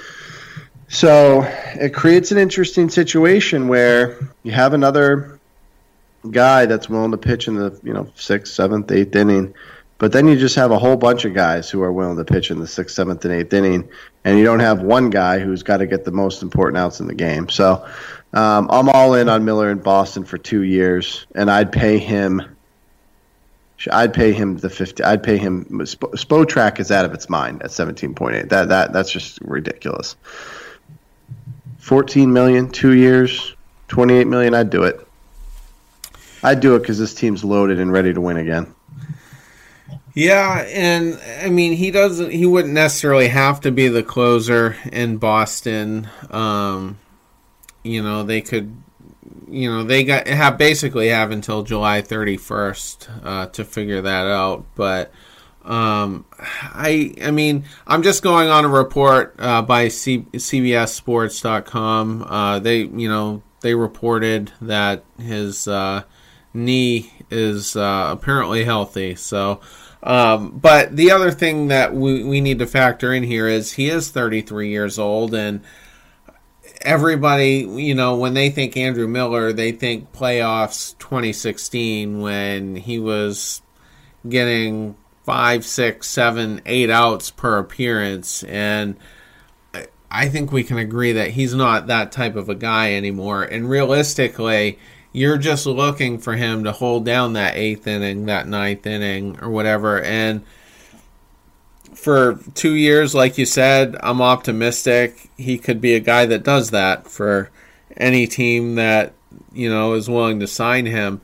So 0.88 1.42
it 1.42 1.92
creates 1.92 2.30
an 2.30 2.38
interesting 2.38 2.88
situation 2.88 3.68
where 3.68 4.18
you 4.42 4.52
have 4.52 4.72
another 4.74 5.40
guy 6.30 6.66
that's 6.66 6.88
willing 6.88 7.10
to 7.10 7.18
pitch 7.18 7.48
in 7.48 7.56
the 7.56 7.78
you 7.82 7.92
know 7.92 8.08
sixth, 8.14 8.54
seventh, 8.54 8.92
eighth 8.92 9.16
inning, 9.16 9.54
but 9.98 10.12
then 10.12 10.28
you 10.28 10.38
just 10.38 10.56
have 10.56 10.70
a 10.70 10.78
whole 10.78 10.96
bunch 10.96 11.24
of 11.24 11.34
guys 11.34 11.68
who 11.68 11.82
are 11.82 11.92
willing 11.92 12.16
to 12.16 12.24
pitch 12.24 12.50
in 12.50 12.60
the 12.60 12.66
sixth, 12.66 12.94
seventh, 12.94 13.24
and 13.24 13.34
eighth 13.34 13.52
inning, 13.52 13.88
and 14.24 14.38
you 14.38 14.44
don't 14.44 14.60
have 14.60 14.82
one 14.82 15.10
guy 15.10 15.38
who's 15.38 15.62
got 15.62 15.78
to 15.78 15.86
get 15.86 16.04
the 16.04 16.10
most 16.10 16.42
important 16.42 16.78
outs 16.78 17.00
in 17.00 17.06
the 17.06 17.14
game. 17.14 17.48
So 17.48 17.86
um, 18.32 18.68
I'm 18.70 18.88
all 18.88 19.14
in 19.14 19.28
on 19.28 19.44
Miller 19.44 19.70
in 19.70 19.78
Boston 19.78 20.24
for 20.24 20.38
two 20.38 20.62
years, 20.62 21.26
and 21.34 21.50
I'd 21.50 21.70
pay 21.70 21.98
him. 21.98 22.42
I'd 23.92 24.14
pay 24.14 24.32
him 24.32 24.56
the 24.56 24.70
fifty. 24.70 25.04
I'd 25.04 25.22
pay 25.22 25.36
him. 25.36 25.64
Spotrac 25.66 26.80
is 26.80 26.90
out 26.90 27.04
of 27.04 27.12
its 27.12 27.28
mind 27.28 27.62
at 27.62 27.70
seventeen 27.70 28.14
point 28.14 28.36
eight. 28.36 28.48
That 28.48 28.68
that 28.68 28.92
that's 28.92 29.10
just 29.10 29.40
ridiculous. 29.42 30.16
14 31.84 32.32
million, 32.32 32.70
two 32.70 32.94
years, 32.94 33.54
28 33.88 34.26
million, 34.26 34.54
I'd 34.54 34.70
do 34.70 34.84
it. 34.84 35.06
I'd 36.42 36.60
do 36.60 36.76
it 36.76 36.78
because 36.78 36.98
this 36.98 37.14
team's 37.14 37.44
loaded 37.44 37.78
and 37.78 37.92
ready 37.92 38.14
to 38.14 38.22
win 38.22 38.38
again. 38.38 38.74
Yeah, 40.14 40.64
and 40.68 41.20
I 41.44 41.50
mean 41.50 41.72
he 41.72 41.90
doesn't. 41.90 42.30
He 42.30 42.46
wouldn't 42.46 42.72
necessarily 42.72 43.28
have 43.28 43.60
to 43.62 43.72
be 43.72 43.88
the 43.88 44.02
closer 44.04 44.76
in 44.92 45.16
Boston. 45.16 46.08
Um, 46.30 46.98
you 47.82 48.02
know, 48.02 48.22
they 48.22 48.40
could. 48.40 48.76
You 49.48 49.70
know, 49.70 49.84
they 49.84 50.04
got 50.04 50.26
have 50.28 50.56
basically 50.56 51.08
have 51.08 51.30
until 51.32 51.62
July 51.64 52.00
thirty 52.00 52.36
first 52.36 53.08
uh, 53.24 53.46
to 53.48 53.64
figure 53.64 54.00
that 54.02 54.26
out. 54.26 54.64
But 54.76 55.12
um, 55.64 56.26
I 56.38 57.14
I 57.22 57.32
mean 57.32 57.64
I'm 57.86 58.02
just 58.02 58.22
going 58.22 58.48
on 58.48 58.64
a 58.64 58.68
report 58.68 59.34
uh, 59.38 59.62
by 59.62 59.88
C- 59.88 60.26
CBSSports.com. 60.32 62.22
Uh, 62.22 62.58
they 62.60 62.82
you 62.82 63.08
know 63.08 63.42
they 63.62 63.74
reported 63.74 64.52
that 64.60 65.04
his 65.18 65.66
uh, 65.66 66.02
knee 66.52 67.12
is 67.30 67.76
uh, 67.76 68.08
apparently 68.12 68.64
healthy. 68.64 69.14
So, 69.14 69.60
um, 70.04 70.58
but 70.58 70.94
the 70.94 71.10
other 71.10 71.30
thing 71.30 71.68
that 71.68 71.94
we 71.94 72.22
we 72.22 72.40
need 72.40 72.60
to 72.60 72.66
factor 72.66 73.12
in 73.12 73.22
here 73.22 73.48
is 73.48 73.72
he 73.72 73.88
is 73.88 74.10
33 74.10 74.70
years 74.70 74.98
old 74.98 75.34
and. 75.34 75.62
Everybody, 76.80 77.66
you 77.66 77.94
know, 77.94 78.16
when 78.16 78.34
they 78.34 78.50
think 78.50 78.76
Andrew 78.76 79.08
Miller, 79.08 79.54
they 79.54 79.72
think 79.72 80.12
playoffs 80.12 80.98
2016 80.98 82.20
when 82.20 82.76
he 82.76 82.98
was 82.98 83.62
getting 84.28 84.94
five, 85.24 85.64
six, 85.64 86.10
seven, 86.10 86.60
eight 86.66 86.90
outs 86.90 87.30
per 87.30 87.58
appearance, 87.58 88.42
and 88.44 88.96
I 90.14 90.28
think 90.28 90.52
we 90.52 90.62
can 90.62 90.78
agree 90.78 91.12
that 91.12 91.30
he's 91.30 91.54
not 91.54 91.88
that 91.88 92.12
type 92.12 92.36
of 92.36 92.48
a 92.48 92.54
guy 92.54 92.94
anymore. 92.94 93.42
And 93.42 93.68
realistically, 93.68 94.78
you're 95.14 95.38
just 95.38 95.64
looking 95.64 96.18
for 96.18 96.34
him 96.34 96.64
to 96.64 96.72
hold 96.72 97.06
down 97.06 97.32
that 97.32 97.56
eighth 97.56 97.86
inning, 97.86 98.26
that 98.26 98.46
ninth 98.46 98.86
inning, 98.86 99.38
or 99.40 99.48
whatever. 99.48 100.02
And 100.02 100.44
for 101.94 102.38
two 102.54 102.74
years, 102.74 103.14
like 103.14 103.38
you 103.38 103.46
said, 103.46 103.96
I'm 104.02 104.20
optimistic 104.20 105.30
he 105.38 105.56
could 105.56 105.80
be 105.80 105.94
a 105.94 106.00
guy 106.00 106.26
that 106.26 106.44
does 106.44 106.70
that 106.70 107.08
for 107.08 107.50
any 107.96 108.26
team 108.26 108.74
that 108.74 109.14
you 109.52 109.70
know 109.70 109.94
is 109.94 110.10
willing 110.10 110.40
to 110.40 110.46
sign 110.46 110.84
him 110.84 111.22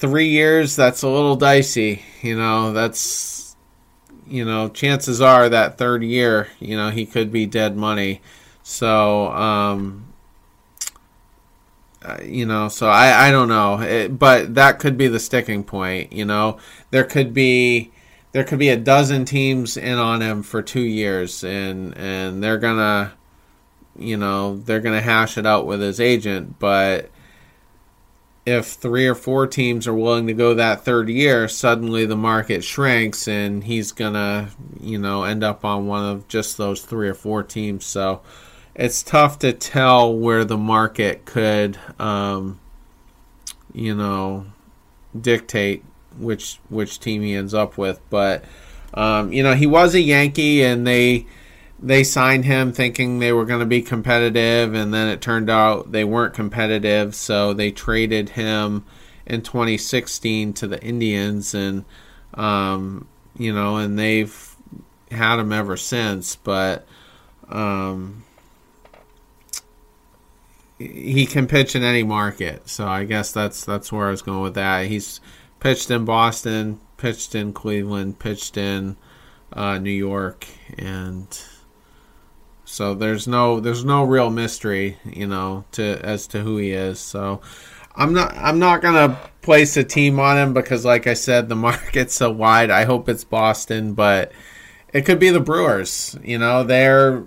three 0.00 0.28
years, 0.28 0.76
that's 0.76 1.02
a 1.02 1.08
little 1.08 1.36
dicey. 1.36 2.02
You 2.22 2.36
know, 2.36 2.72
that's, 2.72 3.54
you 4.26 4.44
know, 4.44 4.70
chances 4.70 5.20
are 5.20 5.48
that 5.48 5.76
third 5.78 6.02
year, 6.02 6.48
you 6.58 6.76
know, 6.76 6.90
he 6.90 7.06
could 7.06 7.30
be 7.30 7.46
dead 7.46 7.76
money. 7.76 8.22
So, 8.62 9.28
um, 9.28 10.09
uh, 12.02 12.18
you 12.22 12.46
know, 12.46 12.68
so 12.68 12.88
I, 12.88 13.28
I 13.28 13.30
don't 13.30 13.48
know, 13.48 13.80
it, 13.80 14.18
but 14.18 14.54
that 14.54 14.78
could 14.78 14.96
be 14.96 15.08
the 15.08 15.20
sticking 15.20 15.64
point. 15.64 16.12
You 16.12 16.24
know, 16.24 16.58
there 16.90 17.04
could 17.04 17.34
be 17.34 17.92
there 18.32 18.44
could 18.44 18.58
be 18.58 18.68
a 18.70 18.76
dozen 18.76 19.24
teams 19.24 19.76
in 19.76 19.98
on 19.98 20.22
him 20.22 20.42
for 20.42 20.62
two 20.62 20.80
years, 20.80 21.44
and 21.44 21.96
and 21.98 22.42
they're 22.42 22.58
gonna, 22.58 23.12
you 23.98 24.16
know, 24.16 24.56
they're 24.56 24.80
gonna 24.80 25.02
hash 25.02 25.36
it 25.36 25.46
out 25.46 25.66
with 25.66 25.80
his 25.80 26.00
agent, 26.00 26.58
but 26.58 27.10
if 28.46 28.66
three 28.66 29.06
or 29.06 29.14
four 29.14 29.46
teams 29.46 29.86
are 29.86 29.94
willing 29.94 30.26
to 30.26 30.32
go 30.32 30.54
that 30.54 30.84
third 30.84 31.08
year, 31.08 31.46
suddenly 31.48 32.06
the 32.06 32.16
market 32.16 32.64
shrinks 32.64 33.28
and 33.28 33.62
he's 33.64 33.92
gonna, 33.92 34.48
you 34.80 34.98
know, 34.98 35.24
end 35.24 35.44
up 35.44 35.64
on 35.64 35.86
one 35.86 36.04
of 36.04 36.26
just 36.28 36.56
those 36.56 36.82
three 36.82 37.08
or 37.08 37.14
four 37.14 37.42
teams. 37.42 37.84
So 37.84 38.22
it's 38.80 39.02
tough 39.02 39.38
to 39.40 39.52
tell 39.52 40.16
where 40.16 40.42
the 40.42 40.56
market 40.56 41.26
could, 41.26 41.78
um, 41.98 42.58
you 43.74 43.94
know, 43.94 44.46
dictate 45.18 45.84
which 46.18 46.58
which 46.70 46.98
team 46.98 47.20
he 47.20 47.34
ends 47.34 47.52
up 47.52 47.76
with. 47.76 48.00
But 48.08 48.42
um, 48.94 49.34
you 49.34 49.42
know, 49.42 49.54
he 49.54 49.66
was 49.66 49.94
a 49.94 50.00
Yankee, 50.00 50.62
and 50.62 50.86
they 50.86 51.26
they 51.78 52.02
signed 52.02 52.46
him 52.46 52.72
thinking 52.72 53.18
they 53.18 53.34
were 53.34 53.44
going 53.44 53.60
to 53.60 53.66
be 53.66 53.82
competitive, 53.82 54.72
and 54.72 54.94
then 54.94 55.08
it 55.08 55.20
turned 55.20 55.50
out 55.50 55.92
they 55.92 56.04
weren't 56.04 56.32
competitive. 56.32 57.14
So 57.14 57.52
they 57.52 57.70
traded 57.70 58.30
him 58.30 58.86
in 59.26 59.42
2016 59.42 60.54
to 60.54 60.66
the 60.66 60.82
Indians, 60.82 61.52
and 61.52 61.84
um, 62.32 63.06
you 63.36 63.52
know, 63.52 63.76
and 63.76 63.98
they've 63.98 64.56
had 65.10 65.38
him 65.38 65.52
ever 65.52 65.76
since. 65.76 66.36
But 66.36 66.86
um, 67.50 68.24
he 70.80 71.26
can 71.26 71.46
pitch 71.46 71.76
in 71.76 71.82
any 71.82 72.02
market, 72.02 72.68
so 72.68 72.86
I 72.88 73.04
guess 73.04 73.32
that's 73.32 73.64
that's 73.64 73.92
where 73.92 74.08
I 74.08 74.10
was 74.10 74.22
going 74.22 74.40
with 74.40 74.54
that. 74.54 74.86
He's 74.86 75.20
pitched 75.60 75.90
in 75.90 76.06
Boston, 76.06 76.80
pitched 76.96 77.34
in 77.34 77.52
Cleveland, 77.52 78.18
pitched 78.18 78.56
in 78.56 78.96
uh, 79.52 79.78
New 79.78 79.90
York, 79.90 80.46
and 80.78 81.26
so 82.64 82.94
there's 82.94 83.28
no 83.28 83.60
there's 83.60 83.84
no 83.84 84.04
real 84.04 84.30
mystery, 84.30 84.96
you 85.04 85.26
know, 85.26 85.64
to 85.72 86.00
as 86.02 86.26
to 86.28 86.40
who 86.40 86.56
he 86.56 86.70
is. 86.70 86.98
So 86.98 87.42
I'm 87.94 88.14
not 88.14 88.34
I'm 88.34 88.58
not 88.58 88.80
gonna 88.80 89.18
place 89.42 89.76
a 89.76 89.84
team 89.84 90.18
on 90.18 90.38
him 90.38 90.54
because, 90.54 90.84
like 90.86 91.06
I 91.06 91.14
said, 91.14 91.50
the 91.50 91.56
market's 91.56 92.14
so 92.14 92.30
wide. 92.30 92.70
I 92.70 92.84
hope 92.84 93.08
it's 93.08 93.24
Boston, 93.24 93.92
but 93.92 94.32
it 94.94 95.02
could 95.02 95.18
be 95.18 95.28
the 95.28 95.40
Brewers. 95.40 96.16
You 96.24 96.38
know, 96.38 96.64
they're 96.64 97.22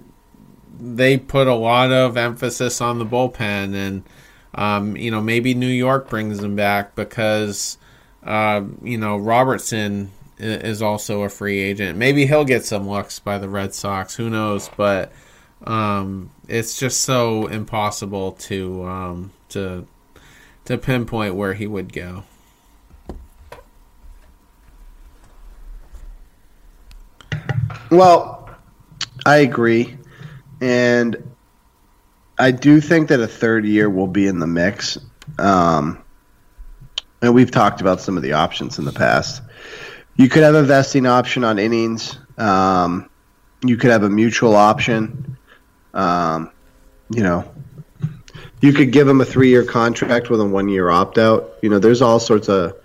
they 0.79 1.17
put 1.17 1.47
a 1.47 1.53
lot 1.53 1.91
of 1.91 2.17
emphasis 2.17 2.81
on 2.81 2.99
the 2.99 3.05
bullpen, 3.05 3.73
and 3.73 4.03
um, 4.55 4.97
you 4.97 5.11
know 5.11 5.21
maybe 5.21 5.53
New 5.53 5.67
York 5.67 6.09
brings 6.09 6.39
them 6.39 6.55
back 6.55 6.95
because 6.95 7.77
uh, 8.23 8.61
you 8.81 8.97
know 8.97 9.17
Robertson 9.17 10.11
is 10.37 10.81
also 10.81 11.21
a 11.23 11.29
free 11.29 11.59
agent. 11.59 11.97
Maybe 11.97 12.25
he'll 12.25 12.45
get 12.45 12.65
some 12.65 12.89
looks 12.89 13.19
by 13.19 13.37
the 13.37 13.49
Red 13.49 13.73
Sox. 13.73 14.15
Who 14.15 14.29
knows? 14.29 14.69
But 14.75 15.11
um, 15.65 16.31
it's 16.47 16.77
just 16.77 17.01
so 17.01 17.47
impossible 17.47 18.33
to 18.33 18.83
um, 18.85 19.31
to 19.49 19.87
to 20.65 20.77
pinpoint 20.77 21.35
where 21.35 21.53
he 21.53 21.67
would 21.67 21.93
go. 21.93 22.23
Well, 27.89 28.49
I 29.25 29.37
agree, 29.37 29.97
and 30.63 31.35
I 32.37 32.51
do 32.51 32.79
think 32.79 33.09
that 33.09 33.19
a 33.19 33.27
third 33.27 33.65
year 33.65 33.89
will 33.89 34.07
be 34.07 34.27
in 34.27 34.39
the 34.39 34.47
mix. 34.47 34.97
Um, 35.37 36.01
and 37.21 37.33
we've 37.33 37.51
talked 37.51 37.81
about 37.81 37.99
some 37.99 38.15
of 38.15 38.23
the 38.23 38.33
options 38.33 38.79
in 38.79 38.85
the 38.85 38.93
past. 38.93 39.41
You 40.15 40.29
could 40.29 40.43
have 40.43 40.55
a 40.55 40.63
vesting 40.63 41.05
option 41.05 41.43
on 41.43 41.59
innings. 41.59 42.17
Um, 42.37 43.09
you 43.61 43.75
could 43.75 43.91
have 43.91 44.03
a 44.03 44.09
mutual 44.09 44.55
option. 44.55 45.37
Um, 45.93 46.49
you 47.09 47.23
know, 47.23 47.51
you 48.61 48.71
could 48.71 48.93
give 48.93 49.05
him 49.05 49.19
a 49.19 49.25
three-year 49.25 49.65
contract 49.65 50.29
with 50.29 50.39
a 50.39 50.45
one-year 50.45 50.89
opt-out. 50.89 51.55
You 51.61 51.71
know, 51.71 51.79
there's 51.79 52.01
all 52.01 52.21
sorts 52.21 52.47
of 52.47 52.77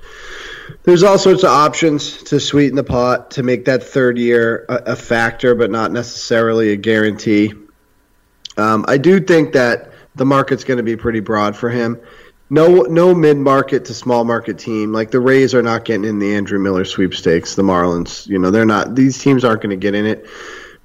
there's 0.82 1.04
all 1.04 1.16
sorts 1.16 1.44
of 1.44 1.50
options 1.50 2.24
to 2.24 2.40
sweeten 2.40 2.74
the 2.74 2.82
pot 2.82 3.30
to 3.32 3.44
make 3.44 3.66
that 3.66 3.84
third 3.84 4.18
year 4.18 4.66
a, 4.68 4.74
a 4.86 4.96
factor, 4.96 5.54
but 5.54 5.70
not 5.70 5.92
necessarily 5.92 6.72
a 6.72 6.76
guarantee. 6.76 7.54
Um, 8.58 8.84
I 8.88 8.98
do 8.98 9.20
think 9.20 9.52
that 9.52 9.92
the 10.16 10.26
market's 10.26 10.64
going 10.64 10.78
to 10.78 10.82
be 10.82 10.96
pretty 10.96 11.20
broad 11.20 11.56
for 11.56 11.70
him. 11.70 11.98
No, 12.50 12.82
no 12.82 13.14
mid-market 13.14 13.84
to 13.86 13.94
small 13.94 14.24
market 14.24 14.58
team 14.58 14.92
like 14.92 15.10
the 15.10 15.20
Rays 15.20 15.54
are 15.54 15.62
not 15.62 15.84
getting 15.84 16.04
in 16.04 16.18
the 16.18 16.34
Andrew 16.34 16.58
Miller 16.58 16.84
sweepstakes. 16.84 17.54
The 17.54 17.62
Marlins, 17.62 18.26
you 18.26 18.38
know, 18.38 18.50
they're 18.50 18.64
not. 18.64 18.94
These 18.94 19.18
teams 19.18 19.44
aren't 19.44 19.60
going 19.60 19.70
to 19.70 19.76
get 19.76 19.94
in 19.94 20.06
it. 20.06 20.26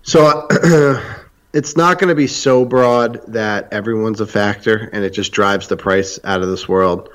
So 0.01 0.47
it's 1.53 1.77
not 1.77 1.99
going 1.99 2.09
to 2.09 2.15
be 2.15 2.27
so 2.27 2.65
broad 2.65 3.21
that 3.27 3.71
everyone's 3.71 4.19
a 4.19 4.27
factor, 4.27 4.89
and 4.91 5.05
it 5.05 5.11
just 5.11 5.31
drives 5.31 5.69
the 5.69 5.77
price 5.77 6.19
out 6.25 6.41
of 6.41 6.49
this 6.49 6.67
world. 6.67 7.09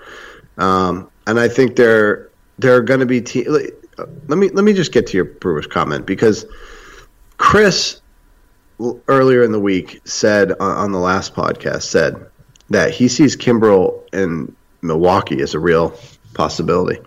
Um, 0.56 1.10
and 1.26 1.38
I 1.38 1.48
think 1.48 1.76
there 1.76 2.30
there 2.58 2.74
are 2.74 2.82
going 2.82 3.00
to 3.00 3.06
be 3.06 3.20
te- 3.20 3.48
let 3.48 4.38
me 4.38 4.48
let 4.48 4.64
me 4.64 4.72
just 4.72 4.92
get 4.92 5.06
to 5.08 5.16
your 5.16 5.26
Brewers 5.26 5.66
comment 5.66 6.06
because 6.06 6.46
Chris 7.36 8.00
earlier 9.08 9.42
in 9.42 9.52
the 9.52 9.60
week 9.60 10.00
said 10.04 10.52
on, 10.60 10.92
the 10.92 10.98
last 10.98 11.34
podcast 11.34 11.82
said 11.82 12.26
that 12.70 12.92
he 12.92 13.08
sees 13.08 13.36
Kimbrel 13.36 14.02
in 14.12 14.54
Milwaukee 14.82 15.40
as 15.40 15.54
a 15.54 15.58
real 15.58 15.98
possibility. 16.34 17.00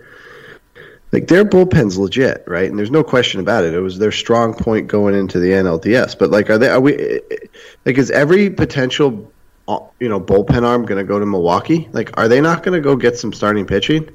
Like 1.12 1.28
their 1.28 1.44
bullpen's 1.44 1.98
legit, 1.98 2.44
right? 2.48 2.70
And 2.70 2.80
there's 2.80 2.92
no 2.92 3.04
question 3.04 3.42
about 3.42 3.66
it. 3.66 3.74
It 3.74 3.82
was 3.82 3.98
their 3.98 4.12
strong 4.12 4.54
point 4.54 4.88
going 4.88 5.14
into 5.14 5.40
the 5.40 5.50
NLDS. 5.50 6.18
But 6.18 6.32
like, 6.32 6.50
are 6.50 6.58
they? 6.58 6.70
Are 6.70 6.80
we? 6.80 7.20
Like, 7.86 7.98
is 7.98 8.12
every 8.12 8.50
potential, 8.50 9.32
uh, 9.68 9.80
you 10.00 10.08
know, 10.08 10.22
bullpen 10.22 10.64
arm 10.64 10.86
going 10.86 11.00
to 11.00 11.04
go 11.04 11.20
to 11.20 11.26
Milwaukee? 11.26 11.90
Like, 11.92 12.18
are 12.18 12.30
they 12.30 12.40
not 12.40 12.64
going 12.64 12.82
to 12.82 12.82
go 12.82 12.96
get 12.96 13.18
some 13.18 13.34
starting 13.34 13.66
pitching? 13.66 14.10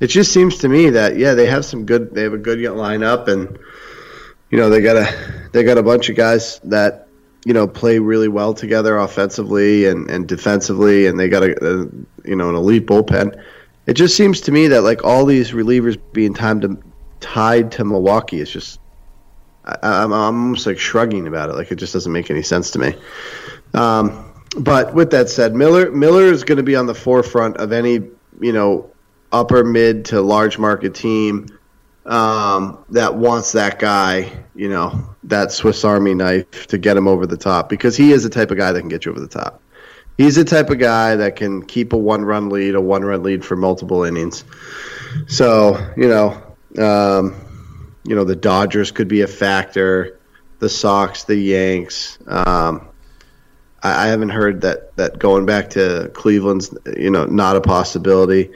It 0.00 0.08
just 0.08 0.32
seems 0.32 0.58
to 0.58 0.68
me 0.68 0.90
that 0.90 1.16
yeah, 1.16 1.32
they 1.32 1.46
have 1.46 1.64
some 1.64 1.86
good. 1.86 2.14
They 2.14 2.24
have 2.24 2.34
a 2.34 2.38
good 2.38 2.58
lineup, 2.58 3.28
and 3.28 3.58
you 4.50 4.58
know 4.58 4.70
they 4.70 4.80
got 4.80 4.96
a 4.96 5.48
they 5.52 5.62
got 5.64 5.78
a 5.78 5.82
bunch 5.82 6.08
of 6.08 6.16
guys 6.16 6.60
that 6.64 7.08
you 7.44 7.52
know 7.52 7.66
play 7.66 7.98
really 7.98 8.28
well 8.28 8.54
together 8.54 8.96
offensively 8.98 9.86
and, 9.86 10.10
and 10.10 10.28
defensively, 10.28 11.06
and 11.06 11.18
they 11.18 11.28
got 11.28 11.42
a, 11.42 11.52
a 11.64 11.78
you 12.28 12.36
know 12.36 12.50
an 12.50 12.56
elite 12.56 12.86
bullpen. 12.86 13.42
It 13.86 13.94
just 13.94 14.16
seems 14.16 14.42
to 14.42 14.52
me 14.52 14.68
that 14.68 14.82
like 14.82 15.04
all 15.04 15.24
these 15.24 15.52
relievers 15.52 15.98
being 16.12 16.34
timed 16.34 16.62
to, 16.62 16.78
tied 17.20 17.72
to 17.72 17.84
Milwaukee 17.84 18.40
is 18.40 18.50
just 18.50 18.80
I, 19.64 20.02
am 20.02 20.12
almost 20.12 20.66
like 20.66 20.78
shrugging 20.78 21.26
about 21.26 21.50
it. 21.50 21.54
Like 21.54 21.70
it 21.70 21.76
just 21.76 21.92
doesn't 21.92 22.12
make 22.12 22.30
any 22.30 22.42
sense 22.42 22.70
to 22.72 22.78
me. 22.78 22.94
Um, 23.74 24.24
but 24.58 24.94
with 24.94 25.10
that 25.10 25.28
said, 25.28 25.54
Miller 25.54 25.90
Miller 25.90 26.24
is 26.24 26.44
going 26.44 26.56
to 26.56 26.62
be 26.62 26.76
on 26.76 26.86
the 26.86 26.94
forefront 26.94 27.58
of 27.58 27.72
any 27.72 28.00
you 28.40 28.52
know 28.52 28.90
upper 29.30 29.62
mid 29.62 30.06
to 30.06 30.20
large 30.22 30.58
market 30.58 30.94
team 30.94 31.57
um, 32.08 32.82
that 32.88 33.14
wants 33.14 33.52
that 33.52 33.78
guy, 33.78 34.32
you 34.54 34.68
know, 34.68 35.14
that 35.24 35.52
Swiss 35.52 35.84
Army 35.84 36.14
knife 36.14 36.66
to 36.68 36.78
get 36.78 36.96
him 36.96 37.06
over 37.06 37.26
the 37.26 37.36
top 37.36 37.68
because 37.68 37.96
he 37.96 38.12
is 38.12 38.22
the 38.22 38.30
type 38.30 38.50
of 38.50 38.56
guy 38.56 38.72
that 38.72 38.80
can 38.80 38.88
get 38.88 39.04
you 39.04 39.12
over 39.12 39.20
the 39.20 39.28
top. 39.28 39.60
He's 40.16 40.34
the 40.34 40.44
type 40.44 40.70
of 40.70 40.78
guy 40.78 41.16
that 41.16 41.36
can 41.36 41.64
keep 41.64 41.92
a 41.92 41.98
one 41.98 42.24
run 42.24 42.48
lead, 42.48 42.74
a 42.74 42.80
one 42.80 43.04
run 43.04 43.22
lead 43.22 43.44
for 43.44 43.56
multiple 43.56 44.04
innings. 44.04 44.44
So, 45.26 45.92
you 45.96 46.08
know, 46.08 46.56
um, 46.82 47.36
you 48.04 48.16
know, 48.16 48.24
the 48.24 48.34
Dodgers 48.34 48.90
could 48.90 49.06
be 49.06 49.20
a 49.20 49.28
factor, 49.28 50.18
the 50.60 50.68
Sox, 50.70 51.24
the 51.24 51.36
Yanks. 51.36 52.18
Um, 52.26 52.88
I, 53.82 54.06
I 54.06 54.06
haven't 54.08 54.30
heard 54.30 54.62
that, 54.62 54.96
that 54.96 55.18
going 55.18 55.44
back 55.44 55.70
to 55.70 56.10
Cleveland's, 56.14 56.74
you 56.96 57.10
know, 57.10 57.26
not 57.26 57.56
a 57.56 57.60
possibility 57.60 58.50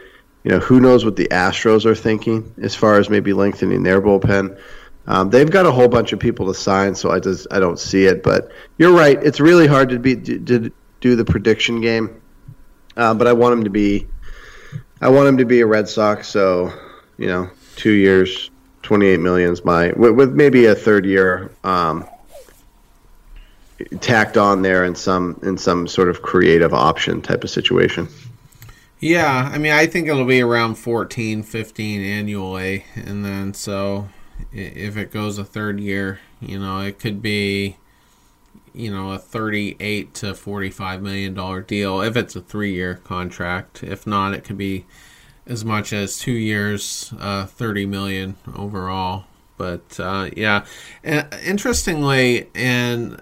you 0.45 0.51
know, 0.51 0.59
who 0.59 0.81
knows 0.81 1.05
what 1.05 1.17
the 1.17 1.29
Astros 1.29 1.85
are 1.85 1.95
thinking 1.95 2.55
as 2.61 2.75
far 2.75 2.99
as 2.99 3.09
maybe 3.09 3.33
lengthening 3.33 3.83
their 3.83 4.01
bullpen. 4.01 4.59
Um, 5.07 5.31
they've 5.31 5.51
got 5.51 5.67
a 5.67 5.73
whole 5.73 5.89
bunch 5.89 6.13
of 6.13 6.21
people 6.21 6.47
to 6.47 6.55
sign, 6.55 6.95
so 6.95 7.11
I 7.11 7.21
just 7.21 7.47
I 7.51 7.61
don't 7.61 7.79
see 7.79 8.07
it. 8.07 8.23
But 8.23 8.53
you're 8.79 8.93
right; 8.93 9.21
it's 9.23 9.41
really 9.41 9.67
hard 9.67 9.89
to 9.91 9.99
be 9.99 10.17
to 10.17 10.73
do 11.01 11.17
the 11.17 11.25
prediction 11.25 11.81
game. 11.81 12.21
Uh, 12.97 13.15
but 13.15 13.27
I 13.27 13.33
want 13.33 13.55
him 13.55 13.65
to 13.65 13.71
be, 13.71 14.07
I 15.01 15.09
want 15.09 15.29
him 15.29 15.39
to 15.39 15.45
be 15.45 15.61
a 15.61 15.67
Red 15.67 15.89
Sox. 15.89 16.29
So 16.29 16.73
you 17.19 17.27
know, 17.27 17.51
two 17.77 17.93
years, 17.93 18.51
twenty 18.83 19.07
eight 19.07 19.21
million 19.21 19.53
is 19.53 19.65
my 19.65 19.93
with, 19.97 20.13
with, 20.13 20.33
maybe 20.33 20.67
a 20.67 20.75
third 20.75 21.05
year 21.05 21.51
um, 21.65 22.09
tacked 24.01 24.37
on 24.37 24.63
there 24.63 24.85
in 24.85 24.95
some 24.95 25.41
in 25.43 25.59
some 25.59 25.89
sort 25.89 26.09
of 26.09 26.23
creative 26.23 26.75
option 26.75 27.23
type 27.23 27.43
of 27.43 27.51
situation. 27.51 28.09
Yeah, 29.03 29.51
I 29.53 29.59
mean, 29.59 29.73
I 29.73 29.89
think 29.89 30.07
it'll 30.07 30.25
be 30.25 30.41
around 30.41 30.77
14, 30.77 31.43
15 31.43 32.03
annually. 32.03 32.85
And 32.95 33.25
then, 33.25 33.53
so 33.53 34.09
if 34.53 34.97
it 34.97 35.11
goes 35.11 35.39
a 35.39 35.45
third 35.45 35.81
year, 35.81 36.21
you 36.41 36.57
know, 36.57 36.79
it 36.79 37.01
could 37.01 37.21
be, 37.21 37.79
you 38.73 38.93
know, 38.93 39.11
a 39.11 39.19
38 39.19 40.15
to 40.15 40.35
45 40.35 41.03
million 41.03 41.35
dollar 41.35 41.63
deal 41.63 42.01
if 42.01 42.17
it's 42.17 42.37
a 42.37 42.41
three 42.41 42.75
year 42.75 42.95
contract. 42.95 43.83
If 43.83 44.07
not, 44.07 44.35
it 44.35 44.45
could 44.45 44.57
be 44.57 44.87
as 45.49 45.65
much 45.65 45.93
as 45.93 46.21
two 46.21 46.31
years, 46.31 47.13
uh, 47.19 47.47
30 47.47 47.87
million 47.87 48.37
overall. 48.55 49.25
But 49.57 49.99
uh, 49.99 50.31
yeah, 50.37 50.65
and 51.03 51.27
interestingly, 51.45 52.49
and 52.55 53.21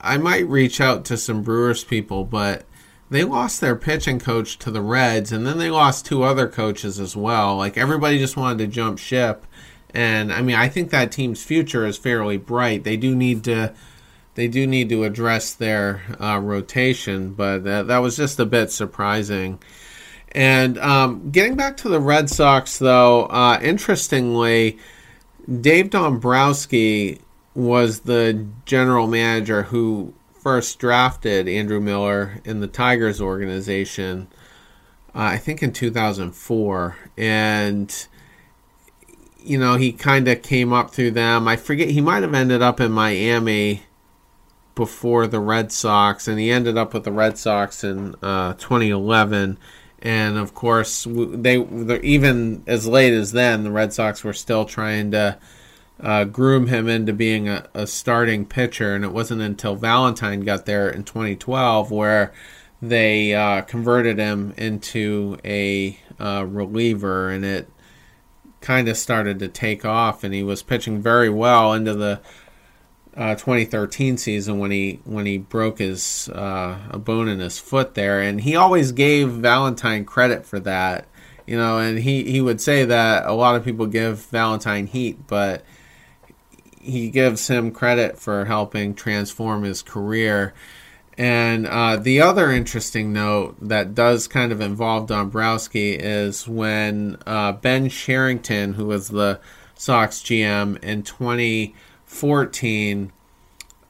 I 0.00 0.16
might 0.16 0.46
reach 0.46 0.80
out 0.80 1.04
to 1.06 1.16
some 1.16 1.42
Brewers 1.42 1.82
people, 1.82 2.22
but 2.22 2.67
they 3.10 3.24
lost 3.24 3.60
their 3.60 3.76
pitching 3.76 4.18
coach 4.18 4.58
to 4.58 4.70
the 4.70 4.82
Reds, 4.82 5.32
and 5.32 5.46
then 5.46 5.58
they 5.58 5.70
lost 5.70 6.04
two 6.04 6.22
other 6.22 6.46
coaches 6.46 7.00
as 7.00 7.16
well. 7.16 7.56
Like 7.56 7.76
everybody 7.76 8.18
just 8.18 8.36
wanted 8.36 8.58
to 8.58 8.66
jump 8.66 8.98
ship, 8.98 9.46
and 9.94 10.32
I 10.32 10.42
mean 10.42 10.56
I 10.56 10.68
think 10.68 10.90
that 10.90 11.12
team's 11.12 11.42
future 11.42 11.86
is 11.86 11.96
fairly 11.96 12.36
bright. 12.36 12.84
They 12.84 12.96
do 12.96 13.14
need 13.14 13.44
to, 13.44 13.74
they 14.34 14.48
do 14.48 14.66
need 14.66 14.88
to 14.90 15.04
address 15.04 15.54
their 15.54 16.02
uh, 16.20 16.38
rotation, 16.38 17.32
but 17.32 17.64
that, 17.64 17.86
that 17.86 17.98
was 17.98 18.16
just 18.16 18.38
a 18.38 18.46
bit 18.46 18.70
surprising. 18.70 19.58
And 20.32 20.76
um, 20.78 21.30
getting 21.30 21.56
back 21.56 21.78
to 21.78 21.88
the 21.88 22.00
Red 22.00 22.28
Sox, 22.28 22.78
though, 22.78 23.24
uh, 23.26 23.58
interestingly, 23.62 24.78
Dave 25.60 25.88
Dombrowski 25.88 27.20
was 27.54 28.00
the 28.00 28.46
general 28.66 29.06
manager 29.06 29.62
who 29.64 30.12
first 30.48 30.78
drafted 30.78 31.46
Andrew 31.46 31.78
Miller 31.78 32.40
in 32.42 32.60
the 32.60 32.66
Tigers 32.66 33.20
organization, 33.20 34.28
uh, 35.14 35.18
I 35.18 35.36
think 35.36 35.62
in 35.62 35.74
2004. 35.74 36.96
And, 37.18 38.08
you 39.44 39.58
know, 39.58 39.76
he 39.76 39.92
kind 39.92 40.26
of 40.26 40.40
came 40.40 40.72
up 40.72 40.90
through 40.90 41.10
them. 41.10 41.46
I 41.46 41.56
forget, 41.56 41.90
he 41.90 42.00
might 42.00 42.22
have 42.22 42.32
ended 42.32 42.62
up 42.62 42.80
in 42.80 42.90
Miami 42.92 43.82
before 44.74 45.26
the 45.26 45.38
Red 45.38 45.70
Sox, 45.70 46.26
and 46.26 46.38
he 46.38 46.50
ended 46.50 46.78
up 46.78 46.94
with 46.94 47.04
the 47.04 47.12
Red 47.12 47.36
Sox 47.36 47.84
in 47.84 48.14
uh, 48.22 48.54
2011. 48.54 49.58
And 49.98 50.38
of 50.38 50.54
course, 50.54 51.06
they 51.10 51.58
even 51.58 52.62
as 52.66 52.86
late 52.86 53.12
as 53.12 53.32
then, 53.32 53.64
the 53.64 53.70
Red 53.70 53.92
Sox 53.92 54.24
were 54.24 54.32
still 54.32 54.64
trying 54.64 55.10
to 55.10 55.38
uh, 56.00 56.24
groom 56.24 56.68
him 56.68 56.88
into 56.88 57.12
being 57.12 57.48
a, 57.48 57.66
a, 57.74 57.86
starting 57.86 58.44
pitcher. 58.44 58.94
And 58.94 59.04
it 59.04 59.12
wasn't 59.12 59.42
until 59.42 59.74
Valentine 59.74 60.40
got 60.40 60.64
there 60.66 60.88
in 60.88 61.04
2012 61.04 61.90
where 61.90 62.32
they 62.80 63.34
uh, 63.34 63.62
converted 63.62 64.18
him 64.18 64.54
into 64.56 65.38
a 65.44 65.98
uh, 66.20 66.44
reliever, 66.46 67.30
and 67.30 67.44
it 67.44 67.68
kind 68.60 68.88
of 68.88 68.96
started 68.96 69.40
to 69.40 69.48
take 69.48 69.84
off. 69.84 70.22
And 70.22 70.32
he 70.32 70.42
was 70.42 70.62
pitching 70.62 71.02
very 71.02 71.28
well 71.28 71.72
into 71.72 71.94
the 71.94 72.20
uh, 73.16 73.34
2013 73.34 74.16
season 74.16 74.60
when 74.60 74.70
he 74.70 75.00
when 75.04 75.26
he 75.26 75.38
broke 75.38 75.80
his 75.80 76.28
uh, 76.28 76.78
a 76.90 76.98
bone 76.98 77.26
in 77.28 77.40
his 77.40 77.58
foot 77.58 77.94
there, 77.94 78.20
and 78.20 78.40
he 78.40 78.54
always 78.54 78.92
gave 78.92 79.28
Valentine 79.28 80.04
credit 80.04 80.46
for 80.46 80.60
that. 80.60 81.06
You 81.44 81.56
know, 81.56 81.78
and 81.78 81.98
he, 81.98 82.30
he 82.30 82.42
would 82.42 82.60
say 82.60 82.84
that 82.84 83.24
a 83.24 83.32
lot 83.32 83.56
of 83.56 83.64
people 83.64 83.86
give 83.86 84.26
Valentine 84.26 84.86
heat, 84.86 85.26
but 85.26 85.64
he 86.80 87.10
gives 87.10 87.48
him 87.48 87.70
credit 87.70 88.18
for 88.18 88.44
helping 88.44 88.94
transform 88.94 89.62
his 89.62 89.82
career. 89.82 90.54
And 91.16 91.66
uh, 91.66 91.96
the 91.96 92.20
other 92.20 92.52
interesting 92.52 93.12
note 93.12 93.56
that 93.60 93.94
does 93.94 94.28
kind 94.28 94.52
of 94.52 94.60
involve 94.60 95.08
Dombrowski 95.08 95.94
is 95.94 96.46
when 96.46 97.16
uh, 97.26 97.52
Ben 97.52 97.88
Cherington, 97.88 98.74
who 98.74 98.86
was 98.86 99.08
the 99.08 99.40
Sox 99.74 100.20
GM 100.20 100.82
in 100.82 101.02
2014, 101.02 103.12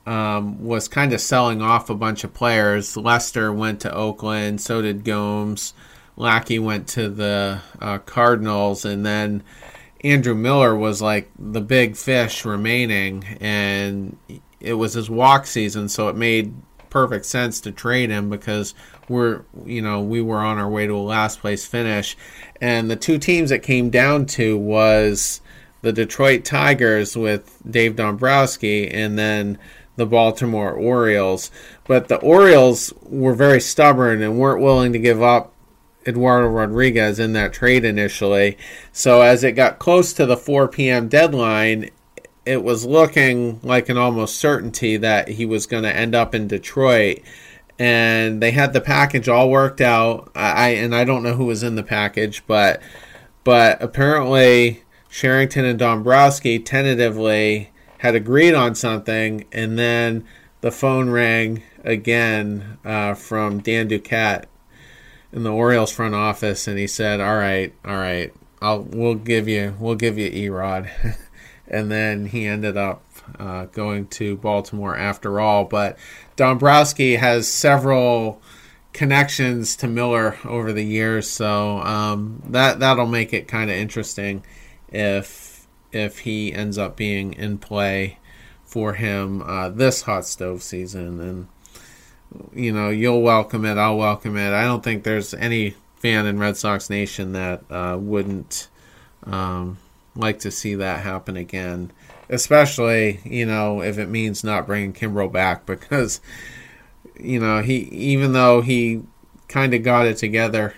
um, 0.06 0.64
was 0.64 0.88
kind 0.88 1.12
of 1.12 1.20
selling 1.20 1.60
off 1.60 1.90
a 1.90 1.94
bunch 1.94 2.24
of 2.24 2.32
players. 2.32 2.96
Lester 2.96 3.52
went 3.52 3.80
to 3.80 3.94
Oakland, 3.94 4.62
so 4.62 4.80
did 4.80 5.04
Gomes. 5.04 5.74
Lackey 6.16 6.58
went 6.58 6.88
to 6.88 7.10
the 7.10 7.60
uh, 7.78 7.98
Cardinals, 7.98 8.86
and 8.86 9.04
then 9.04 9.42
Andrew 10.04 10.34
Miller 10.34 10.76
was 10.76 11.02
like 11.02 11.30
the 11.38 11.60
big 11.60 11.96
fish 11.96 12.44
remaining, 12.44 13.24
and 13.40 14.16
it 14.60 14.74
was 14.74 14.94
his 14.94 15.10
walk 15.10 15.46
season, 15.46 15.88
so 15.88 16.08
it 16.08 16.16
made 16.16 16.54
perfect 16.90 17.26
sense 17.26 17.60
to 17.60 17.70
trade 17.70 18.08
him 18.08 18.30
because 18.30 18.74
we're 19.08 19.42
you 19.66 19.82
know 19.82 20.00
we 20.00 20.22
were 20.22 20.38
on 20.38 20.58
our 20.58 20.68
way 20.68 20.86
to 20.86 20.94
a 20.94 20.98
last 20.98 21.40
place 21.40 21.66
finish, 21.66 22.16
and 22.60 22.90
the 22.90 22.96
two 22.96 23.18
teams 23.18 23.50
that 23.50 23.62
came 23.62 23.90
down 23.90 24.26
to 24.26 24.56
was 24.56 25.40
the 25.82 25.92
Detroit 25.92 26.44
Tigers 26.44 27.16
with 27.16 27.60
Dave 27.68 27.96
Dombrowski, 27.96 28.88
and 28.88 29.18
then 29.18 29.58
the 29.96 30.06
Baltimore 30.06 30.72
Orioles. 30.72 31.50
But 31.86 32.08
the 32.08 32.16
Orioles 32.16 32.92
were 33.02 33.34
very 33.34 33.60
stubborn 33.60 34.22
and 34.22 34.38
weren't 34.38 34.62
willing 34.62 34.92
to 34.92 34.98
give 34.98 35.22
up 35.22 35.52
Eduardo 36.08 36.48
Rodriguez 36.48 37.18
in 37.18 37.34
that 37.34 37.52
trade 37.52 37.84
initially. 37.84 38.56
So 38.92 39.20
as 39.20 39.44
it 39.44 39.52
got 39.52 39.78
close 39.78 40.14
to 40.14 40.24
the 40.24 40.36
4 40.36 40.68
p.m. 40.68 41.08
deadline, 41.08 41.90
it 42.46 42.64
was 42.64 42.86
looking 42.86 43.60
like 43.62 43.90
an 43.90 43.98
almost 43.98 44.38
certainty 44.38 44.96
that 44.96 45.28
he 45.28 45.44
was 45.44 45.66
going 45.66 45.82
to 45.82 45.94
end 45.94 46.14
up 46.14 46.34
in 46.34 46.48
Detroit. 46.48 47.20
And 47.78 48.42
they 48.42 48.52
had 48.52 48.72
the 48.72 48.80
package 48.80 49.28
all 49.28 49.50
worked 49.50 49.82
out. 49.82 50.32
I 50.34 50.70
and 50.70 50.94
I 50.94 51.04
don't 51.04 51.22
know 51.22 51.34
who 51.34 51.44
was 51.44 51.62
in 51.62 51.76
the 51.76 51.84
package, 51.84 52.42
but 52.46 52.82
but 53.44 53.80
apparently 53.80 54.82
Cherington 55.10 55.64
and 55.64 55.78
Dombrowski 55.78 56.58
tentatively 56.58 57.70
had 57.98 58.14
agreed 58.14 58.54
on 58.54 58.74
something, 58.74 59.44
and 59.52 59.78
then 59.78 60.24
the 60.60 60.72
phone 60.72 61.10
rang 61.10 61.62
again 61.84 62.78
uh, 62.84 63.14
from 63.14 63.60
Dan 63.60 63.88
Duquette 63.88 64.46
in 65.32 65.42
the 65.42 65.52
Orioles 65.52 65.92
front 65.92 66.14
office, 66.14 66.66
and 66.66 66.78
he 66.78 66.86
said, 66.86 67.20
"All 67.20 67.36
right, 67.36 67.72
all 67.84 67.96
right, 67.96 68.32
I'll 68.60 68.82
we'll 68.82 69.14
give 69.14 69.48
you 69.48 69.74
we'll 69.78 69.94
give 69.94 70.18
you 70.18 70.30
Erod," 70.30 70.90
and 71.68 71.90
then 71.90 72.26
he 72.26 72.46
ended 72.46 72.76
up 72.76 73.02
uh, 73.38 73.66
going 73.66 74.06
to 74.08 74.36
Baltimore 74.36 74.96
after 74.96 75.40
all. 75.40 75.64
But 75.64 75.98
Dombrowski 76.36 77.16
has 77.16 77.48
several 77.48 78.40
connections 78.92 79.76
to 79.76 79.86
Miller 79.86 80.38
over 80.44 80.72
the 80.72 80.84
years, 80.84 81.28
so 81.28 81.78
um, 81.78 82.42
that 82.48 82.80
that'll 82.80 83.06
make 83.06 83.32
it 83.32 83.48
kind 83.48 83.70
of 83.70 83.76
interesting 83.76 84.44
if 84.88 85.66
if 85.92 86.20
he 86.20 86.52
ends 86.52 86.78
up 86.78 86.96
being 86.96 87.32
in 87.34 87.58
play 87.58 88.18
for 88.64 88.94
him 88.94 89.42
uh, 89.42 89.68
this 89.70 90.02
hot 90.02 90.26
stove 90.26 90.62
season 90.62 91.20
and 91.20 91.48
you 92.54 92.72
know, 92.72 92.90
you'll 92.90 93.22
welcome 93.22 93.64
it. 93.64 93.78
I'll 93.78 93.96
welcome 93.96 94.36
it. 94.36 94.52
I 94.52 94.64
don't 94.64 94.82
think 94.82 95.02
there's 95.02 95.34
any 95.34 95.74
fan 95.96 96.26
in 96.26 96.38
Red 96.38 96.56
Sox 96.56 96.90
Nation 96.90 97.32
that 97.32 97.62
uh, 97.70 97.96
wouldn't 97.98 98.68
um, 99.24 99.78
like 100.14 100.40
to 100.40 100.50
see 100.50 100.74
that 100.76 101.00
happen 101.00 101.36
again. 101.36 101.92
Especially, 102.28 103.20
you 103.24 103.46
know, 103.46 103.82
if 103.82 103.98
it 103.98 104.08
means 104.08 104.44
not 104.44 104.66
bringing 104.66 104.92
Kimbrel 104.92 105.32
back 105.32 105.64
because, 105.66 106.20
you 107.18 107.40
know, 107.40 107.62
he 107.62 107.76
even 107.90 108.32
though 108.32 108.60
he 108.60 109.02
kind 109.48 109.72
of 109.72 109.82
got 109.82 110.06
it 110.06 110.18
together, 110.18 110.74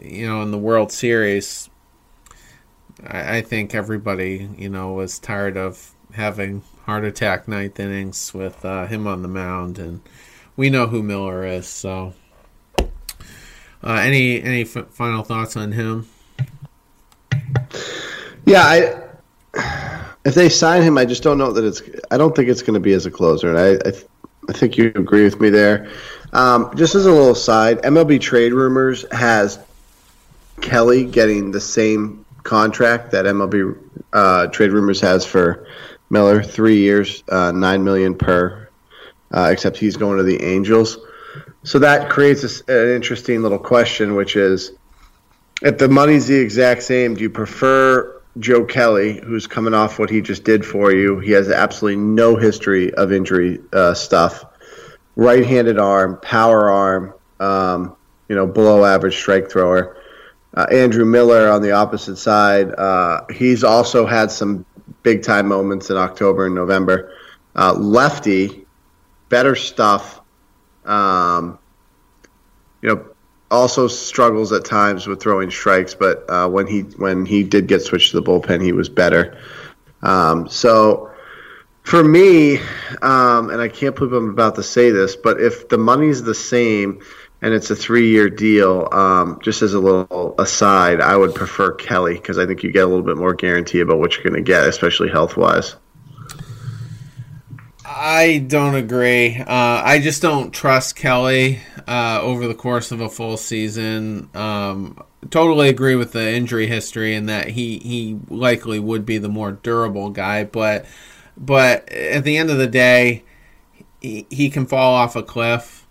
you 0.00 0.26
know, 0.26 0.42
in 0.42 0.52
the 0.52 0.58
World 0.58 0.92
Series, 0.92 1.68
I, 3.04 3.38
I 3.38 3.42
think 3.42 3.74
everybody, 3.74 4.48
you 4.56 4.68
know, 4.68 4.92
was 4.92 5.18
tired 5.18 5.56
of 5.56 5.92
having 6.12 6.62
heart 6.84 7.04
attack 7.04 7.48
ninth 7.48 7.80
innings 7.80 8.32
with 8.32 8.64
uh, 8.64 8.86
him 8.86 9.06
on 9.06 9.22
the 9.22 9.28
mound 9.28 9.78
and 9.78 10.00
we 10.56 10.70
know 10.70 10.86
who 10.86 11.02
Miller 11.02 11.44
is. 11.46 11.66
So, 11.66 12.14
uh, 12.78 12.84
any 13.82 14.42
any 14.42 14.62
f- 14.62 14.88
final 14.90 15.22
thoughts 15.22 15.56
on 15.56 15.72
him? 15.72 16.08
Yeah, 18.44 18.62
I 18.62 19.02
if 20.24 20.34
they 20.34 20.48
sign 20.48 20.82
him, 20.82 20.98
I 20.98 21.04
just 21.04 21.22
don't 21.22 21.38
know 21.38 21.52
that 21.52 21.64
it's. 21.64 21.82
I 22.10 22.18
don't 22.18 22.34
think 22.34 22.48
it's 22.48 22.62
going 22.62 22.74
to 22.74 22.80
be 22.80 22.92
as 22.92 23.06
a 23.06 23.10
closer, 23.10 23.48
and 23.48 23.58
I 23.58 23.88
I, 23.88 23.92
th- 23.92 24.06
I 24.48 24.52
think 24.52 24.76
you 24.76 24.92
agree 24.94 25.24
with 25.24 25.40
me 25.40 25.50
there. 25.50 25.90
Um, 26.32 26.70
just 26.76 26.94
as 26.94 27.06
a 27.06 27.12
little 27.12 27.34
side, 27.34 27.82
MLB 27.82 28.20
Trade 28.20 28.52
Rumors 28.52 29.04
has 29.12 29.58
Kelly 30.60 31.04
getting 31.04 31.52
the 31.52 31.60
same 31.60 32.24
contract 32.42 33.12
that 33.12 33.24
MLB 33.24 33.78
uh, 34.12 34.46
Trade 34.48 34.72
Rumors 34.72 35.00
has 35.00 35.24
for 35.24 35.66
Miller, 36.10 36.42
three 36.42 36.78
years, 36.78 37.22
uh, 37.28 37.52
nine 37.52 37.84
million 37.84 38.14
per 38.16 38.65
uh, 39.32 39.48
except 39.52 39.76
he's 39.76 39.96
going 39.96 40.18
to 40.18 40.24
the 40.24 40.42
Angels. 40.42 40.98
So 41.64 41.78
that 41.80 42.10
creates 42.10 42.62
a, 42.68 42.72
an 42.72 42.94
interesting 42.94 43.42
little 43.42 43.58
question, 43.58 44.14
which 44.14 44.36
is 44.36 44.72
if 45.62 45.78
the 45.78 45.88
money's 45.88 46.26
the 46.26 46.38
exact 46.38 46.82
same, 46.82 47.14
do 47.14 47.22
you 47.22 47.30
prefer 47.30 48.22
Joe 48.38 48.64
Kelly, 48.64 49.20
who's 49.24 49.46
coming 49.46 49.74
off 49.74 49.98
what 49.98 50.10
he 50.10 50.20
just 50.20 50.44
did 50.44 50.64
for 50.64 50.92
you? 50.92 51.18
He 51.18 51.32
has 51.32 51.50
absolutely 51.50 52.02
no 52.02 52.36
history 52.36 52.92
of 52.94 53.12
injury 53.12 53.60
uh, 53.72 53.94
stuff. 53.94 54.44
Right 55.16 55.44
handed 55.46 55.78
arm, 55.78 56.18
power 56.20 56.70
arm, 56.70 57.14
um, 57.40 57.96
you 58.28 58.36
know, 58.36 58.46
below 58.46 58.84
average 58.84 59.16
strike 59.16 59.50
thrower. 59.50 59.96
Uh, 60.54 60.66
Andrew 60.70 61.04
Miller 61.04 61.48
on 61.48 61.62
the 61.62 61.72
opposite 61.72 62.16
side, 62.16 62.72
uh, 62.74 63.22
he's 63.34 63.64
also 63.64 64.06
had 64.06 64.30
some 64.30 64.64
big 65.02 65.22
time 65.22 65.48
moments 65.48 65.90
in 65.90 65.96
October 65.96 66.46
and 66.46 66.54
November. 66.54 67.12
Uh, 67.54 67.72
lefty, 67.72 68.65
better 69.28 69.54
stuff. 69.54 70.20
Um, 70.84 71.58
you 72.82 72.88
know, 72.94 73.06
also 73.50 73.88
struggles 73.88 74.52
at 74.52 74.64
times 74.64 75.06
with 75.06 75.20
throwing 75.20 75.50
strikes, 75.50 75.94
but 75.94 76.28
uh, 76.28 76.48
when 76.48 76.66
he 76.66 76.80
when 76.80 77.26
he 77.26 77.42
did 77.42 77.66
get 77.66 77.82
switched 77.82 78.12
to 78.12 78.20
the 78.20 78.26
bullpen, 78.26 78.62
he 78.62 78.72
was 78.72 78.88
better. 78.88 79.38
Um, 80.02 80.48
so 80.48 81.10
for 81.82 82.02
me, 82.02 82.58
um, 83.02 83.50
and 83.50 83.60
I 83.60 83.68
can't 83.68 83.94
believe 83.94 84.12
I'm 84.12 84.30
about 84.30 84.56
to 84.56 84.62
say 84.62 84.90
this, 84.90 85.14
but 85.16 85.40
if 85.40 85.68
the 85.68 85.78
money's 85.78 86.22
the 86.22 86.34
same 86.34 87.00
and 87.42 87.54
it's 87.54 87.70
a 87.70 87.76
three-year 87.76 88.30
deal, 88.30 88.88
um, 88.92 89.38
just 89.42 89.62
as 89.62 89.74
a 89.74 89.78
little 89.78 90.34
aside, 90.38 91.00
I 91.00 91.16
would 91.16 91.34
prefer 91.34 91.72
Kelly 91.72 92.14
because 92.14 92.38
I 92.38 92.46
think 92.46 92.62
you 92.62 92.72
get 92.72 92.84
a 92.84 92.86
little 92.86 93.04
bit 93.04 93.16
more 93.16 93.34
guarantee 93.34 93.80
about 93.80 93.98
what 93.98 94.14
you're 94.14 94.24
going 94.24 94.34
to 94.34 94.42
get, 94.42 94.66
especially 94.66 95.10
health-wise. 95.10 95.76
I 97.98 98.44
don't 98.46 98.74
agree. 98.74 99.38
Uh, 99.38 99.46
I 99.48 100.00
just 100.00 100.20
don't 100.20 100.50
trust 100.52 100.96
Kelly 100.96 101.60
uh, 101.88 102.20
over 102.20 102.46
the 102.46 102.54
course 102.54 102.92
of 102.92 103.00
a 103.00 103.08
full 103.08 103.38
season. 103.38 104.28
Um, 104.34 105.02
totally 105.30 105.70
agree 105.70 105.96
with 105.96 106.12
the 106.12 106.30
injury 106.30 106.66
history 106.66 107.14
and 107.14 107.26
that 107.30 107.48
he, 107.48 107.78
he 107.78 108.18
likely 108.28 108.78
would 108.78 109.06
be 109.06 109.16
the 109.16 109.30
more 109.30 109.52
durable 109.52 110.10
guy, 110.10 110.44
but 110.44 110.84
but 111.38 111.90
at 111.90 112.24
the 112.24 112.36
end 112.36 112.50
of 112.50 112.58
the 112.58 112.66
day, 112.66 113.24
he, 114.02 114.26
he 114.28 114.50
can 114.50 114.66
fall 114.66 114.94
off 114.94 115.16
a 115.16 115.22
cliff. 115.22 115.86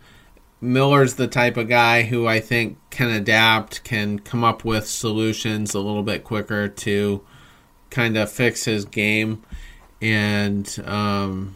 Miller's 0.62 1.16
the 1.16 1.28
type 1.28 1.58
of 1.58 1.70
guy 1.70 2.04
who 2.04 2.28
I 2.28 2.40
think 2.40 2.78
can 2.92 3.10
adapt, 3.10 3.84
can 3.84 4.20
come 4.20 4.44
up 4.44 4.64
with 4.64 4.88
solutions 4.88 5.74
a 5.74 5.80
little 5.80 6.04
bit 6.04 6.24
quicker 6.24 6.68
to 6.68 7.26
kind 7.90 8.16
of 8.16 8.32
fix 8.32 8.66
his 8.66 8.86
game, 8.86 9.42
and 10.02 10.84
um, 10.86 11.56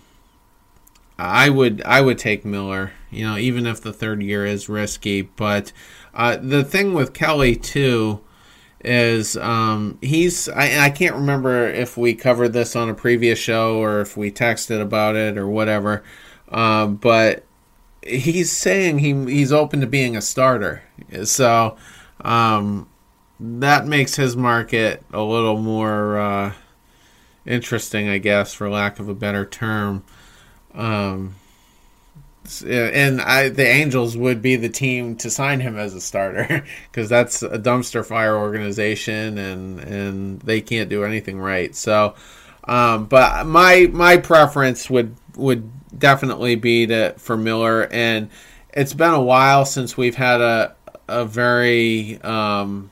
I 1.19 1.49
would 1.49 1.81
I 1.83 1.99
would 2.01 2.17
take 2.17 2.45
Miller. 2.45 2.93
You 3.11 3.27
know, 3.27 3.37
even 3.37 3.65
if 3.65 3.81
the 3.81 3.91
third 3.91 4.23
year 4.23 4.45
is 4.45 4.69
risky. 4.69 5.21
But 5.23 5.73
uh, 6.13 6.37
the 6.37 6.63
thing 6.63 6.93
with 6.93 7.13
Kelly 7.13 7.55
too 7.55 8.21
is 8.81 9.35
um, 9.35 9.97
he's 10.01 10.47
I, 10.47 10.85
I 10.85 10.89
can't 10.89 11.15
remember 11.15 11.67
if 11.67 11.97
we 11.97 12.15
covered 12.15 12.53
this 12.53 12.75
on 12.75 12.89
a 12.89 12.93
previous 12.93 13.37
show 13.37 13.77
or 13.77 13.99
if 13.99 14.15
we 14.15 14.31
texted 14.31 14.81
about 14.81 15.15
it 15.15 15.37
or 15.37 15.47
whatever. 15.47 16.03
Um, 16.47 16.95
but 16.95 17.43
he's 18.01 18.51
saying 18.51 18.99
he 18.99 19.13
he's 19.25 19.51
open 19.51 19.81
to 19.81 19.87
being 19.87 20.15
a 20.15 20.21
starter. 20.21 20.83
So 21.25 21.75
um, 22.21 22.87
that 23.39 23.85
makes 23.85 24.15
his 24.15 24.37
market 24.37 25.03
a 25.11 25.21
little 25.21 25.57
more 25.57 26.17
uh, 26.17 26.53
interesting, 27.45 28.07
I 28.07 28.19
guess, 28.19 28.53
for 28.53 28.69
lack 28.69 28.99
of 28.99 29.09
a 29.09 29.15
better 29.15 29.45
term. 29.45 30.05
Um, 30.73 31.35
and 32.65 33.21
I, 33.21 33.49
the 33.49 33.65
Angels 33.65 34.17
would 34.17 34.41
be 34.41 34.55
the 34.55 34.69
team 34.69 35.15
to 35.17 35.29
sign 35.29 35.59
him 35.59 35.77
as 35.77 35.93
a 35.93 36.01
starter 36.01 36.65
because 36.91 37.09
that's 37.09 37.43
a 37.43 37.59
dumpster 37.59 38.05
fire 38.05 38.35
organization, 38.35 39.37
and 39.37 39.79
and 39.79 40.41
they 40.41 40.61
can't 40.61 40.89
do 40.89 41.03
anything 41.03 41.39
right. 41.39 41.75
So, 41.75 42.15
um, 42.63 43.05
but 43.05 43.45
my 43.45 43.87
my 43.91 44.17
preference 44.17 44.89
would 44.89 45.15
would 45.35 45.69
definitely 45.97 46.55
be 46.55 46.87
to 46.87 47.13
for 47.17 47.37
Miller, 47.37 47.87
and 47.91 48.29
it's 48.73 48.93
been 48.93 49.13
a 49.13 49.21
while 49.21 49.65
since 49.65 49.95
we've 49.95 50.15
had 50.15 50.41
a 50.41 50.75
a 51.07 51.25
very 51.25 52.21
um, 52.21 52.89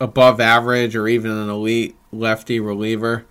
above 0.00 0.40
average 0.40 0.96
or 0.96 1.08
even 1.08 1.30
an 1.30 1.48
elite 1.48 1.96
lefty 2.12 2.58
reliever 2.60 3.26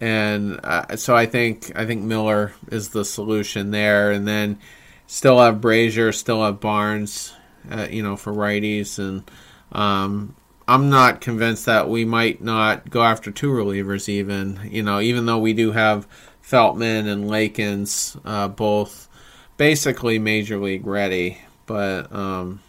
and 0.00 0.60
uh, 0.62 0.96
so 0.96 1.16
I 1.16 1.26
think 1.26 1.72
I 1.74 1.86
think 1.86 2.02
Miller 2.02 2.52
is 2.70 2.90
the 2.90 3.04
solution 3.04 3.70
there, 3.70 4.12
and 4.12 4.26
then 4.26 4.58
still 5.06 5.40
have 5.40 5.56
Brasier, 5.56 6.14
still 6.14 6.44
have 6.44 6.60
Barnes, 6.60 7.32
uh, 7.70 7.88
you 7.90 8.02
know, 8.02 8.16
for 8.16 8.32
righties, 8.32 8.98
and 8.98 9.28
um, 9.72 10.36
I'm 10.68 10.90
not 10.90 11.20
convinced 11.20 11.66
that 11.66 11.88
we 11.88 12.04
might 12.04 12.42
not 12.42 12.90
go 12.90 13.02
after 13.02 13.30
two 13.30 13.50
relievers, 13.50 14.08
even 14.08 14.60
you 14.70 14.82
know, 14.82 15.00
even 15.00 15.26
though 15.26 15.38
we 15.38 15.52
do 15.52 15.72
have 15.72 16.06
Feltman 16.42 17.06
and 17.08 17.24
Lakins 17.24 18.18
uh, 18.24 18.48
both 18.48 19.08
basically 19.56 20.18
major 20.18 20.58
league 20.58 20.86
ready, 20.86 21.38
but 21.66 22.12
um, 22.12 22.60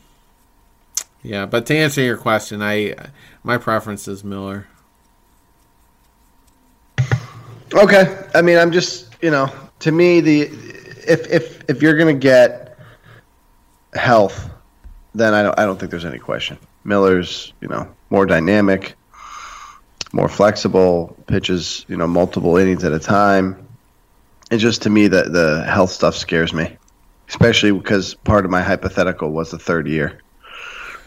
yeah. 1.21 1.45
But 1.45 1.65
to 1.67 1.77
answer 1.77 2.01
your 2.01 2.17
question, 2.17 2.61
I 2.61 2.95
my 3.43 3.57
preference 3.57 4.07
is 4.07 4.23
Miller. 4.23 4.67
Okay, 7.73 8.17
I 8.33 8.41
mean, 8.41 8.57
I'm 8.57 8.71
just 8.71 9.09
you 9.21 9.31
know, 9.31 9.51
to 9.79 9.91
me, 9.91 10.21
the 10.21 10.41
if 10.41 11.29
if 11.29 11.69
if 11.69 11.81
you're 11.81 11.97
gonna 11.97 12.13
get 12.13 12.77
health, 13.93 14.49
then 15.13 15.33
I 15.33 15.43
don't 15.43 15.59
I 15.59 15.65
don't 15.65 15.79
think 15.79 15.91
there's 15.91 16.05
any 16.05 16.19
question. 16.19 16.57
Miller's 16.83 17.53
you 17.61 17.67
know 17.67 17.87
more 18.09 18.25
dynamic, 18.25 18.95
more 20.11 20.29
flexible, 20.29 21.15
pitches 21.27 21.85
you 21.87 21.97
know 21.97 22.07
multiple 22.07 22.57
innings 22.57 22.83
at 22.83 22.93
a 22.93 22.99
time. 22.99 23.67
It's 24.51 24.61
just 24.61 24.83
to 24.83 24.89
me 24.89 25.07
that 25.07 25.31
the 25.31 25.63
health 25.63 25.91
stuff 25.91 26.15
scares 26.15 26.53
me, 26.53 26.77
especially 27.27 27.71
because 27.71 28.15
part 28.15 28.45
of 28.45 28.51
my 28.51 28.61
hypothetical 28.61 29.29
was 29.29 29.51
the 29.51 29.59
third 29.59 29.87
year. 29.87 30.21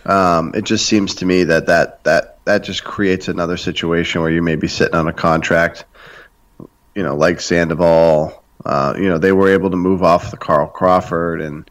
Um, 0.04 0.52
it 0.54 0.64
just 0.64 0.86
seems 0.86 1.16
to 1.16 1.26
me 1.26 1.44
that 1.44 1.66
that 1.66 2.04
that 2.04 2.38
that 2.44 2.64
just 2.64 2.84
creates 2.84 3.28
another 3.28 3.56
situation 3.56 4.20
where 4.20 4.30
you 4.30 4.42
may 4.42 4.56
be 4.56 4.68
sitting 4.68 4.94
on 4.94 5.08
a 5.08 5.12
contract, 5.12 5.84
you 6.94 7.02
know, 7.02 7.16
like 7.16 7.40
Sandoval. 7.40 8.42
Uh, 8.64 8.94
you 8.96 9.08
know, 9.08 9.18
they 9.18 9.32
were 9.32 9.48
able 9.48 9.70
to 9.70 9.76
move 9.76 10.02
off 10.02 10.30
the 10.30 10.36
Carl 10.36 10.68
Crawford 10.68 11.40
and 11.40 11.68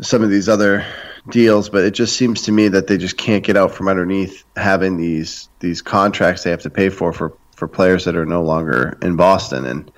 some 0.00 0.22
of 0.22 0.28
these 0.28 0.48
other 0.48 0.84
deals, 1.28 1.68
but 1.68 1.84
it 1.84 1.92
just 1.92 2.16
seems 2.16 2.42
to 2.42 2.52
me 2.52 2.68
that 2.68 2.86
they 2.86 2.98
just 2.98 3.16
can't 3.16 3.44
get 3.44 3.56
out 3.56 3.72
from 3.72 3.88
underneath 3.88 4.44
having 4.56 4.96
these 4.96 5.48
these 5.60 5.82
contracts 5.82 6.44
they 6.44 6.50
have 6.50 6.62
to 6.62 6.70
pay 6.70 6.88
for 6.88 7.12
for 7.12 7.32
for 7.54 7.66
players 7.66 8.04
that 8.04 8.16
are 8.16 8.26
no 8.26 8.42
longer 8.42 8.98
in 9.02 9.16
Boston 9.16 9.66
and 9.66 9.90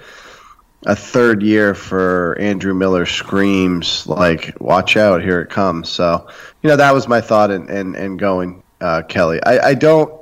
a 0.87 0.95
third 0.95 1.43
year 1.43 1.75
for 1.75 2.37
Andrew 2.39 2.73
Miller 2.73 3.05
screams 3.05 4.07
like 4.07 4.57
watch 4.61 4.97
out 4.97 5.23
here 5.23 5.41
it 5.41 5.51
comes 5.51 5.89
so 5.89 6.29
you 6.63 6.71
know 6.71 6.77
that 6.77 6.95
was 6.95 7.09
my 7.09 7.21
thought 7.21 7.51
and 7.51 7.69
in, 7.69 7.95
in 7.97 8.17
going 8.17 8.63
uh, 8.81 9.03
Kelly 9.03 9.43
I, 9.43 9.71
I 9.71 9.75
don't 9.75 10.13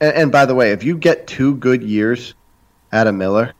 and, 0.00 0.14
and 0.14 0.32
by 0.32 0.44
the 0.44 0.54
way 0.54 0.72
if 0.72 0.84
you 0.84 0.98
get 0.98 1.26
two 1.26 1.56
good 1.56 1.82
years 1.82 2.34
of 2.92 3.14
Miller 3.14 3.52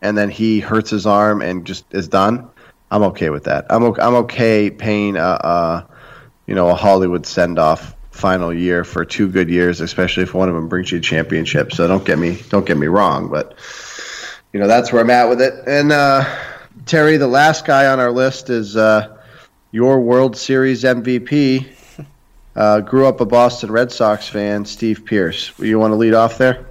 and 0.00 0.16
then 0.16 0.30
he 0.30 0.60
hurts 0.60 0.90
his 0.90 1.06
arm 1.06 1.42
and 1.42 1.66
just 1.66 1.84
is 1.92 2.08
done 2.08 2.48
I'm 2.90 3.02
okay 3.04 3.30
with 3.30 3.44
that 3.44 3.66
I'm 3.70 3.84
okay, 3.84 4.02
I'm 4.02 4.14
okay 4.16 4.70
paying 4.70 5.16
a, 5.16 5.20
a 5.20 5.88
you 6.46 6.54
know 6.54 6.68
a 6.68 6.74
Hollywood 6.74 7.26
send 7.26 7.58
off 7.58 7.94
final 8.10 8.52
year 8.52 8.84
for 8.84 9.04
two 9.04 9.28
good 9.28 9.48
years 9.48 9.80
especially 9.80 10.24
if 10.24 10.34
one 10.34 10.48
of 10.48 10.54
them 10.54 10.68
brings 10.68 10.90
you 10.90 10.98
a 10.98 11.00
championship 11.00 11.72
so 11.72 11.86
don't 11.86 12.04
get 12.04 12.18
me 12.18 12.38
don't 12.48 12.66
get 12.66 12.76
me 12.76 12.86
wrong 12.86 13.28
but 13.28 13.56
you 14.52 14.60
know 14.60 14.66
that's 14.66 14.92
where 14.92 15.02
I'm 15.02 15.10
at 15.10 15.28
with 15.28 15.40
it. 15.40 15.54
And 15.66 15.92
uh, 15.92 16.24
Terry, 16.86 17.16
the 17.16 17.26
last 17.26 17.66
guy 17.66 17.86
on 17.86 18.00
our 18.00 18.10
list 18.10 18.50
is 18.50 18.76
uh, 18.76 19.16
your 19.70 20.00
World 20.00 20.36
Series 20.36 20.84
MVP. 20.84 21.66
Uh, 22.56 22.80
grew 22.80 23.06
up 23.06 23.20
a 23.20 23.24
Boston 23.24 23.70
Red 23.70 23.92
Sox 23.92 24.26
fan, 24.26 24.64
Steve 24.64 25.04
Pearce. 25.04 25.52
You 25.60 25.78
want 25.78 25.92
to 25.92 25.94
lead 25.94 26.12
off 26.12 26.38
there? 26.38 26.66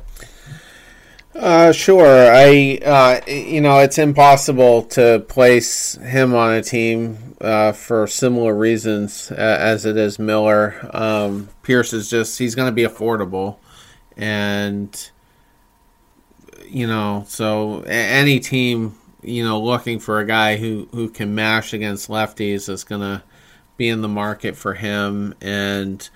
Uh, 1.37 1.71
sure. 1.71 2.31
I, 2.33 2.79
uh, 2.83 3.21
you 3.29 3.61
know, 3.61 3.79
it's 3.79 3.97
impossible 3.97 4.83
to 4.83 5.23
place 5.27 5.95
him 5.95 6.33
on 6.33 6.53
a 6.53 6.63
team 6.63 7.35
uh, 7.39 7.73
for 7.73 8.07
similar 8.07 8.55
reasons 8.55 9.31
as 9.31 9.85
it 9.85 9.97
is 9.97 10.17
Miller. 10.17 10.89
Um, 10.93 11.49
Pearce 11.61 11.93
is 11.93 12.09
just, 12.09 12.39
he's 12.39 12.55
going 12.55 12.69
to 12.69 12.75
be 12.75 12.83
affordable. 12.83 13.57
And 14.15 15.09
you 16.69 16.87
know, 16.87 17.25
so 17.27 17.81
any 17.81 18.39
team, 18.39 18.97
you 19.21 19.43
know, 19.43 19.61
looking 19.61 19.99
for 19.99 20.19
a 20.19 20.25
guy 20.25 20.57
who 20.57 20.87
who 20.91 21.09
can 21.09 21.35
mash 21.35 21.73
against 21.73 22.09
lefties 22.09 22.69
is 22.69 22.83
going 22.83 23.01
to 23.01 23.23
be 23.77 23.89
in 23.89 24.01
the 24.01 24.07
market 24.07 24.55
for 24.55 24.73
him 24.73 25.33
and 25.41 26.09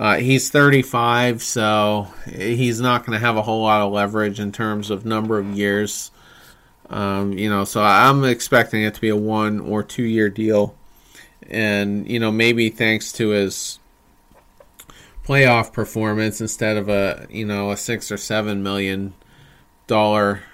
uh, 0.00 0.16
he's 0.16 0.48
35, 0.48 1.42
so 1.42 2.08
he's 2.26 2.80
not 2.80 3.04
going 3.04 3.12
to 3.12 3.24
have 3.24 3.36
a 3.36 3.42
whole 3.42 3.62
lot 3.62 3.82
of 3.82 3.92
leverage 3.92 4.40
in 4.40 4.50
terms 4.50 4.88
of 4.88 5.04
number 5.04 5.38
of 5.38 5.46
years. 5.46 6.10
Um, 6.88 7.34
you 7.34 7.50
know, 7.50 7.64
so 7.64 7.82
I'm 7.82 8.24
expecting 8.24 8.82
it 8.82 8.94
to 8.94 9.00
be 9.02 9.10
a 9.10 9.16
one 9.16 9.60
or 9.60 9.82
two 9.82 10.04
year 10.04 10.30
deal. 10.30 10.74
And, 11.50 12.08
you 12.08 12.18
know, 12.18 12.32
maybe 12.32 12.70
thanks 12.70 13.12
to 13.12 13.28
his 13.28 13.78
playoff 15.22 15.70
performance 15.74 16.40
instead 16.40 16.78
of 16.78 16.88
a, 16.88 17.26
you 17.28 17.44
know, 17.44 17.70
a 17.70 17.76
six 17.76 18.10
or 18.10 18.16
seven 18.16 18.62
million 18.62 19.12
dollar 19.86 20.44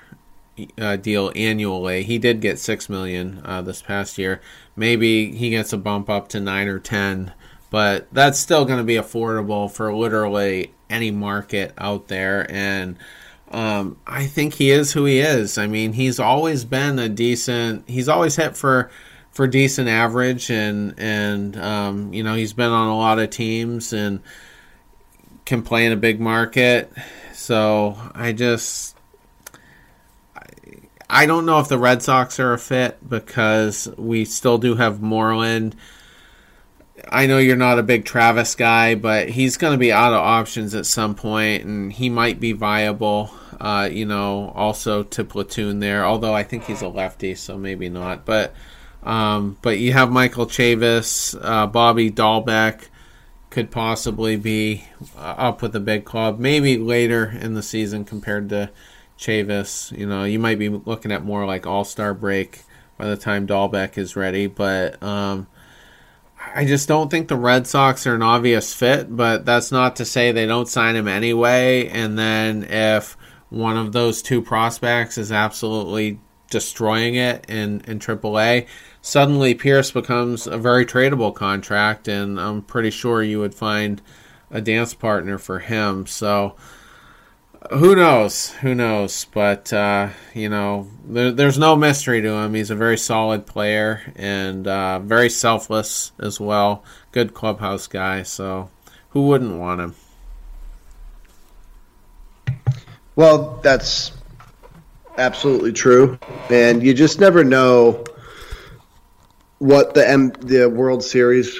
uh, 0.76 0.96
deal 0.96 1.30
annually. 1.36 2.02
He 2.02 2.18
did 2.18 2.40
get 2.40 2.58
six 2.58 2.88
million 2.88 3.42
uh, 3.44 3.62
this 3.62 3.80
past 3.80 4.18
year. 4.18 4.40
Maybe 4.74 5.36
he 5.36 5.50
gets 5.50 5.72
a 5.72 5.78
bump 5.78 6.10
up 6.10 6.26
to 6.30 6.40
nine 6.40 6.66
or 6.66 6.80
ten, 6.80 7.32
but 7.70 8.06
that's 8.12 8.38
still 8.38 8.64
going 8.64 8.78
to 8.78 8.84
be 8.84 8.94
affordable 8.94 9.70
for 9.70 9.94
literally 9.94 10.72
any 10.88 11.10
market 11.10 11.72
out 11.78 12.08
there. 12.08 12.46
And 12.50 12.96
um, 13.50 13.98
I 14.06 14.26
think 14.26 14.54
he 14.54 14.70
is 14.70 14.92
who 14.92 15.04
he 15.04 15.20
is. 15.20 15.58
I 15.58 15.66
mean, 15.66 15.92
he's 15.92 16.18
always 16.18 16.64
been 16.64 16.98
a 16.98 17.08
decent. 17.08 17.88
He's 17.88 18.08
always 18.08 18.36
hit 18.36 18.56
for 18.56 18.90
for 19.32 19.46
decent 19.46 19.88
average, 19.88 20.50
and 20.50 20.94
and 20.98 21.56
um, 21.56 22.12
you 22.12 22.22
know 22.22 22.34
he's 22.34 22.52
been 22.52 22.70
on 22.70 22.88
a 22.88 22.96
lot 22.96 23.18
of 23.18 23.30
teams 23.30 23.92
and 23.92 24.20
can 25.44 25.62
play 25.62 25.86
in 25.86 25.92
a 25.92 25.96
big 25.96 26.20
market. 26.20 26.90
So 27.32 27.96
I 28.14 28.32
just 28.32 28.96
I 31.08 31.26
don't 31.26 31.46
know 31.46 31.60
if 31.60 31.68
the 31.68 31.78
Red 31.78 32.02
Sox 32.02 32.40
are 32.40 32.52
a 32.52 32.58
fit 32.58 32.98
because 33.08 33.88
we 33.96 34.24
still 34.24 34.58
do 34.58 34.74
have 34.74 35.00
Moreland. 35.00 35.76
I 37.10 37.26
know 37.26 37.38
you're 37.38 37.56
not 37.56 37.78
a 37.78 37.82
big 37.82 38.04
Travis 38.04 38.54
guy, 38.54 38.94
but 38.94 39.28
he's 39.28 39.56
going 39.56 39.72
to 39.72 39.78
be 39.78 39.92
out 39.92 40.12
of 40.12 40.20
options 40.20 40.74
at 40.74 40.86
some 40.86 41.14
point, 41.14 41.64
and 41.64 41.92
he 41.92 42.08
might 42.08 42.40
be 42.40 42.52
viable. 42.52 43.30
Uh, 43.58 43.88
you 43.90 44.04
know, 44.04 44.52
also 44.54 45.02
to 45.02 45.24
platoon 45.24 45.80
there. 45.80 46.04
Although 46.04 46.34
I 46.34 46.42
think 46.42 46.64
he's 46.64 46.82
a 46.82 46.88
lefty, 46.88 47.34
so 47.34 47.56
maybe 47.56 47.88
not. 47.88 48.26
But 48.26 48.54
um, 49.02 49.56
but 49.62 49.78
you 49.78 49.92
have 49.92 50.10
Michael 50.10 50.46
Chavis, 50.46 51.38
uh, 51.40 51.66
Bobby 51.66 52.10
Dalbec 52.10 52.88
could 53.50 53.70
possibly 53.70 54.36
be 54.36 54.84
uh, 55.16 55.34
up 55.38 55.62
with 55.62 55.74
a 55.74 55.80
big 55.80 56.04
club, 56.04 56.38
maybe 56.38 56.76
later 56.76 57.30
in 57.40 57.54
the 57.54 57.62
season 57.62 58.04
compared 58.04 58.50
to 58.50 58.70
Chavis. 59.18 59.96
You 59.96 60.06
know, 60.06 60.24
you 60.24 60.38
might 60.38 60.58
be 60.58 60.68
looking 60.68 61.12
at 61.12 61.24
more 61.24 61.46
like 61.46 61.66
All 61.66 61.84
Star 61.84 62.12
break 62.12 62.62
by 62.98 63.06
the 63.06 63.16
time 63.16 63.46
Dalbec 63.46 63.96
is 63.96 64.16
ready, 64.16 64.46
but 64.46 65.02
um, 65.02 65.46
I 66.56 66.64
just 66.64 66.88
don't 66.88 67.10
think 67.10 67.28
the 67.28 67.36
Red 67.36 67.66
Sox 67.66 68.06
are 68.06 68.14
an 68.14 68.22
obvious 68.22 68.72
fit. 68.72 69.14
But 69.14 69.44
that's 69.44 69.70
not 69.70 69.96
to 69.96 70.06
say 70.06 70.32
they 70.32 70.46
don't 70.46 70.68
sign 70.68 70.96
him 70.96 71.06
anyway. 71.06 71.88
And 71.88 72.18
then 72.18 72.64
if 72.64 73.16
one 73.50 73.76
of 73.76 73.92
those 73.92 74.22
two 74.22 74.40
prospects 74.40 75.18
is 75.18 75.30
absolutely 75.30 76.18
destroying 76.50 77.16
it 77.16 77.44
in 77.48 77.82
in 77.82 77.98
AAA, 77.98 78.66
suddenly 79.02 79.54
Pearce 79.54 79.90
becomes 79.90 80.46
a 80.46 80.56
very 80.56 80.86
tradable 80.86 81.34
contract, 81.34 82.08
and 82.08 82.40
I'm 82.40 82.62
pretty 82.62 82.90
sure 82.90 83.22
you 83.22 83.40
would 83.40 83.54
find 83.54 84.00
a 84.50 84.60
dance 84.60 84.94
partner 84.94 85.38
for 85.38 85.58
him. 85.58 86.06
So 86.06 86.56
who 87.72 87.96
knows? 87.96 88.50
Who 88.60 88.74
knows? 88.74 89.26
But 89.32 89.72
uh, 89.72 90.10
you 90.34 90.48
know, 90.48 90.88
there, 91.04 91.32
there's 91.32 91.58
no 91.58 91.76
mystery 91.76 92.22
to 92.22 92.28
him. 92.28 92.54
He's 92.54 92.70
a 92.70 92.74
very 92.74 92.98
solid 92.98 93.46
player 93.46 94.12
and 94.16 94.66
uh, 94.66 95.00
very 95.00 95.30
selfless 95.30 96.12
as 96.18 96.40
well. 96.40 96.84
Good 97.12 97.34
clubhouse 97.34 97.86
guy. 97.86 98.22
So, 98.22 98.70
who 99.10 99.26
wouldn't 99.26 99.58
want 99.58 99.80
him? 99.80 99.94
Well, 103.14 103.60
that's 103.62 104.12
absolutely 105.16 105.72
true, 105.72 106.18
and 106.50 106.82
you 106.82 106.92
just 106.92 107.18
never 107.18 107.42
know 107.42 108.04
what 109.58 109.94
the 109.94 110.08
M- 110.08 110.32
the 110.40 110.68
World 110.68 111.02
Series 111.02 111.58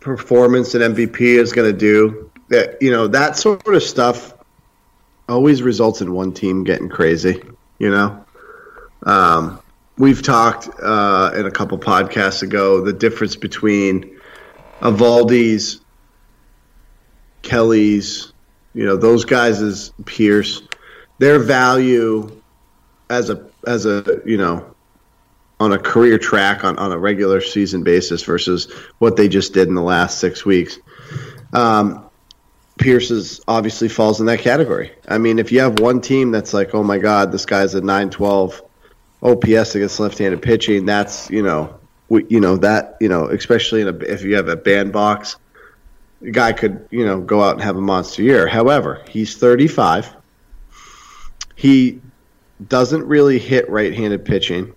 performance 0.00 0.74
and 0.74 0.96
MVP 0.96 1.20
is 1.20 1.52
going 1.52 1.70
to 1.70 1.78
do. 1.78 2.30
That 2.48 2.82
you 2.82 2.90
know 2.90 3.08
that 3.08 3.36
sort 3.36 3.66
of 3.66 3.82
stuff 3.82 4.31
always 5.28 5.62
results 5.62 6.00
in 6.00 6.12
one 6.12 6.32
team 6.32 6.64
getting 6.64 6.88
crazy. 6.88 7.42
You 7.78 7.90
know, 7.90 8.24
um, 9.04 9.60
we've 9.98 10.22
talked 10.22 10.68
uh, 10.82 11.32
in 11.34 11.46
a 11.46 11.50
couple 11.50 11.78
podcasts 11.78 12.42
ago 12.42 12.80
the 12.80 12.92
difference 12.92 13.36
between 13.36 14.18
Eovaldi's, 14.80 15.80
Kelly's, 17.42 18.32
you 18.74 18.84
know, 18.84 18.96
those 18.96 19.24
guys 19.24 19.60
as 19.60 19.92
Pearce, 20.04 20.62
their 21.18 21.38
value 21.38 22.40
as 23.10 23.30
a 23.30 23.46
as 23.66 23.86
a 23.86 24.20
you 24.24 24.36
know 24.36 24.74
on 25.60 25.72
a 25.72 25.78
career 25.78 26.18
track 26.18 26.64
on, 26.64 26.76
on 26.78 26.90
a 26.90 26.98
regular 26.98 27.40
season 27.40 27.84
basis 27.84 28.24
versus 28.24 28.72
what 28.98 29.16
they 29.16 29.28
just 29.28 29.54
did 29.54 29.68
in 29.68 29.74
the 29.74 29.82
last 29.82 30.18
six 30.18 30.44
weeks. 30.44 30.78
Um, 31.52 32.04
Pearce 32.82 33.12
is 33.12 33.40
obviously 33.46 33.88
falls 33.88 34.18
in 34.18 34.26
that 34.26 34.40
category. 34.40 34.90
I 35.06 35.18
mean, 35.18 35.38
if 35.38 35.52
you 35.52 35.60
have 35.60 35.78
one 35.78 36.00
team 36.00 36.32
that's 36.32 36.52
like, 36.52 36.74
oh 36.74 36.82
my 36.82 36.98
God, 36.98 37.30
this 37.30 37.46
guy's 37.46 37.74
a 37.76 37.80
912 37.80 38.60
OPS 39.22 39.76
against 39.76 40.00
left-handed 40.00 40.42
pitching, 40.42 40.84
that's 40.84 41.30
you 41.30 41.44
know, 41.44 41.78
we, 42.08 42.26
you 42.28 42.40
know 42.40 42.56
that 42.56 42.96
you 43.00 43.08
know, 43.08 43.26
especially 43.26 43.82
in 43.82 43.88
a, 43.88 43.96
if 43.98 44.22
you 44.22 44.34
have 44.34 44.48
a 44.48 44.56
bandbox, 44.56 45.36
the 46.20 46.32
guy 46.32 46.52
could 46.52 46.88
you 46.90 47.06
know 47.06 47.20
go 47.20 47.40
out 47.40 47.54
and 47.54 47.62
have 47.62 47.76
a 47.76 47.80
monster 47.80 48.22
year. 48.22 48.48
However, 48.48 49.00
he's 49.08 49.36
35. 49.36 50.16
He 51.54 52.00
doesn't 52.66 53.06
really 53.06 53.38
hit 53.38 53.70
right-handed 53.70 54.24
pitching. 54.24 54.74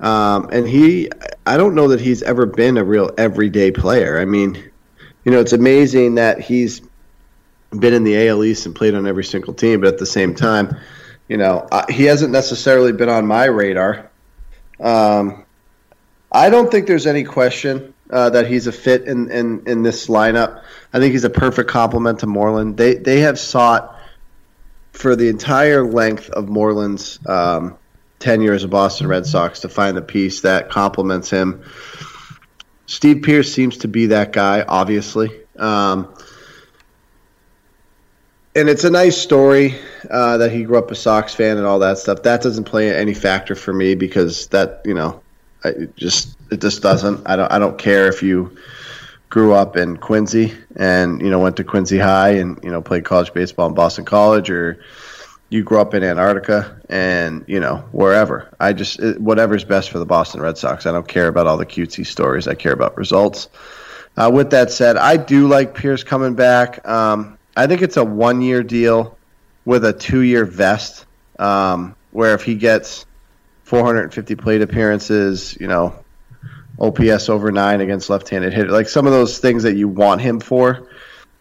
Um, 0.00 0.48
and 0.50 0.68
he, 0.68 1.08
I 1.46 1.56
don't 1.56 1.76
know 1.76 1.88
that 1.88 2.00
he's 2.00 2.22
ever 2.22 2.46
been 2.46 2.76
a 2.76 2.84
real 2.84 3.10
everyday 3.16 3.70
player. 3.70 4.18
I 4.18 4.24
mean, 4.24 4.54
you 5.24 5.32
know, 5.32 5.40
it's 5.40 5.52
amazing 5.52 6.16
that 6.16 6.40
he's 6.40 6.82
been 7.70 7.94
in 7.94 8.04
the 8.04 8.28
AL 8.28 8.44
East 8.44 8.66
and 8.66 8.74
played 8.74 8.94
on 8.94 9.06
every 9.06 9.24
single 9.24 9.54
team, 9.54 9.80
but 9.80 9.88
at 9.88 9.98
the 9.98 10.06
same 10.06 10.34
time, 10.34 10.76
you 11.28 11.36
know, 11.36 11.68
he 11.88 12.04
hasn't 12.04 12.32
necessarily 12.32 12.92
been 12.92 13.08
on 13.08 13.26
my 13.26 13.46
radar. 13.46 14.10
Um, 14.80 15.44
I 16.30 16.50
don't 16.50 16.70
think 16.70 16.86
there's 16.86 17.06
any 17.06 17.24
question 17.24 17.94
uh, 18.10 18.30
that 18.30 18.46
he's 18.46 18.66
a 18.66 18.72
fit 18.72 19.04
in, 19.04 19.30
in, 19.30 19.66
in 19.66 19.82
this 19.82 20.06
lineup. 20.06 20.62
I 20.92 21.00
think 21.00 21.12
he's 21.12 21.24
a 21.24 21.30
perfect 21.30 21.70
complement 21.70 22.20
to 22.20 22.26
Moreland. 22.26 22.76
They 22.76 22.94
they 22.94 23.20
have 23.20 23.38
sought 23.38 23.98
for 24.92 25.16
the 25.16 25.28
entire 25.28 25.84
length 25.84 26.30
of 26.30 26.48
Moreland's 26.48 27.18
um, 27.26 27.76
tenure 28.18 28.52
as 28.52 28.64
a 28.64 28.68
Boston 28.68 29.08
Red 29.08 29.26
Sox 29.26 29.60
to 29.60 29.68
find 29.68 29.96
the 29.96 30.02
piece 30.02 30.40
that 30.42 30.70
complements 30.70 31.30
him. 31.30 31.64
Steve 32.86 33.22
Pearce 33.22 33.52
seems 33.52 33.78
to 33.78 33.88
be 33.88 34.06
that 34.06 34.32
guy, 34.32 34.62
obviously. 34.62 35.30
Um, 35.58 36.14
and 38.56 38.70
it's 38.70 38.84
a 38.84 38.90
nice 38.90 39.18
story 39.18 39.74
uh, 40.10 40.38
that 40.38 40.50
he 40.50 40.64
grew 40.64 40.78
up 40.78 40.90
a 40.90 40.94
Sox 40.94 41.34
fan 41.34 41.58
and 41.58 41.66
all 41.66 41.80
that 41.80 41.98
stuff. 41.98 42.22
That 42.22 42.40
doesn't 42.40 42.64
play 42.64 42.94
any 42.94 43.12
factor 43.12 43.54
for 43.54 43.72
me 43.72 43.94
because 43.94 44.46
that 44.48 44.80
you 44.86 44.94
know, 44.94 45.20
I 45.62 45.88
just 45.96 46.36
it 46.50 46.62
just 46.62 46.82
doesn't. 46.82 47.28
I 47.28 47.36
don't 47.36 47.52
I 47.52 47.58
don't 47.58 47.76
care 47.76 48.08
if 48.08 48.22
you 48.22 48.56
grew 49.28 49.52
up 49.52 49.76
in 49.76 49.98
Quincy 49.98 50.54
and 50.74 51.20
you 51.20 51.30
know 51.30 51.38
went 51.38 51.58
to 51.58 51.64
Quincy 51.64 51.98
High 51.98 52.30
and 52.30 52.58
you 52.64 52.70
know 52.70 52.80
played 52.80 53.04
college 53.04 53.34
baseball 53.34 53.68
in 53.68 53.74
Boston 53.74 54.06
College 54.06 54.48
or 54.48 54.82
you 55.50 55.62
grew 55.62 55.78
up 55.78 55.94
in 55.94 56.02
Antarctica 56.02 56.80
and 56.88 57.44
you 57.46 57.60
know 57.60 57.84
wherever. 57.92 58.54
I 58.58 58.72
just 58.72 58.98
it, 59.00 59.20
whatever's 59.20 59.64
best 59.64 59.90
for 59.90 59.98
the 59.98 60.06
Boston 60.06 60.40
Red 60.40 60.56
Sox. 60.56 60.86
I 60.86 60.92
don't 60.92 61.06
care 61.06 61.28
about 61.28 61.46
all 61.46 61.58
the 61.58 61.66
cutesy 61.66 62.06
stories. 62.06 62.48
I 62.48 62.54
care 62.54 62.72
about 62.72 62.96
results. 62.96 63.50
Uh, 64.16 64.30
with 64.32 64.50
that 64.52 64.70
said, 64.70 64.96
I 64.96 65.18
do 65.18 65.46
like 65.46 65.74
Pearce 65.74 66.02
coming 66.02 66.34
back. 66.34 66.88
Um, 66.88 67.36
I 67.56 67.66
think 67.66 67.82
it's 67.82 67.96
a 67.96 68.04
one 68.04 68.42
year 68.42 68.62
deal 68.62 69.16
with 69.64 69.84
a 69.84 69.92
two 69.92 70.20
year 70.20 70.44
vest, 70.44 71.06
um, 71.38 71.96
where 72.12 72.34
if 72.34 72.42
he 72.42 72.54
gets 72.54 73.06
450 73.64 74.36
plate 74.36 74.62
appearances, 74.62 75.56
you 75.58 75.66
know, 75.66 75.94
OPS 76.78 77.28
over 77.28 77.50
nine 77.50 77.80
against 77.80 78.10
left 78.10 78.28
handed 78.28 78.52
hitter, 78.52 78.70
like 78.70 78.88
some 78.88 79.06
of 79.06 79.12
those 79.12 79.38
things 79.38 79.62
that 79.62 79.76
you 79.76 79.88
want 79.88 80.20
him 80.20 80.40
for, 80.40 80.88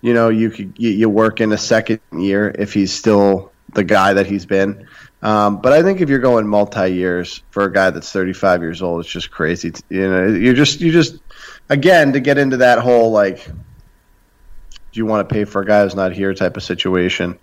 you 0.01 0.13
know, 0.13 0.29
you 0.29 0.49
could 0.49 0.73
you, 0.77 0.89
you 0.91 1.09
work 1.09 1.41
in 1.41 1.51
a 1.51 1.57
second 1.57 1.99
year 2.13 2.53
if 2.57 2.73
he's 2.73 2.93
still 2.93 3.51
the 3.73 3.83
guy 3.83 4.13
that 4.13 4.25
he's 4.25 4.45
been. 4.45 4.87
Um, 5.21 5.59
but 5.59 5.73
I 5.73 5.81
think 5.81 6.01
if 6.01 6.09
you're 6.09 6.19
going 6.19 6.47
multi 6.47 6.87
years 6.93 7.43
for 7.49 7.63
a 7.63 7.73
guy 7.73 7.89
that's 7.89 8.11
35 8.11 8.61
years 8.61 8.81
old, 8.81 9.01
it's 9.01 9.09
just 9.11 9.31
crazy. 9.31 9.73
You 9.89 10.09
know, 10.09 10.27
you're 10.27 10.53
just 10.53 10.79
you 10.79 10.91
just 10.91 11.17
again 11.69 12.13
to 12.13 12.19
get 12.19 12.37
into 12.37 12.57
that 12.57 12.79
whole 12.79 13.11
like 13.11 13.47
do 14.95 15.01
you 15.01 15.05
want 15.05 15.27
to 15.27 15.33
pay 15.33 15.43
for 15.43 15.61
a 15.61 15.65
guy 15.65 15.83
who's 15.83 15.93
not 15.93 16.13
here 16.13 16.33
type 16.33 16.55
of 16.55 16.63
situation. 16.63 17.37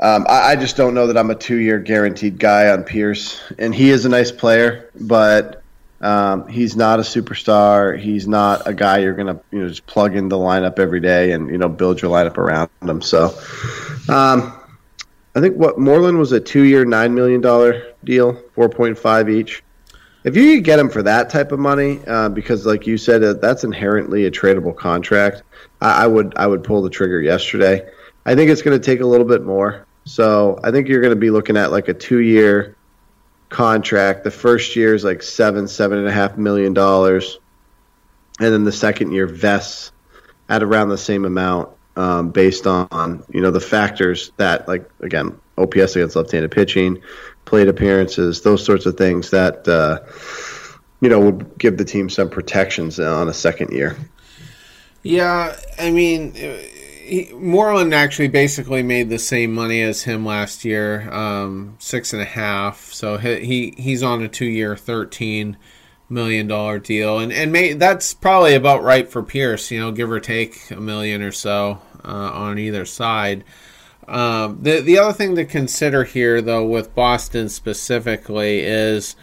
Um, 0.00 0.26
I, 0.26 0.52
I, 0.52 0.56
just 0.56 0.74
don't 0.74 0.94
know 0.94 1.06
that 1.06 1.18
I'm 1.18 1.30
a 1.30 1.34
two 1.34 1.56
year 1.56 1.78
guaranteed 1.78 2.38
guy 2.38 2.70
on 2.70 2.82
Pearce, 2.84 3.42
and 3.58 3.74
he 3.74 3.90
is 3.90 4.06
a 4.06 4.08
nice 4.08 4.32
player, 4.32 4.90
but 4.98 5.62
um, 6.00 6.48
he's 6.48 6.76
not 6.76 6.98
a 6.98 7.02
superstar. 7.02 7.98
He's 7.98 8.26
not 8.26 8.66
a 8.66 8.72
guy 8.72 8.98
you're 8.98 9.14
gonna 9.14 9.38
you 9.50 9.60
know 9.60 9.68
just 9.68 9.86
plug 9.86 10.16
in 10.16 10.30
the 10.30 10.36
lineup 10.36 10.78
every 10.78 11.00
day 11.00 11.32
and 11.32 11.50
you 11.50 11.58
know 11.58 11.68
build 11.68 12.00
your 12.00 12.10
lineup 12.10 12.38
around 12.38 12.70
him. 12.82 13.02
So, 13.02 13.26
um, 14.08 14.58
I 15.34 15.40
think 15.40 15.56
what 15.56 15.78
Moreland 15.78 16.18
was 16.18 16.32
a 16.32 16.40
two 16.40 16.62
year 16.62 16.86
nine 16.86 17.14
million 17.14 17.42
dollar 17.42 17.94
deal, 18.02 18.34
four 18.54 18.70
point 18.70 18.98
five 18.98 19.28
each 19.28 19.62
if 20.26 20.36
you 20.36 20.56
could 20.56 20.64
get 20.64 20.80
him 20.80 20.90
for 20.90 21.04
that 21.04 21.30
type 21.30 21.52
of 21.52 21.60
money, 21.60 22.00
uh, 22.04 22.28
because 22.28 22.66
like 22.66 22.84
you 22.84 22.98
said, 22.98 23.22
uh, 23.22 23.34
that's 23.34 23.62
inherently 23.62 24.26
a 24.26 24.30
tradable 24.30 24.76
contract. 24.76 25.44
I, 25.80 26.02
I, 26.02 26.06
would 26.08 26.34
I 26.36 26.48
would 26.48 26.64
pull 26.64 26.82
the 26.82 26.90
trigger 26.90 27.20
yesterday. 27.20 27.88
I 28.26 28.34
think 28.34 28.50
it's 28.50 28.60
going 28.60 28.78
to 28.78 28.84
take 28.84 29.00
a 29.00 29.06
little 29.06 29.24
bit 29.24 29.44
more. 29.44 29.86
So 30.04 30.58
I 30.64 30.72
think 30.72 30.88
you're 30.88 31.00
going 31.00 31.14
to 31.14 31.20
be 31.20 31.30
looking 31.30 31.56
at 31.56 31.70
like 31.70 31.86
a 31.86 31.94
two 31.94 32.18
year 32.18 32.76
contract. 33.50 34.24
The 34.24 34.32
first 34.32 34.74
year 34.74 34.96
is 34.96 35.04
like 35.04 35.22
seven 35.22 35.68
seven 35.68 35.98
and 35.98 36.08
a 36.08 36.12
half 36.12 36.36
million 36.36 36.74
dollars, 36.74 37.38
and 38.40 38.52
then 38.52 38.64
the 38.64 38.72
second 38.72 39.12
year 39.12 39.28
vests 39.28 39.92
at 40.48 40.60
around 40.60 40.88
the 40.88 40.98
same 40.98 41.24
amount 41.24 41.70
um, 41.94 42.30
based 42.30 42.66
on 42.66 43.24
you 43.30 43.40
know 43.40 43.52
the 43.52 43.60
factors 43.60 44.32
that 44.38 44.66
like 44.66 44.90
again 45.00 45.38
OPS 45.56 45.94
against 45.94 46.16
left-handed 46.16 46.50
pitching, 46.50 47.00
plate 47.46 47.68
appearances, 47.68 48.42
those 48.42 48.62
sorts 48.62 48.84
of 48.84 48.98
things 48.98 49.30
that 49.30 49.66
uh, 49.66 50.00
you 51.00 51.08
know 51.08 51.20
would 51.20 51.56
give 51.56 51.78
the 51.78 51.84
team 51.84 52.10
some 52.10 52.28
protections 52.28 53.00
on 53.00 53.28
a 53.28 53.34
second 53.34 53.72
year. 53.72 53.96
Yeah, 55.02 55.56
I 55.78 55.90
mean, 55.92 56.34
he, 56.34 57.30
Moreland 57.32 57.94
actually 57.94 58.28
basically 58.28 58.82
made 58.82 59.08
the 59.08 59.18
same 59.18 59.54
money 59.54 59.80
as 59.80 60.02
him 60.02 60.26
last 60.26 60.64
year, 60.64 61.10
um, 61.12 61.76
six 61.78 62.12
and 62.12 62.20
a 62.20 62.26
half. 62.26 62.92
So 62.92 63.16
he, 63.16 63.44
he 63.44 63.74
he's 63.78 64.02
on 64.02 64.22
a 64.22 64.28
two-year, 64.28 64.76
thirteen 64.76 65.56
million 66.08 66.48
dollar 66.48 66.78
deal, 66.78 67.18
and 67.20 67.32
and 67.32 67.52
may, 67.52 67.72
that's 67.72 68.12
probably 68.12 68.54
about 68.54 68.82
right 68.82 69.08
for 69.08 69.22
Pearce. 69.22 69.70
You 69.70 69.80
know, 69.80 69.92
give 69.92 70.10
or 70.10 70.20
take 70.20 70.70
a 70.70 70.80
million 70.80 71.22
or 71.22 71.32
so 71.32 71.80
uh, 72.04 72.08
on 72.08 72.58
either 72.58 72.84
side. 72.84 73.44
Um, 74.08 74.62
the 74.62 74.80
the 74.80 74.98
other 74.98 75.12
thing 75.12 75.34
to 75.36 75.44
consider 75.44 76.04
here, 76.04 76.40
though, 76.40 76.64
with 76.64 76.94
Boston 76.94 77.48
specifically, 77.48 78.60
is 78.60 79.16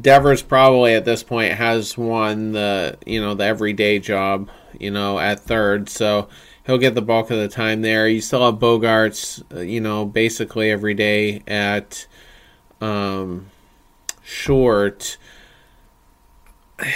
Devers 0.00 0.42
probably 0.42 0.94
at 0.94 1.04
this 1.04 1.22
point 1.22 1.54
has 1.54 1.96
won 1.96 2.52
the 2.52 2.98
you 3.06 3.20
know 3.20 3.34
the 3.34 3.44
everyday 3.44 3.98
job, 3.98 4.50
you 4.78 4.90
know, 4.90 5.18
at 5.18 5.40
third, 5.40 5.88
so 5.88 6.28
he'll 6.66 6.78
get 6.78 6.94
the 6.94 7.02
bulk 7.02 7.30
of 7.30 7.38
the 7.38 7.48
time 7.48 7.82
there. 7.82 8.08
You 8.08 8.20
still 8.20 8.44
have 8.44 8.60
Bogaerts, 8.60 9.42
uh, 9.54 9.60
you 9.60 9.80
know, 9.80 10.04
basically 10.04 10.70
every 10.70 10.94
day 10.94 11.42
at 11.46 12.06
um, 12.80 13.46
short. 14.22 15.18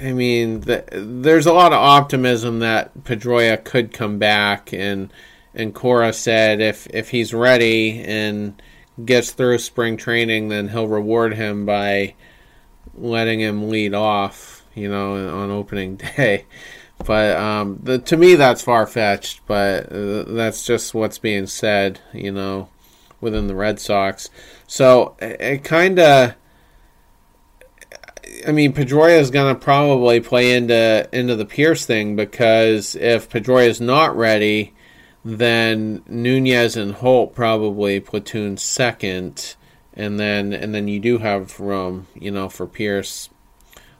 I 0.00 0.12
mean, 0.12 0.62
the, 0.62 0.84
there's 0.90 1.46
a 1.46 1.52
lot 1.52 1.72
of 1.72 1.78
optimism 1.78 2.58
that 2.58 3.04
Pedroia 3.04 3.62
could 3.62 3.92
come 3.92 4.18
back 4.18 4.72
and 4.72 5.12
and 5.54 5.74
Cora 5.74 6.12
said 6.12 6.60
if 6.60 6.86
if 6.88 7.10
he's 7.10 7.34
ready 7.34 8.02
and 8.02 8.60
gets 9.04 9.32
through 9.32 9.58
spring 9.58 9.96
training, 9.96 10.48
then 10.48 10.68
he'll 10.68 10.88
reward 10.88 11.34
him 11.34 11.64
by 11.64 12.14
letting 12.94 13.40
him 13.40 13.68
lead 13.68 13.94
off, 13.94 14.64
you 14.74 14.88
know, 14.88 15.14
on 15.14 15.50
opening 15.50 15.96
day. 16.16 16.44
But 17.04 17.36
um, 17.36 17.80
the, 17.82 17.98
to 17.98 18.16
me, 18.16 18.34
that's 18.34 18.62
far 18.62 18.86
fetched. 18.86 19.40
But 19.46 19.90
uh, 19.92 20.24
that's 20.24 20.64
just 20.64 20.94
what's 20.94 21.18
being 21.18 21.46
said, 21.46 22.00
you 22.12 22.32
know, 22.32 22.68
within 23.20 23.46
the 23.46 23.54
Red 23.54 23.80
Sox. 23.80 24.30
So 24.66 25.16
it, 25.20 25.40
it 25.40 25.64
kind 25.64 25.98
of. 25.98 26.34
I 28.46 28.50
mean, 28.50 28.72
Pedroia 28.72 29.20
is 29.20 29.30
going 29.30 29.54
to 29.54 29.60
probably 29.60 30.20
play 30.20 30.56
into 30.56 31.08
into 31.12 31.36
the 31.36 31.44
Pearce 31.44 31.84
thing 31.84 32.16
because 32.16 32.94
if 32.94 33.28
Pedroia 33.28 33.66
is 33.66 33.80
not 33.80 34.16
ready, 34.16 34.74
then 35.24 36.02
Nunez 36.08 36.76
and 36.76 36.92
Holt 36.94 37.34
probably 37.34 38.00
platoon 38.00 38.56
second, 38.56 39.54
and 39.94 40.18
then 40.18 40.52
and 40.52 40.74
then 40.74 40.88
you 40.88 41.00
do 41.00 41.18
have 41.18 41.60
room, 41.60 42.06
you 42.14 42.30
know, 42.30 42.48
for 42.48 42.66
Pearce 42.66 43.30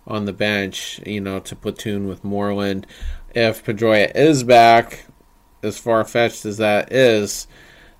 on 0.06 0.24
the 0.24 0.32
bench, 0.32 1.00
you 1.06 1.20
know, 1.20 1.38
to 1.40 1.54
platoon 1.54 2.08
with 2.08 2.24
Moreland. 2.24 2.86
If 3.34 3.64
Pedroia 3.64 4.14
is 4.14 4.42
back, 4.42 5.06
as 5.62 5.78
far 5.78 6.04
fetched 6.04 6.44
as 6.44 6.58
that 6.58 6.92
is, 6.92 7.46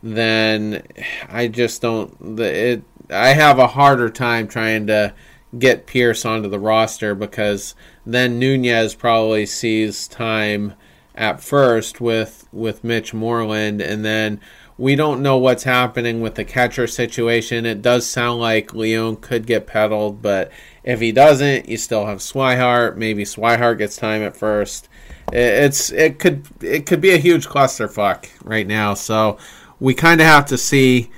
then 0.03 0.83
I 1.29 1.49
just 1.49 1.81
don't. 1.81 2.41
It 2.41 2.83
I 3.11 3.29
have 3.29 3.59
a 3.59 3.68
harder 3.68 4.11
time 4.11 4.49
trying 4.49 4.87
to 4.89 5.14
get 5.59 5.87
Pearce 5.87 6.25
onto 6.25 6.49
the 6.49 6.59
roster 6.59 7.14
because 7.14 7.75
then 8.07 8.39
Nunez 8.39 8.95
probably 8.95 9.47
sees 9.47 10.09
time 10.09 10.75
at 11.15 11.43
first 11.43 12.01
with 12.01 12.47
with 12.53 12.85
Mitch 12.85 13.13
Moreland, 13.13 13.81
and 13.81 14.05
then 14.05 14.41
we 14.79 14.97
don't 14.97 15.23
know 15.23 15.37
what's 15.37 15.65
happening 15.65 16.21
with 16.21 16.35
the 16.35 16.45
catcher 16.45 16.87
situation. 16.87 17.67
It 17.67 17.83
does 17.83 18.07
sound 18.07 18.41
like 18.41 18.75
Leon 18.75 19.17
could 19.17 19.47
get 19.47 19.67
peddled, 19.67 20.23
but 20.23 20.51
if 20.83 21.01
he 21.01 21.13
doesn't, 21.13 21.69
you 21.69 21.77
still 21.77 22.07
have 22.07 22.19
Swihart. 22.19 22.97
Maybe 22.97 23.25
Swihart 23.25 23.79
gets 23.79 23.97
time 23.97 24.23
at 24.23 24.37
first. 24.37 24.89
It's 25.33 25.93
it 25.93 26.19
could 26.19 26.47
it 26.61 26.87
could 26.87 27.01
be 27.01 27.13
a 27.13 27.19
huge 27.19 27.47
clusterfuck 27.47 28.29
right 28.43 28.67
now. 28.67 28.95
So 28.95 29.39
we 29.79 29.95
kind 29.95 30.21
of 30.21 30.27
have 30.27 30.47
to 30.47 30.59
see 30.59 31.11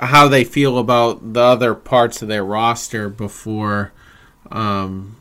how 0.00 0.28
they 0.28 0.44
feel 0.44 0.78
about 0.78 1.34
the 1.34 1.40
other 1.40 1.74
parts 1.74 2.22
of 2.22 2.28
their 2.28 2.44
roster 2.44 3.08
before 3.08 3.92
um, 4.50 5.16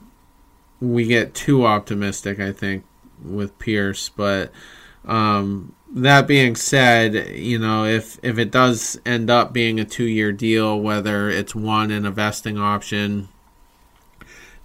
we 0.79 1.05
get 1.05 1.33
too 1.33 1.65
optimistic. 1.65 2.39
I 2.39 2.51
think 2.51 2.83
with 3.23 3.57
Pearce. 3.59 4.09
but 4.09 4.51
um, 5.05 5.73
that 5.93 6.27
being 6.27 6.55
said, 6.55 7.35
you 7.35 7.59
know, 7.59 7.85
if 7.85 8.19
if 8.23 8.37
it 8.37 8.51
does 8.51 8.99
end 9.05 9.29
up 9.29 9.53
being 9.53 9.79
a 9.79 9.85
two 9.85 10.05
year 10.05 10.31
deal, 10.31 10.79
whether 10.79 11.29
it's 11.29 11.53
one 11.53 11.91
and 11.91 12.07
a 12.07 12.11
vesting 12.11 12.57
option, 12.57 13.29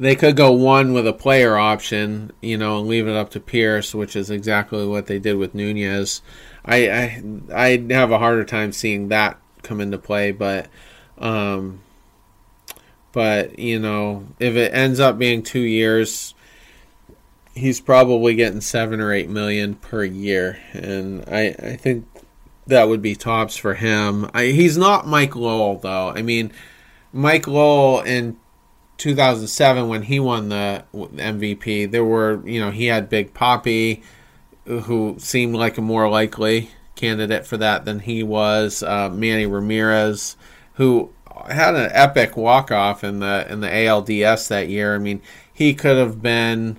they 0.01 0.15
could 0.15 0.37
go 0.37 0.53
one 0.53 0.93
with 0.93 1.07
a 1.07 1.13
player 1.13 1.57
option, 1.57 2.33
you 2.41 2.57
know, 2.57 2.79
and 2.79 2.89
leave 2.89 3.07
it 3.07 3.17
up 3.17 3.31
to 3.31 3.41
Pearce, 3.41 3.95
which 3.95 4.17
is 4.17 4.31
exactly 4.31 4.87
what 4.87 5.07
they 5.07 5.19
did 5.19 5.35
with 5.35 5.55
Nunez. 5.55 6.23
I 6.65 6.89
I 6.89 7.23
I 7.55 7.87
have 7.91 8.11
a 8.11 8.19
harder 8.19 8.45
time 8.45 8.73
seeing 8.73 9.09
that 9.09 9.39
come 9.63 9.81
into 9.81 9.99
play, 9.99 10.31
but 10.31 10.69
um, 11.19 11.81
but 13.13 13.59
you 13.59 13.79
know, 13.79 14.27
if 14.39 14.55
it 14.55 14.73
ends 14.73 15.01
up 15.01 15.19
being 15.19 15.43
two 15.43 15.61
years, 15.61 16.35
he's 17.55 17.80
probably 17.80 18.34
getting 18.34 18.61
seven 18.61 19.01
or 19.01 19.12
eight 19.12 19.28
million 19.28 19.74
per 19.74 20.05
year, 20.05 20.59
and 20.72 21.24
I 21.28 21.55
I 21.59 21.76
think 21.76 22.07
that 22.66 22.88
would 22.88 23.03
be 23.03 23.14
tops 23.14 23.57
for 23.57 23.74
him. 23.74 24.30
I, 24.34 24.46
he's 24.46 24.76
not 24.76 25.07
Mike 25.07 25.34
Lowell 25.34 25.78
though. 25.78 26.11
I 26.11 26.22
mean, 26.22 26.53
Mike 27.12 27.46
Lowell 27.46 28.01
in 28.01 28.36
2007 28.99 29.88
when 29.88 30.03
he 30.03 30.20
won 30.20 30.49
the 30.49 30.84
MVP, 30.94 31.90
there 31.90 32.05
were 32.05 32.46
you 32.46 32.61
know 32.61 32.70
he 32.70 32.86
had 32.86 33.09
Big 33.09 33.34
Poppy, 33.34 34.03
who 34.64 35.16
seemed 35.18 35.55
like 35.55 35.78
a 35.78 35.82
more 35.82 36.09
likely 36.09 36.70
candidate 36.94 37.46
for 37.46 37.57
that 37.57 37.84
than 37.84 38.01
he 38.01 38.22
was. 38.22 38.82
Uh, 38.82 39.09
Manny 39.09 39.46
Ramirez, 39.46 40.36
who 40.74 41.11
had 41.49 41.74
an 41.74 41.90
epic 41.92 42.36
walk 42.36 42.70
off 42.70 43.05
in 43.05 43.20
the 43.20 43.46
in 43.51 43.61
the 43.61 43.68
ALDS 43.68 44.49
that 44.49 44.68
year. 44.68 44.94
I 44.94 44.99
mean, 44.99 45.22
he 45.53 45.74
could 45.74 45.96
have 45.96 46.20
been 46.20 46.78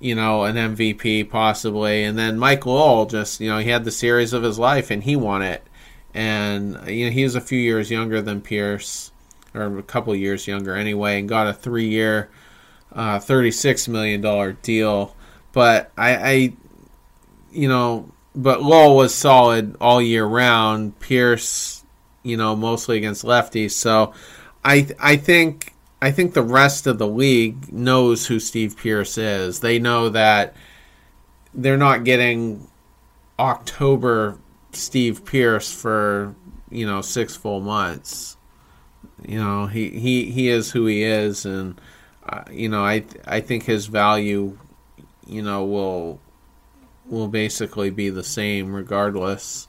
you 0.00 0.14
know, 0.14 0.44
an 0.44 0.56
MVP 0.56 1.28
possibly. 1.30 2.04
And 2.04 2.18
then 2.18 2.38
Mike 2.38 2.66
Lowell 2.66 3.06
just, 3.06 3.40
you 3.40 3.48
know, 3.48 3.58
he 3.58 3.70
had 3.70 3.84
the 3.84 3.90
series 3.90 4.32
of 4.32 4.42
his 4.42 4.58
life 4.58 4.90
and 4.90 5.02
he 5.02 5.14
won 5.14 5.42
it. 5.42 5.62
And, 6.14 6.88
you 6.88 7.04
know, 7.04 7.12
he 7.12 7.22
was 7.22 7.36
a 7.36 7.40
few 7.40 7.58
years 7.58 7.90
younger 7.90 8.20
than 8.20 8.40
Pearce, 8.40 9.12
or 9.54 9.78
a 9.78 9.82
couple 9.82 10.14
years 10.16 10.46
younger 10.48 10.74
anyway, 10.74 11.20
and 11.20 11.28
got 11.28 11.46
a 11.46 11.52
three 11.52 11.88
year, 11.88 12.30
uh, 12.92 13.18
$36 13.18 13.86
million 13.88 14.56
deal. 14.62 15.14
But 15.52 15.92
I, 15.96 16.16
I, 16.16 16.52
you 17.52 17.68
know, 17.68 18.10
but 18.34 18.62
Lowell 18.62 18.96
was 18.96 19.14
solid 19.14 19.76
all 19.80 20.00
year 20.00 20.24
round. 20.24 20.98
Pearce, 20.98 21.84
you 22.22 22.36
know, 22.36 22.56
mostly 22.56 22.96
against 22.96 23.24
lefties. 23.24 23.72
So 23.72 24.14
I, 24.64 24.88
I 24.98 25.16
think 25.16 25.74
I 26.02 26.10
think 26.12 26.32
the 26.32 26.42
rest 26.42 26.86
of 26.86 26.98
the 26.98 27.06
league 27.06 27.70
knows 27.72 28.26
who 28.26 28.40
Steve 28.40 28.76
Pearce 28.76 29.18
is. 29.18 29.60
They 29.60 29.78
know 29.78 30.08
that 30.08 30.54
they're 31.52 31.76
not 31.76 32.04
getting 32.04 32.68
October 33.38 34.38
Steve 34.72 35.24
Pearce 35.24 35.72
for 35.72 36.34
you 36.70 36.86
know 36.86 37.02
six 37.02 37.36
full 37.36 37.60
months. 37.60 38.36
You 39.26 39.38
know 39.38 39.66
he 39.66 39.90
he, 39.90 40.30
he 40.30 40.48
is 40.48 40.70
who 40.70 40.86
he 40.86 41.02
is, 41.02 41.44
and 41.44 41.78
uh, 42.26 42.44
you 42.50 42.70
know 42.70 42.82
I 42.82 43.04
I 43.26 43.40
think 43.40 43.64
his 43.64 43.86
value, 43.86 44.58
you 45.26 45.42
know, 45.42 45.64
will 45.64 46.20
will 47.06 47.28
basically 47.28 47.90
be 47.90 48.08
the 48.08 48.24
same 48.24 48.72
regardless 48.72 49.68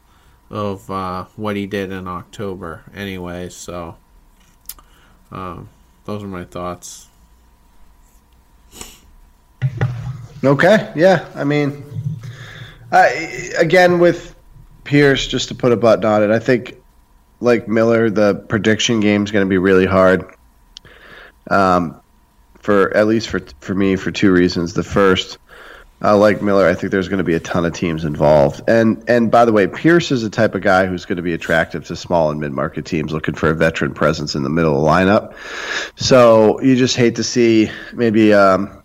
of 0.49 0.89
uh, 0.89 1.25
what 1.35 1.57
he 1.57 1.65
did 1.65 1.91
in 1.91 2.07
October. 2.07 2.83
Anyway, 2.93 3.49
so. 3.49 3.97
Um, 5.33 5.69
those 6.05 6.23
are 6.23 6.27
my 6.27 6.43
thoughts. 6.43 7.07
Okay, 10.43 10.91
yeah. 10.95 11.27
I 11.35 11.43
mean, 11.43 11.83
I, 12.91 13.51
again 13.57 13.99
with 13.99 14.35
Pearce, 14.83 15.27
just 15.27 15.49
to 15.49 15.55
put 15.55 15.71
a 15.71 15.77
button 15.77 16.05
on 16.05 16.23
it, 16.23 16.31
I 16.31 16.39
think 16.39 16.81
like 17.39 17.67
Miller, 17.67 18.09
the 18.09 18.35
prediction 18.35 18.99
game 18.99 19.23
is 19.23 19.31
going 19.31 19.45
to 19.45 19.49
be 19.49 19.57
really 19.57 19.85
hard. 19.85 20.35
Um, 21.49 22.01
for 22.59 22.95
at 22.95 23.07
least 23.07 23.29
for 23.29 23.41
for 23.59 23.75
me, 23.75 23.95
for 23.95 24.11
two 24.11 24.31
reasons. 24.31 24.73
The 24.73 24.83
first, 24.83 25.37
uh, 26.03 26.17
like 26.17 26.41
Miller, 26.41 26.67
I 26.67 26.73
think 26.73 26.91
there's 26.91 27.09
going 27.09 27.19
to 27.19 27.23
be 27.23 27.35
a 27.35 27.39
ton 27.39 27.65
of 27.65 27.73
teams 27.73 28.05
involved. 28.05 28.61
And 28.67 29.03
and 29.07 29.29
by 29.29 29.45
the 29.45 29.53
way, 29.53 29.67
Pearce 29.67 30.11
is 30.11 30.23
the 30.23 30.29
type 30.29 30.55
of 30.55 30.61
guy 30.61 30.87
who's 30.87 31.05
going 31.05 31.17
to 31.17 31.21
be 31.21 31.33
attractive 31.33 31.85
to 31.87 31.95
small 31.95 32.31
and 32.31 32.39
mid 32.39 32.51
market 32.51 32.85
teams 32.85 33.13
looking 33.13 33.35
for 33.35 33.49
a 33.49 33.53
veteran 33.53 33.93
presence 33.93 34.35
in 34.35 34.43
the 34.43 34.49
middle 34.49 34.75
of 34.75 34.81
the 34.83 34.89
lineup. 34.89 35.35
So 35.95 36.59
you 36.61 36.75
just 36.75 36.95
hate 36.95 37.15
to 37.17 37.23
see 37.23 37.69
maybe 37.93 38.33
um, 38.33 38.81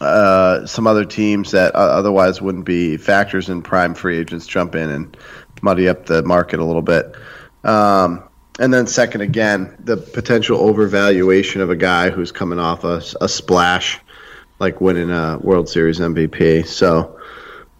uh, 0.00 0.66
some 0.66 0.86
other 0.86 1.04
teams 1.04 1.52
that 1.52 1.74
uh, 1.74 1.78
otherwise 1.78 2.42
wouldn't 2.42 2.64
be 2.64 2.96
factors 2.96 3.48
in 3.48 3.62
prime 3.62 3.94
free 3.94 4.18
agents 4.18 4.46
jump 4.46 4.74
in 4.74 4.90
and 4.90 5.16
muddy 5.62 5.88
up 5.88 6.06
the 6.06 6.22
market 6.22 6.58
a 6.58 6.64
little 6.64 6.82
bit. 6.82 7.14
Um, 7.62 8.24
and 8.58 8.72
then 8.72 8.86
second, 8.86 9.20
again, 9.20 9.76
the 9.80 9.96
potential 9.96 10.58
overvaluation 10.58 11.60
of 11.60 11.70
a 11.70 11.76
guy 11.76 12.10
who's 12.10 12.32
coming 12.32 12.58
off 12.58 12.84
a, 12.84 13.02
a 13.20 13.28
splash 13.28 14.00
like 14.58 14.80
winning 14.80 15.10
a 15.10 15.38
World 15.38 15.68
Series 15.68 15.98
MVP. 16.00 16.66
So, 16.66 17.18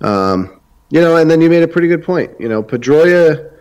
um, 0.00 0.60
you 0.90 1.00
know, 1.00 1.16
and 1.16 1.30
then 1.30 1.40
you 1.40 1.48
made 1.48 1.62
a 1.62 1.68
pretty 1.68 1.88
good 1.88 2.04
point. 2.04 2.32
You 2.38 2.48
know, 2.48 2.62
Pedroia 2.62 3.60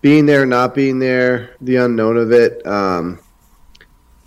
being 0.00 0.26
there, 0.26 0.46
not 0.46 0.74
being 0.74 0.98
there, 0.98 1.56
the 1.60 1.76
unknown 1.76 2.16
of 2.16 2.32
it. 2.32 2.66
Um, 2.66 3.20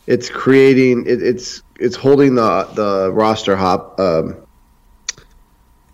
it's 0.06 0.30
creating 0.30 1.06
it, 1.08 1.22
it's 1.22 1.64
it's 1.80 1.96
holding 1.96 2.36
the 2.36 2.70
the 2.74 3.12
roster 3.12 3.56
hop. 3.56 4.00
Um, 4.00 4.38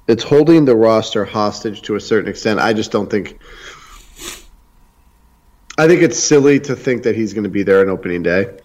it's 0.07 0.23
holding 0.23 0.65
the 0.65 0.75
roster 0.75 1.23
hostage 1.23 1.83
to 1.83 1.95
a 1.95 1.99
certain 1.99 2.29
extent. 2.29 2.59
I 2.59 2.73
just 2.73 2.91
don't 2.91 3.09
think. 3.09 3.39
I 5.77 5.87
think 5.87 6.01
it's 6.01 6.19
silly 6.19 6.59
to 6.61 6.75
think 6.75 7.03
that 7.03 7.15
he's 7.15 7.33
going 7.33 7.45
to 7.45 7.49
be 7.49 7.63
there 7.63 7.79
on 7.79 7.89
opening 7.89 8.21
day. 8.21 8.57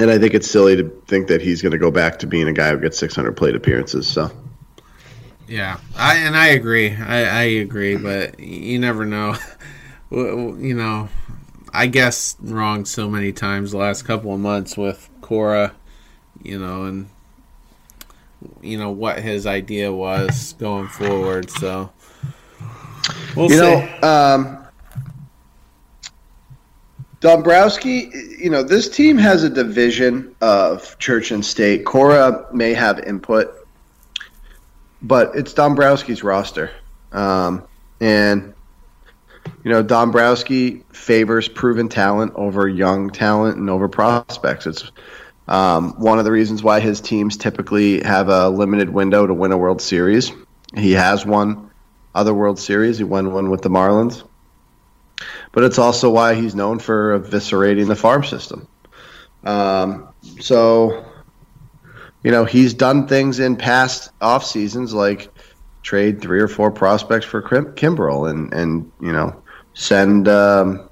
And 0.00 0.10
I 0.10 0.18
think 0.18 0.32
it's 0.32 0.50
silly 0.50 0.76
to 0.76 0.88
think 1.06 1.28
that 1.28 1.42
he's 1.42 1.60
going 1.60 1.72
to 1.72 1.78
go 1.78 1.90
back 1.90 2.18
to 2.20 2.26
being 2.26 2.48
a 2.48 2.54
guy 2.54 2.70
who 2.70 2.78
gets 2.78 2.98
600 2.98 3.36
plate 3.36 3.54
appearances. 3.54 4.08
So, 4.08 4.30
yeah, 5.46 5.78
I 5.94 6.16
and 6.16 6.34
I 6.34 6.48
agree. 6.48 6.96
I, 6.96 7.24
I 7.24 7.42
agree, 7.42 7.96
but 7.96 8.40
you 8.40 8.78
never 8.78 9.04
know. 9.04 9.36
you 10.10 10.74
know, 10.74 11.10
I 11.74 11.86
guess 11.86 12.36
wrong 12.40 12.86
so 12.86 13.10
many 13.10 13.30
times 13.32 13.72
the 13.72 13.76
last 13.76 14.04
couple 14.04 14.32
of 14.32 14.40
months 14.40 14.74
with 14.74 15.10
Cora. 15.20 15.74
You 16.42 16.58
know, 16.58 16.84
and 16.84 17.10
you 18.62 18.78
know 18.78 18.90
what 18.90 19.18
his 19.18 19.46
idea 19.46 19.92
was 19.92 20.54
going 20.54 20.88
forward. 20.88 21.50
So, 21.50 21.90
we'll 23.36 23.50
you 23.50 23.56
see. 23.56 23.60
know, 23.60 23.98
um, 24.02 24.59
Dombrowski, 27.20 28.10
you 28.38 28.48
know, 28.48 28.62
this 28.62 28.88
team 28.88 29.18
has 29.18 29.44
a 29.44 29.50
division 29.50 30.34
of 30.40 30.98
church 30.98 31.30
and 31.30 31.44
state. 31.44 31.84
Cora 31.84 32.46
may 32.52 32.72
have 32.72 32.98
input, 33.00 33.54
but 35.02 35.36
it's 35.36 35.52
Dombrowski's 35.52 36.24
roster. 36.24 36.70
Um, 37.12 37.62
and, 38.00 38.54
you 39.62 39.70
know, 39.70 39.82
Dombrowski 39.82 40.82
favors 40.92 41.46
proven 41.46 41.90
talent 41.90 42.32
over 42.36 42.66
young 42.66 43.10
talent 43.10 43.58
and 43.58 43.68
over 43.68 43.86
prospects. 43.86 44.66
It's 44.66 44.90
um, 45.46 45.92
one 46.00 46.18
of 46.18 46.24
the 46.24 46.32
reasons 46.32 46.62
why 46.62 46.80
his 46.80 47.02
teams 47.02 47.36
typically 47.36 48.02
have 48.02 48.30
a 48.30 48.48
limited 48.48 48.88
window 48.88 49.26
to 49.26 49.34
win 49.34 49.52
a 49.52 49.58
World 49.58 49.82
Series. 49.82 50.32
He 50.74 50.92
has 50.92 51.26
won 51.26 51.70
other 52.14 52.32
World 52.32 52.58
Series. 52.58 52.96
He 52.96 53.04
won 53.04 53.34
one 53.34 53.50
with 53.50 53.60
the 53.60 53.68
Marlins 53.68 54.22
but 55.52 55.64
it's 55.64 55.78
also 55.78 56.10
why 56.10 56.34
he's 56.34 56.54
known 56.54 56.78
for 56.78 57.18
eviscerating 57.18 57.88
the 57.88 57.96
farm 57.96 58.24
system. 58.24 58.68
Um, 59.44 60.08
so, 60.40 61.04
you 62.22 62.30
know, 62.30 62.44
he's 62.44 62.74
done 62.74 63.08
things 63.08 63.40
in 63.40 63.56
past 63.56 64.10
off 64.20 64.44
seasons 64.44 64.92
like 64.92 65.30
trade 65.82 66.20
three 66.20 66.40
or 66.40 66.48
four 66.48 66.70
prospects 66.70 67.26
for 67.26 67.42
Kimbrel 67.42 68.30
and 68.30 68.52
and 68.52 68.92
you 69.00 69.12
know 69.12 69.42
send 69.74 70.28
um, 70.28 70.88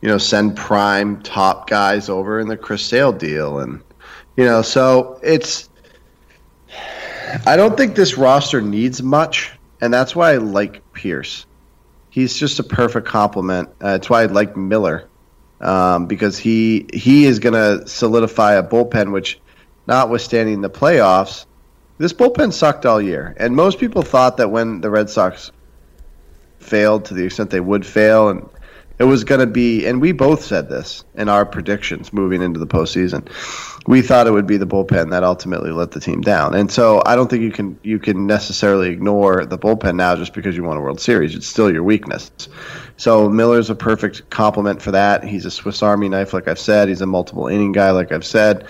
you 0.00 0.08
know 0.08 0.18
send 0.18 0.56
prime 0.56 1.22
top 1.22 1.68
guys 1.68 2.08
over 2.08 2.40
in 2.40 2.48
the 2.48 2.56
Chris 2.56 2.84
Sale 2.84 3.12
deal 3.12 3.58
and 3.58 3.80
you 4.36 4.44
know 4.44 4.62
so 4.62 5.18
it's 5.22 5.68
I 7.46 7.56
don't 7.56 7.76
think 7.76 7.96
this 7.96 8.18
roster 8.18 8.60
needs 8.60 9.02
much 9.02 9.52
and 9.80 9.92
that's 9.92 10.14
why 10.14 10.32
I 10.32 10.36
like 10.36 10.82
Pearce 10.92 11.46
he's 12.14 12.36
just 12.36 12.60
a 12.60 12.62
perfect 12.62 13.08
complement. 13.08 13.70
Uh, 13.80 13.92
that's 13.92 14.08
why 14.08 14.22
I 14.22 14.26
like 14.26 14.56
Miller 14.56 15.08
um, 15.60 16.06
because 16.06 16.38
he 16.38 16.86
he 16.92 17.24
is 17.24 17.40
going 17.40 17.54
to 17.54 17.88
solidify 17.88 18.52
a 18.52 18.62
bullpen, 18.62 19.10
which, 19.12 19.40
notwithstanding 19.88 20.60
the 20.60 20.70
playoffs, 20.70 21.46
this 21.98 22.12
bullpen 22.12 22.52
sucked 22.52 22.86
all 22.86 23.02
year, 23.02 23.34
and 23.36 23.56
most 23.56 23.80
people 23.80 24.02
thought 24.02 24.36
that 24.36 24.50
when 24.52 24.80
the 24.80 24.90
Red 24.90 25.10
Sox 25.10 25.50
failed 26.60 27.06
to 27.06 27.14
the 27.14 27.24
extent 27.24 27.50
they 27.50 27.60
would 27.60 27.84
fail, 27.84 28.28
and 28.28 28.48
it 29.00 29.04
was 29.04 29.24
going 29.24 29.40
to 29.40 29.46
be, 29.46 29.84
and 29.84 30.00
we 30.00 30.12
both 30.12 30.44
said 30.44 30.68
this 30.68 31.02
in 31.16 31.28
our 31.28 31.44
predictions 31.44 32.12
moving 32.12 32.42
into 32.42 32.60
the 32.60 32.66
postseason. 32.66 33.28
We 33.86 34.00
thought 34.00 34.26
it 34.26 34.32
would 34.32 34.46
be 34.46 34.56
the 34.56 34.66
bullpen 34.66 35.10
that 35.10 35.24
ultimately 35.24 35.70
let 35.70 35.90
the 35.90 36.00
team 36.00 36.22
down, 36.22 36.54
and 36.54 36.70
so 36.72 37.02
I 37.04 37.16
don't 37.16 37.28
think 37.28 37.42
you 37.42 37.52
can 37.52 37.78
you 37.82 37.98
can 37.98 38.26
necessarily 38.26 38.88
ignore 38.88 39.44
the 39.44 39.58
bullpen 39.58 39.96
now 39.96 40.16
just 40.16 40.32
because 40.32 40.56
you 40.56 40.64
won 40.64 40.76
a 40.78 40.80
World 40.80 41.00
Series. 41.00 41.34
It's 41.34 41.46
still 41.46 41.70
your 41.70 41.82
weakness. 41.82 42.30
So 42.96 43.28
Miller's 43.28 43.70
a 43.70 43.74
perfect 43.74 44.30
complement 44.30 44.80
for 44.80 44.92
that. 44.92 45.24
He's 45.24 45.44
a 45.44 45.50
Swiss 45.50 45.82
Army 45.82 46.08
knife, 46.08 46.32
like 46.32 46.48
I've 46.48 46.58
said. 46.58 46.88
He's 46.88 47.02
a 47.02 47.06
multiple 47.06 47.48
inning 47.48 47.72
guy, 47.72 47.90
like 47.90 48.12
I've 48.12 48.24
said. 48.24 48.66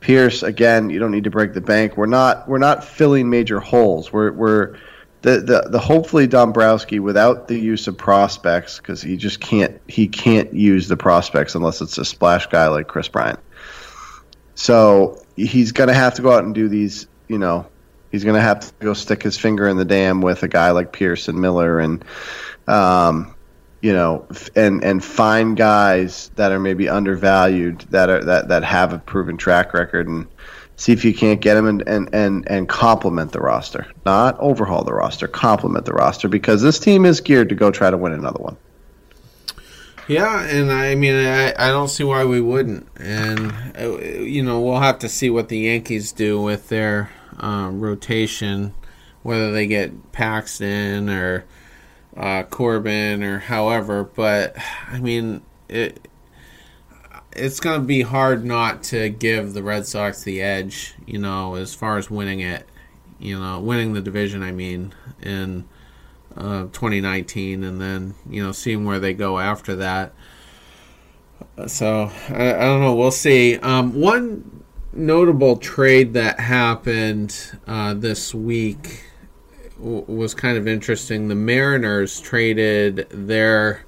Pearce, 0.00 0.42
again, 0.42 0.90
you 0.90 0.98
don't 0.98 1.10
need 1.10 1.24
to 1.24 1.30
break 1.30 1.54
the 1.54 1.60
bank. 1.60 1.96
We're 1.96 2.06
not 2.06 2.48
we're 2.48 2.58
not 2.58 2.84
filling 2.84 3.30
major 3.30 3.60
holes. 3.60 4.12
We're 4.12 4.32
we're 4.32 4.76
the, 5.22 5.40
the, 5.40 5.68
the 5.70 5.78
hopefully 5.80 6.26
Dombrowski 6.28 7.00
without 7.00 7.48
the 7.48 7.58
use 7.58 7.88
of 7.88 7.96
prospects 7.96 8.78
because 8.78 9.02
he 9.02 9.16
just 9.16 9.40
can't 9.40 9.80
he 9.88 10.06
can't 10.06 10.52
use 10.54 10.88
the 10.88 10.96
prospects 10.96 11.54
unless 11.54 11.80
it's 11.80 11.98
a 11.98 12.04
splash 12.04 12.46
guy 12.46 12.68
like 12.68 12.86
Kris 12.86 13.08
Bryant. 13.08 13.40
So 14.58 15.22
he's 15.36 15.70
gonna 15.70 15.94
have 15.94 16.14
to 16.14 16.22
go 16.22 16.32
out 16.32 16.42
and 16.42 16.52
do 16.52 16.68
these. 16.68 17.06
You 17.28 17.38
know, 17.38 17.68
he's 18.10 18.24
gonna 18.24 18.40
have 18.40 18.58
to 18.60 18.72
go 18.80 18.92
stick 18.92 19.22
his 19.22 19.38
finger 19.38 19.68
in 19.68 19.76
the 19.76 19.84
dam 19.84 20.20
with 20.20 20.42
a 20.42 20.48
guy 20.48 20.72
like 20.72 20.92
Pearce 20.92 21.28
and 21.28 21.40
Miller 21.40 21.78
and, 21.78 22.04
um, 22.66 23.36
you 23.80 23.92
know, 23.92 24.26
and 24.56 24.82
and 24.82 25.02
find 25.02 25.56
guys 25.56 26.32
that 26.34 26.50
are 26.50 26.58
maybe 26.58 26.88
undervalued 26.88 27.82
that 27.90 28.10
are 28.10 28.24
that 28.24 28.48
that 28.48 28.64
have 28.64 28.92
a 28.92 28.98
proven 28.98 29.36
track 29.36 29.74
record 29.74 30.08
and 30.08 30.26
see 30.74 30.90
if 30.90 31.04
you 31.04 31.14
can't 31.14 31.40
get 31.40 31.56
him 31.56 31.66
and, 31.66 31.82
and, 31.86 32.12
and, 32.12 32.48
and 32.48 32.68
complement 32.68 33.30
the 33.32 33.40
roster. 33.40 33.86
Not 34.04 34.38
overhaul 34.40 34.82
the 34.82 34.94
roster, 34.94 35.28
complement 35.28 35.84
the 35.84 35.92
roster 35.92 36.28
because 36.28 36.62
this 36.62 36.80
team 36.80 37.04
is 37.04 37.20
geared 37.20 37.48
to 37.50 37.54
go 37.54 37.70
try 37.70 37.90
to 37.90 37.96
win 37.96 38.12
another 38.12 38.40
one. 38.40 38.56
Yeah, 40.08 40.42
and 40.42 40.72
I 40.72 40.94
mean, 40.94 41.14
I, 41.14 41.52
I 41.58 41.68
don't 41.68 41.88
see 41.88 42.02
why 42.02 42.24
we 42.24 42.40
wouldn't. 42.40 42.88
And, 42.96 43.52
uh, 43.78 43.98
you 43.98 44.42
know, 44.42 44.58
we'll 44.58 44.80
have 44.80 44.98
to 45.00 45.08
see 45.08 45.28
what 45.28 45.50
the 45.50 45.58
Yankees 45.58 46.12
do 46.12 46.40
with 46.40 46.70
their 46.70 47.10
uh, 47.38 47.68
rotation, 47.70 48.74
whether 49.22 49.52
they 49.52 49.66
get 49.66 50.12
Paxton 50.12 51.10
or 51.10 51.44
uh, 52.16 52.44
Corbin 52.44 53.22
or 53.22 53.40
however. 53.40 54.02
But, 54.02 54.56
I 54.90 54.98
mean, 54.98 55.42
it, 55.68 56.08
it's 57.32 57.60
going 57.60 57.78
to 57.78 57.86
be 57.86 58.00
hard 58.00 58.46
not 58.46 58.82
to 58.84 59.10
give 59.10 59.52
the 59.52 59.62
Red 59.62 59.86
Sox 59.86 60.22
the 60.22 60.40
edge, 60.40 60.94
you 61.06 61.18
know, 61.18 61.56
as 61.56 61.74
far 61.74 61.98
as 61.98 62.10
winning 62.10 62.40
it, 62.40 62.66
you 63.18 63.38
know, 63.38 63.60
winning 63.60 63.92
the 63.92 64.00
division, 64.00 64.42
I 64.42 64.52
mean, 64.52 64.94
in 65.20 65.68
uh, 66.36 66.64
2019, 66.72 67.64
and 67.64 67.80
then, 67.80 68.14
you 68.28 68.42
know, 68.42 68.52
seeing 68.52 68.84
where 68.84 68.98
they 68.98 69.14
go 69.14 69.38
after 69.38 69.76
that. 69.76 70.12
So, 71.66 72.10
I, 72.28 72.54
I 72.54 72.60
don't 72.60 72.80
know. 72.80 72.94
We'll 72.94 73.10
see. 73.10 73.56
Um, 73.56 74.00
one 74.00 74.64
notable 74.92 75.56
trade 75.56 76.12
that 76.14 76.40
happened 76.40 77.58
uh, 77.66 77.94
this 77.94 78.34
week 78.34 79.04
w- 79.78 80.04
was 80.06 80.34
kind 80.34 80.56
of 80.56 80.66
interesting. 80.66 81.28
The 81.28 81.34
Mariners 81.34 82.20
traded 82.20 83.08
their 83.10 83.84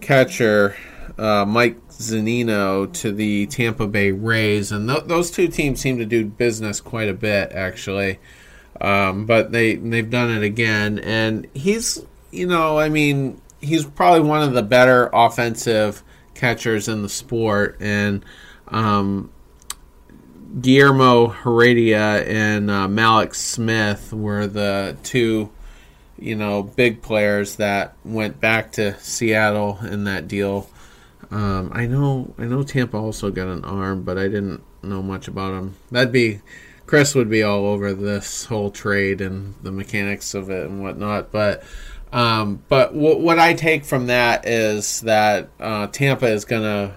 catcher, 0.00 0.76
uh, 1.18 1.44
Mike 1.44 1.88
Zunino 1.88 2.92
to 2.94 3.12
the 3.12 3.46
Tampa 3.46 3.86
Bay 3.86 4.10
Rays, 4.10 4.72
and 4.72 4.88
th- 4.88 5.04
those 5.04 5.30
two 5.30 5.48
teams 5.48 5.80
seem 5.80 5.98
to 5.98 6.06
do 6.06 6.24
business 6.24 6.80
quite 6.80 7.08
a 7.08 7.14
bit, 7.14 7.52
actually. 7.52 8.18
Um, 8.80 9.26
but 9.26 9.52
they 9.52 9.76
they've 9.76 10.08
done 10.08 10.30
it 10.30 10.42
again, 10.42 10.98
and 10.98 11.46
he's 11.54 12.04
you 12.30 12.46
know 12.46 12.78
I 12.78 12.88
mean 12.88 13.40
he's 13.60 13.84
probably 13.84 14.28
one 14.28 14.42
of 14.42 14.52
the 14.52 14.62
better 14.62 15.08
offensive 15.12 16.02
catchers 16.34 16.88
in 16.88 17.02
the 17.02 17.08
sport, 17.08 17.76
and 17.80 18.24
um, 18.68 19.30
Guillermo 20.60 21.28
Heredia 21.28 22.24
and 22.24 22.70
uh, 22.70 22.88
Mallex 22.88 23.36
Smith 23.36 24.12
were 24.12 24.46
the 24.46 24.96
two 25.02 25.50
you 26.18 26.36
know 26.36 26.62
big 26.62 27.02
players 27.02 27.56
that 27.56 27.94
went 28.04 28.40
back 28.40 28.72
to 28.72 28.98
Seattle 29.00 29.78
in 29.82 30.04
that 30.04 30.28
deal. 30.28 30.68
Um, 31.30 31.70
I 31.72 31.86
know 31.86 32.34
I 32.38 32.44
know 32.44 32.62
Tampa 32.62 32.96
also 32.96 33.30
got 33.30 33.48
an 33.48 33.64
arm, 33.64 34.02
but 34.02 34.18
I 34.18 34.24
didn't 34.24 34.62
know 34.82 35.02
much 35.02 35.28
about 35.28 35.54
him. 35.54 35.76
That'd 35.90 36.12
be 36.12 36.40
Chris 36.86 37.14
would 37.14 37.30
be 37.30 37.42
all 37.42 37.66
over 37.66 37.94
this 37.94 38.44
whole 38.44 38.70
trade 38.70 39.20
and 39.20 39.54
the 39.62 39.72
mechanics 39.72 40.34
of 40.34 40.50
it 40.50 40.66
and 40.66 40.82
whatnot. 40.82 41.32
But 41.32 41.62
um, 42.12 42.62
but 42.68 42.92
w- 42.92 43.18
what 43.18 43.38
I 43.38 43.54
take 43.54 43.84
from 43.84 44.06
that 44.06 44.46
is 44.46 45.00
that 45.00 45.50
uh, 45.58 45.88
Tampa 45.88 46.26
is 46.26 46.44
gonna 46.44 46.94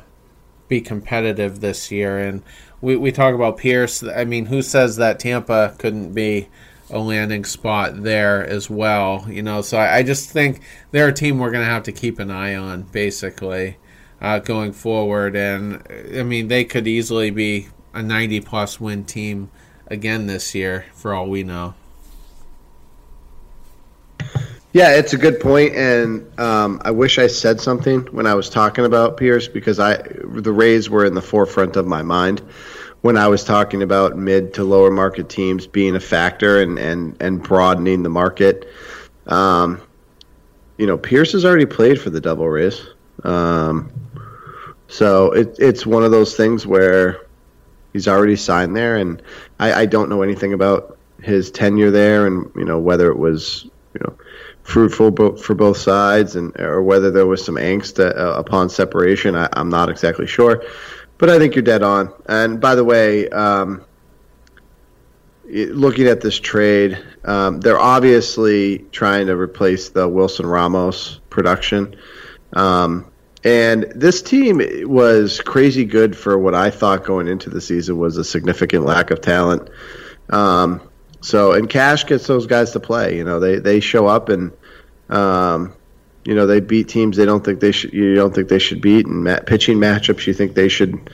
be 0.68 0.82
competitive 0.82 1.60
this 1.60 1.92
year, 1.92 2.20
and 2.20 2.44
we 2.82 2.96
we 2.96 3.12
talk 3.12 3.34
about 3.34 3.58
Pearce. 3.58 4.04
I 4.04 4.26
mean, 4.26 4.46
who 4.46 4.62
says 4.62 4.98
that 4.98 5.20
Tampa 5.20 5.76
couldn't 5.80 6.14
be 6.14 6.50
a 6.90 7.00
landing 7.00 7.46
spot 7.46 8.04
there 8.04 8.46
as 8.46 8.70
well? 8.70 9.26
You 9.30 9.42
know, 9.42 9.62
so 9.62 9.78
I, 9.78 9.98
I 9.98 10.04
just 10.04 10.30
think 10.30 10.62
they're 10.92 11.08
a 11.08 11.14
team 11.14 11.40
we're 11.40 11.52
gonna 11.52 11.66
have 11.66 11.84
to 11.84 11.92
keep 11.92 12.20
an 12.20 12.30
eye 12.30 12.56
on, 12.56 12.84
basically 12.84 13.78
uh, 14.22 14.40
going 14.40 14.74
forward. 14.74 15.36
And 15.36 15.82
I 16.16 16.24
mean, 16.24 16.48
they 16.48 16.64
could 16.66 16.88
easily 16.88 17.30
be 17.30 17.70
a 17.94 18.04
90 18.04 18.42
plus 18.42 18.80
win 18.80 19.06
team 19.06 19.50
again 19.88 20.28
this 20.28 20.54
year, 20.54 20.86
for 20.94 21.14
all 21.14 21.28
we 21.28 21.44
know. 21.44 21.74
Yeah, 24.74 24.96
it's 24.96 25.14
a 25.14 25.18
good 25.18 25.40
point, 25.40 25.76
and 25.76 26.40
um, 26.40 26.82
I 26.86 26.92
wish 26.92 27.18
I 27.18 27.28
said 27.28 27.60
something 27.60 28.02
when 28.12 28.28
I 28.28 28.36
was 28.36 28.50
talking 28.50 28.86
about 28.86 29.18
Pearce 29.18 29.48
because 29.48 29.80
I 29.80 29.98
the 29.98 30.52
Rays 30.52 30.90
were 30.90 31.06
in 31.06 31.16
the 31.16 31.22
forefront 31.22 31.76
of 31.78 31.88
my 31.88 32.04
mind 32.04 32.42
when 33.02 33.18
I 33.18 33.28
was 33.28 33.44
talking 33.44 33.82
about 33.82 34.18
mid 34.18 34.54
to 34.56 34.64
lower 34.64 34.92
market 34.92 35.30
teams 35.30 35.66
being 35.66 35.96
a 35.96 36.00
factor 36.00 36.62
and 36.62 36.78
and 36.78 37.16
and 37.22 37.42
broadening 37.42 38.04
the 38.04 38.10
market. 38.10 38.68
Um, 39.26 39.82
you 40.78 40.86
know, 40.86 40.98
Pearce 40.98 41.32
has 41.32 41.44
already 41.44 41.66
played 41.66 42.00
for 42.00 42.10
the 42.10 42.22
Devil 42.22 42.48
Rays. 42.48 42.86
Um, 43.24 43.92
so 44.88 45.32
it, 45.32 45.56
it's 45.60 45.86
one 45.86 46.04
of 46.04 46.12
those 46.12 46.36
things 46.36 46.68
where 46.68 47.26
he's 47.94 48.08
already 48.08 48.36
signed 48.36 48.76
there, 48.76 48.98
and 48.98 49.22
I, 49.60 49.82
I 49.82 49.86
don't 49.86 50.10
know 50.10 50.22
anything 50.22 50.54
about 50.54 50.98
his 51.22 51.52
tenure 51.52 51.92
there, 51.92 52.28
and 52.28 52.52
you 52.56 52.66
know 52.66 52.80
whether 52.80 53.10
it 53.10 53.18
was 53.18 53.66
you 53.94 54.02
know 54.02 54.16
fruitful 54.64 55.38
for 55.38 55.56
both 55.56 55.78
sides, 55.78 56.36
and 56.36 56.58
or 56.60 56.82
whether 56.84 57.12
there 57.12 57.26
was 57.26 57.44
some 57.44 57.56
angst 57.56 58.00
uh, 58.00 58.34
upon 58.34 58.70
separation. 58.70 59.36
I, 59.36 59.50
am 59.56 59.70
not 59.70 59.90
exactly 59.90 60.28
sure, 60.28 60.64
but 61.18 61.30
I 61.30 61.40
think 61.40 61.56
you're 61.56 61.64
dead 61.64 61.84
on. 61.84 62.14
And 62.28 62.62
by 62.62 62.76
the 62.76 62.84
way, 62.84 63.30
um, 63.30 63.84
looking 65.46 66.08
at 66.08 66.22
this 66.22 66.40
trade, 66.40 67.04
um, 67.24 67.60
they're 67.60 67.80
obviously 67.80 68.80
trying 68.92 69.28
to 69.28 69.38
replace 69.38 69.90
the 69.90 70.08
Wilson 70.08 70.46
Ramos 70.46 71.20
production. 71.30 71.96
Um, 72.54 73.12
and 73.48 73.84
this 73.96 74.22
team 74.22 74.62
was 74.90 75.40
crazy 75.40 75.86
good 75.86 76.18
for 76.18 76.38
what 76.38 76.54
I 76.54 76.70
thought 76.70 77.06
going 77.06 77.30
into 77.30 77.50
the 77.50 77.62
season 77.62 77.98
was 77.98 78.18
a 78.18 78.24
significant 78.26 78.84
lack 78.84 79.10
of 79.10 79.22
talent. 79.22 79.70
Um, 80.30 80.82
so, 81.22 81.54
and 81.54 81.70
Cash 81.70 82.08
gets 82.08 82.28
those 82.28 82.46
guys 82.46 82.72
to 82.72 82.82
play. 82.82 83.16
You 83.16 83.24
know, 83.24 83.40
they 83.40 83.60
they 83.60 83.80
show 83.80 84.06
up 84.06 84.28
and, 84.28 84.52
um, 85.08 85.74
you 86.26 86.36
know, 86.36 86.46
they 86.46 86.60
beat 86.60 86.90
teams 86.90 87.16
they 87.16 87.24
don't 87.24 87.42
think 87.42 87.62
they 87.62 87.72
should. 87.72 87.94
You 87.94 88.16
don't 88.16 88.36
think 88.36 88.50
they 88.50 88.60
should 88.60 88.82
beat, 88.82 89.06
and 89.06 89.24
mat- 89.24 89.46
pitching 89.46 89.78
matchups 89.78 90.28
you 90.28 90.34
think 90.34 90.54
they 90.54 90.68
should. 90.68 91.10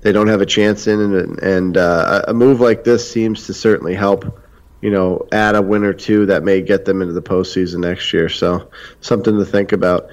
They 0.00 0.12
don't 0.12 0.28
have 0.28 0.40
a 0.40 0.46
chance 0.46 0.86
in, 0.86 1.00
and, 1.00 1.38
and 1.40 1.76
uh, 1.76 2.22
a 2.28 2.32
move 2.32 2.60
like 2.60 2.84
this 2.84 3.10
seems 3.10 3.46
to 3.48 3.52
certainly 3.52 3.94
help. 3.94 4.40
You 4.80 4.90
know, 4.90 5.28
add 5.32 5.54
a 5.54 5.60
win 5.60 5.84
or 5.84 5.92
two 5.92 6.26
that 6.26 6.44
may 6.44 6.62
get 6.62 6.86
them 6.86 7.02
into 7.02 7.12
the 7.12 7.22
postseason 7.22 7.80
next 7.80 8.10
year. 8.14 8.30
So, 8.30 8.70
something 9.02 9.36
to 9.36 9.44
think 9.44 9.72
about. 9.72 10.08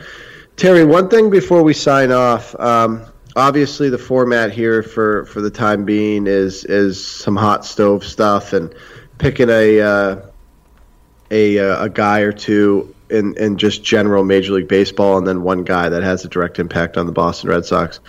Terry, 0.61 0.85
one 0.85 1.09
thing 1.09 1.31
before 1.31 1.63
we 1.63 1.73
sign 1.73 2.11
off. 2.11 2.53
Um, 2.59 3.03
obviously, 3.35 3.89
the 3.89 3.97
format 3.97 4.51
here 4.51 4.83
for, 4.83 5.25
for 5.25 5.41
the 5.41 5.49
time 5.49 5.85
being 5.85 6.27
is 6.27 6.65
is 6.65 7.03
some 7.03 7.35
hot 7.35 7.65
stove 7.65 8.03
stuff 8.03 8.53
and 8.53 8.71
picking 9.17 9.49
a 9.49 9.81
uh, 9.81 10.21
a 11.31 11.57
uh, 11.57 11.85
a 11.85 11.89
guy 11.89 12.19
or 12.19 12.31
two 12.31 12.93
in 13.09 13.35
in 13.38 13.57
just 13.57 13.83
general 13.83 14.23
Major 14.23 14.53
League 14.53 14.67
Baseball, 14.67 15.17
and 15.17 15.25
then 15.25 15.41
one 15.41 15.63
guy 15.63 15.89
that 15.89 16.03
has 16.03 16.25
a 16.25 16.27
direct 16.27 16.59
impact 16.59 16.95
on 16.95 17.07
the 17.07 17.11
Boston 17.11 17.49
Red 17.49 17.65
Sox. 17.65 17.99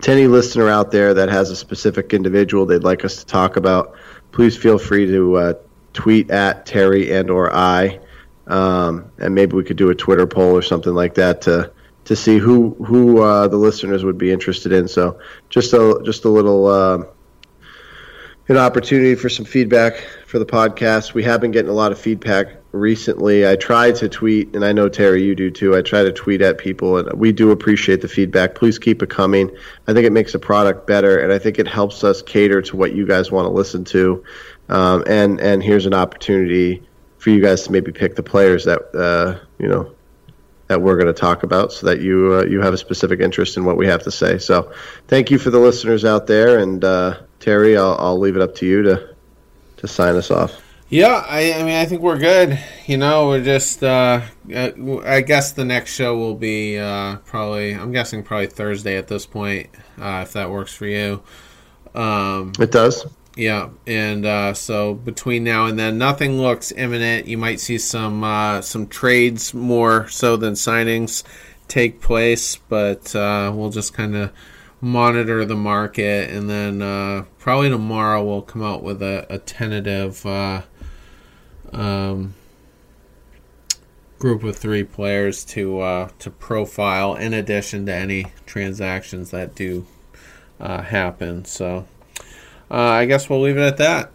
To 0.00 0.10
any 0.10 0.28
listener 0.28 0.70
out 0.70 0.90
there 0.90 1.12
that 1.12 1.28
has 1.28 1.50
a 1.50 1.56
specific 1.56 2.14
individual 2.14 2.64
they'd 2.64 2.84
like 2.84 3.04
us 3.04 3.18
to 3.18 3.26
talk 3.26 3.58
about, 3.58 3.96
please 4.32 4.56
feel 4.56 4.78
free 4.78 5.04
to 5.04 5.36
uh, 5.36 5.54
tweet 5.92 6.30
at 6.30 6.64
Terry 6.64 7.12
and 7.12 7.28
or 7.28 7.54
I 7.54 8.00
um, 8.46 9.12
and 9.18 9.34
maybe 9.34 9.56
we 9.56 9.64
could 9.64 9.76
do 9.76 9.90
a 9.90 9.94
Twitter 9.94 10.26
poll 10.26 10.56
or 10.56 10.62
something 10.62 10.94
like 10.94 11.14
that 11.14 11.42
to 11.42 11.70
to 12.08 12.16
see 12.16 12.38
who 12.38 12.70
who 12.86 13.20
uh, 13.20 13.48
the 13.48 13.58
listeners 13.58 14.02
would 14.02 14.16
be 14.16 14.32
interested 14.32 14.72
in. 14.72 14.88
So 14.88 15.20
just 15.50 15.74
a 15.74 16.00
just 16.06 16.24
a 16.24 16.30
little 16.30 16.66
uh, 16.66 17.04
an 18.48 18.56
opportunity 18.56 19.14
for 19.14 19.28
some 19.28 19.44
feedback 19.44 19.98
for 20.26 20.38
the 20.38 20.46
podcast. 20.46 21.12
We 21.12 21.22
have 21.24 21.42
been 21.42 21.50
getting 21.50 21.70
a 21.70 21.74
lot 21.74 21.92
of 21.92 21.98
feedback 21.98 22.46
recently. 22.72 23.46
I 23.46 23.56
try 23.56 23.92
to 23.92 24.08
tweet, 24.08 24.54
and 24.54 24.64
I 24.64 24.72
know 24.72 24.88
Terry, 24.88 25.22
you 25.22 25.34
do 25.34 25.50
too. 25.50 25.76
I 25.76 25.82
try 25.82 26.02
to 26.02 26.10
tweet 26.10 26.40
at 26.40 26.56
people, 26.56 26.96
and 26.96 27.12
we 27.12 27.30
do 27.30 27.50
appreciate 27.50 28.00
the 28.00 28.08
feedback. 28.08 28.54
Please 28.54 28.78
keep 28.78 29.02
it 29.02 29.10
coming. 29.10 29.54
I 29.86 29.92
think 29.92 30.06
it 30.06 30.12
makes 30.12 30.32
the 30.32 30.38
product 30.38 30.86
better, 30.86 31.18
and 31.18 31.30
I 31.30 31.38
think 31.38 31.58
it 31.58 31.68
helps 31.68 32.04
us 32.04 32.22
cater 32.22 32.62
to 32.62 32.76
what 32.76 32.94
you 32.94 33.06
guys 33.06 33.30
want 33.30 33.44
to 33.44 33.50
listen 33.50 33.84
to. 33.84 34.24
Um, 34.70 35.04
and 35.06 35.40
and 35.40 35.62
here's 35.62 35.84
an 35.84 35.92
opportunity 35.92 36.82
for 37.18 37.28
you 37.28 37.42
guys 37.42 37.64
to 37.64 37.72
maybe 37.72 37.92
pick 37.92 38.16
the 38.16 38.22
players 38.22 38.64
that 38.64 38.80
uh, 38.94 39.44
you 39.58 39.68
know 39.68 39.92
that 40.68 40.80
we're 40.80 40.94
going 40.94 41.06
to 41.06 41.18
talk 41.18 41.42
about, 41.42 41.72
so 41.72 41.86
that 41.86 42.00
you 42.00 42.34
uh, 42.34 42.44
you 42.44 42.60
have 42.60 42.74
a 42.74 42.78
specific 42.78 43.20
interest 43.20 43.56
in 43.56 43.64
what 43.64 43.76
we 43.76 43.86
have 43.86 44.02
to 44.04 44.10
say. 44.10 44.38
So, 44.38 44.72
thank 45.08 45.30
you 45.30 45.38
for 45.38 45.50
the 45.50 45.58
listeners 45.58 46.04
out 46.04 46.26
there, 46.26 46.58
and 46.58 46.84
uh, 46.84 47.18
Terry, 47.40 47.76
I'll, 47.76 47.96
I'll 47.98 48.18
leave 48.18 48.36
it 48.36 48.42
up 48.42 48.54
to 48.56 48.66
you 48.66 48.82
to 48.82 49.14
to 49.78 49.88
sign 49.88 50.16
us 50.16 50.30
off. 50.30 50.62
Yeah, 50.90 51.22
I, 51.28 51.52
I 51.52 51.58
mean, 51.64 51.74
I 51.74 51.84
think 51.84 52.00
we're 52.00 52.18
good. 52.18 52.58
You 52.86 52.96
know, 52.96 53.28
we're 53.28 53.44
just. 53.44 53.82
Uh, 53.82 54.22
uh 54.54 54.70
I 55.04 55.20
guess 55.20 55.52
the 55.52 55.64
next 55.64 55.92
show 55.92 56.16
will 56.16 56.34
be 56.34 56.78
uh, 56.78 57.16
probably. 57.26 57.72
I'm 57.72 57.92
guessing 57.92 58.22
probably 58.22 58.46
Thursday 58.46 58.96
at 58.96 59.08
this 59.08 59.26
point, 59.26 59.68
uh, 60.00 60.20
if 60.22 60.32
that 60.32 60.50
works 60.50 60.72
for 60.72 60.86
you. 60.86 61.22
Um, 61.94 62.52
it 62.58 62.70
does. 62.70 63.06
Yeah, 63.38 63.68
and 63.86 64.26
uh, 64.26 64.54
so 64.54 64.94
between 64.94 65.44
now 65.44 65.66
and 65.66 65.78
then, 65.78 65.96
nothing 65.96 66.40
looks 66.40 66.72
imminent. 66.72 67.28
You 67.28 67.38
might 67.38 67.60
see 67.60 67.78
some 67.78 68.24
uh, 68.24 68.62
some 68.62 68.88
trades 68.88 69.54
more 69.54 70.08
so 70.08 70.36
than 70.36 70.54
signings 70.54 71.22
take 71.68 72.00
place, 72.00 72.56
but 72.56 73.14
uh, 73.14 73.52
we'll 73.54 73.70
just 73.70 73.94
kind 73.94 74.16
of 74.16 74.32
monitor 74.80 75.44
the 75.44 75.54
market, 75.54 76.30
and 76.30 76.50
then 76.50 76.82
uh, 76.82 77.26
probably 77.38 77.68
tomorrow 77.70 78.24
we'll 78.24 78.42
come 78.42 78.64
out 78.64 78.82
with 78.82 79.00
a, 79.04 79.24
a 79.30 79.38
tentative 79.38 80.26
uh, 80.26 80.62
um, 81.72 82.34
group 84.18 84.42
of 84.42 84.56
three 84.56 84.82
players 84.82 85.44
to 85.44 85.78
uh, 85.78 86.08
to 86.18 86.28
profile, 86.28 87.14
in 87.14 87.32
addition 87.32 87.86
to 87.86 87.94
any 87.94 88.32
transactions 88.46 89.30
that 89.30 89.54
do 89.54 89.86
happen. 90.58 91.44
So 91.44 91.86
uh, 92.70 92.76
I 92.76 93.06
guess 93.06 93.28
we'll 93.28 93.40
leave 93.40 93.56
it 93.56 93.62
at 93.62 93.76
that. 93.78 94.10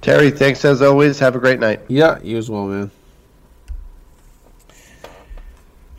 Terry, 0.00 0.30
thanks 0.30 0.64
as 0.64 0.82
always. 0.82 1.18
Have 1.20 1.34
a 1.34 1.38
great 1.38 1.60
night. 1.60 1.80
Yeah, 1.88 2.18
you 2.22 2.36
as 2.36 2.50
well, 2.50 2.66
man. 2.66 2.90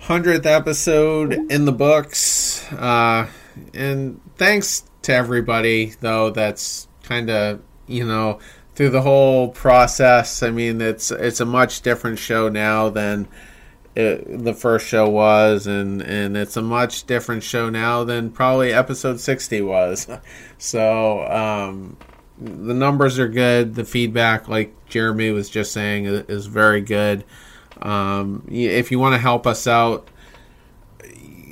100th 0.04 0.46
episode 0.46 1.34
in 1.52 1.66
the 1.66 1.72
books. 1.72 2.72
Uh, 2.72 3.28
and 3.74 4.22
thanks 4.36 4.84
to 5.02 5.14
everybody, 5.14 5.94
though, 6.02 6.30
that's 6.30 6.88
kind 7.04 7.32
of, 7.32 7.62
you 7.88 8.06
know, 8.06 8.40
through 8.76 8.92
the 8.92 9.02
whole 9.02 9.50
process. 9.50 10.44
I 10.44 10.52
mean, 10.52 10.82
it's 10.82 11.10
it's 11.10 11.40
a 11.40 11.46
much 11.46 11.82
different 11.82 12.20
show 12.20 12.50
now 12.50 12.90
than 12.90 13.28
it, 13.96 14.44
the 14.44 14.54
first 14.54 14.88
show 14.88 15.08
was, 15.10 15.68
and 15.68 16.02
and 16.02 16.36
it's 16.36 16.58
a 16.58 16.62
much 16.62 17.06
different 17.06 17.44
show 17.44 17.70
now 17.70 18.04
than 18.04 18.30
probably 18.30 18.74
episode 18.74 19.20
sixty 19.20 19.62
was. 19.62 20.08
so 20.58 21.26
um, 21.28 21.98
the 22.38 22.74
numbers 22.74 23.20
are 23.20 23.30
good. 23.30 23.76
The 23.76 23.86
feedback, 23.86 24.48
like 24.48 24.74
Jeremy 24.90 25.32
was 25.32 25.50
just 25.50 25.72
saying, 25.72 26.06
is 26.06 26.46
very 26.48 26.82
good. 26.82 27.24
Um, 27.82 28.46
if 28.50 28.92
you 28.92 29.00
want 29.00 29.14
to 29.14 29.20
help 29.20 29.48
us 29.48 29.66
out, 29.66 30.10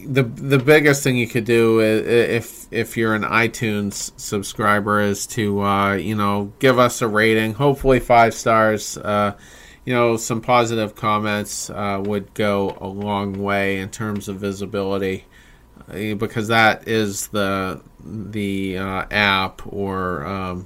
the 0.06 0.24
the 0.24 0.60
biggest 0.60 1.04
thing 1.04 1.16
you 1.16 1.28
could 1.28 1.46
do 1.46 1.80
if 1.82 2.68
if 2.72 2.98
you're 2.98 3.16
an 3.16 3.24
iTunes 3.24 4.12
subscriber 4.20 5.00
is 5.00 5.26
to 5.28 5.62
uh, 5.62 5.94
you 5.94 6.16
know 6.16 6.52
give 6.60 6.78
us 6.78 7.02
a 7.02 7.08
rating, 7.08 7.54
hopefully 7.54 8.02
five 8.02 8.34
stars. 8.34 8.98
Uh, 8.98 9.36
you 9.86 9.94
know, 9.94 10.18
some 10.18 10.42
positive 10.42 10.96
comments 10.96 11.70
uh, 11.70 12.02
would 12.04 12.34
go 12.34 12.78
a 12.80 12.88
long 12.88 13.42
way 13.42 13.80
in 13.80 13.90
terms 13.90 14.30
of 14.30 14.38
visibility, 14.38 15.26
uh, 15.90 16.16
because 16.16 16.48
that 16.48 16.88
is 16.88 17.28
the 17.28 17.82
the 18.04 18.78
uh, 18.78 19.06
app 19.12 19.62
or 19.68 20.26
um, 20.26 20.66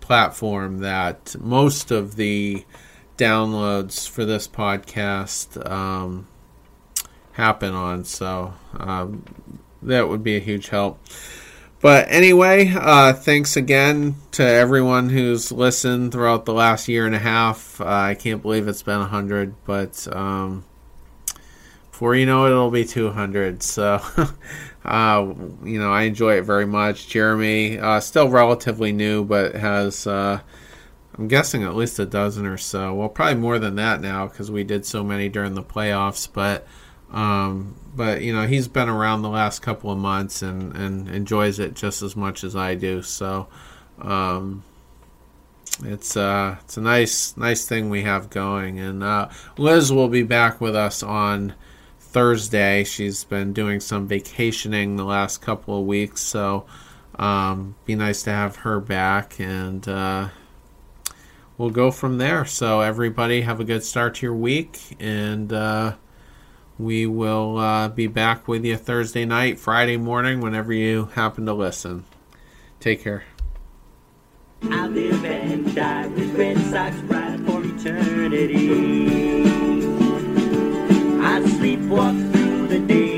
platform 0.00 0.78
that 0.78 1.36
most 1.38 1.90
of 1.90 2.16
the 2.16 2.64
downloads 3.16 4.08
for 4.08 4.24
this 4.24 4.48
podcast 4.48 5.70
um, 5.70 6.26
happen 7.32 7.74
on. 7.74 8.04
So 8.04 8.54
um, 8.78 9.24
that 9.82 10.08
would 10.08 10.24
be 10.24 10.36
a 10.36 10.40
huge 10.40 10.68
help. 10.68 10.98
But 11.80 12.08
anyway, 12.10 12.70
uh, 12.76 13.14
thanks 13.14 13.56
again 13.56 14.16
to 14.32 14.42
everyone 14.42 15.08
who's 15.08 15.50
listened 15.50 16.12
throughout 16.12 16.44
the 16.44 16.52
last 16.52 16.88
year 16.88 17.06
and 17.06 17.14
a 17.14 17.18
half. 17.18 17.80
Uh, 17.80 17.86
I 17.86 18.14
can't 18.14 18.42
believe 18.42 18.68
it's 18.68 18.82
been 18.82 18.98
100, 18.98 19.54
but 19.64 20.06
um, 20.14 20.66
before 21.90 22.14
you 22.14 22.26
know 22.26 22.44
it, 22.44 22.50
it'll 22.50 22.70
be 22.70 22.84
200. 22.84 23.62
So, 23.70 24.02
uh, 24.84 25.34
you 25.64 25.78
know, 25.78 25.90
I 25.90 26.02
enjoy 26.02 26.34
it 26.34 26.42
very 26.42 26.66
much. 26.66 27.08
Jeremy, 27.08 27.78
uh, 27.78 28.00
still 28.00 28.28
relatively 28.28 28.92
new, 28.92 29.24
but 29.24 29.54
has, 29.54 30.06
uh, 30.06 30.40
I'm 31.16 31.28
guessing, 31.28 31.62
at 31.62 31.76
least 31.76 31.98
a 31.98 32.04
dozen 32.04 32.44
or 32.44 32.58
so. 32.58 32.92
Well, 32.92 33.08
probably 33.08 33.40
more 33.40 33.58
than 33.58 33.76
that 33.76 34.02
now 34.02 34.26
because 34.26 34.50
we 34.50 34.64
did 34.64 34.84
so 34.84 35.02
many 35.02 35.30
during 35.30 35.54
the 35.54 35.62
playoffs. 35.62 36.28
But 36.30 36.66
um, 37.10 37.74
but 37.94 38.22
you 38.22 38.32
know 38.32 38.46
he's 38.46 38.68
been 38.68 38.88
around 38.88 39.22
the 39.22 39.28
last 39.28 39.60
couple 39.60 39.90
of 39.90 39.98
months 39.98 40.42
and, 40.42 40.74
and 40.76 41.08
enjoys 41.08 41.58
it 41.58 41.74
just 41.74 42.02
as 42.02 42.16
much 42.16 42.44
as 42.44 42.54
I 42.54 42.74
do. 42.74 43.02
So 43.02 43.48
um, 44.00 44.62
it's 45.84 46.16
uh, 46.16 46.56
it's 46.60 46.76
a 46.76 46.80
nice 46.80 47.36
nice 47.36 47.66
thing 47.66 47.90
we 47.90 48.02
have 48.02 48.30
going. 48.30 48.78
And 48.78 49.02
uh, 49.02 49.28
Liz 49.58 49.92
will 49.92 50.08
be 50.08 50.22
back 50.22 50.60
with 50.60 50.76
us 50.76 51.02
on 51.02 51.54
Thursday. 51.98 52.84
She's 52.84 53.24
been 53.24 53.52
doing 53.52 53.80
some 53.80 54.06
vacationing 54.06 54.96
the 54.96 55.04
last 55.04 55.38
couple 55.38 55.78
of 55.78 55.86
weeks, 55.86 56.20
so 56.20 56.66
um, 57.18 57.74
be 57.84 57.94
nice 57.94 58.22
to 58.24 58.30
have 58.30 58.56
her 58.56 58.80
back 58.80 59.40
and. 59.40 59.86
Uh, 59.88 60.28
we'll 61.60 61.68
go 61.68 61.90
from 61.90 62.16
there. 62.16 62.46
So, 62.46 62.80
everybody, 62.80 63.42
have 63.42 63.60
a 63.60 63.64
good 63.64 63.84
start 63.84 64.14
to 64.16 64.26
your 64.26 64.34
week, 64.34 64.80
and 64.98 65.52
uh, 65.52 65.96
we 66.80 67.06
will 67.06 67.58
uh, 67.58 67.88
be 67.88 68.06
back 68.06 68.48
with 68.48 68.64
you 68.64 68.76
Thursday 68.76 69.24
night, 69.24 69.58
Friday 69.58 69.96
morning, 69.96 70.40
whenever 70.40 70.72
you 70.72 71.06
happen 71.14 71.46
to 71.46 71.52
listen. 71.52 72.04
Take 72.80 73.02
care. 73.02 73.24
I 74.70 74.86
live 74.86 75.24
and 75.24 75.74
die 75.74 76.06
with 76.06 76.34
Red 76.34 76.56
right 77.10 77.40
for 77.40 77.62
eternity. 77.64 79.42
I 81.22 81.40
sleepwalk 81.40 82.32
through 82.32 82.68
the 82.68 82.78
days 82.80 83.09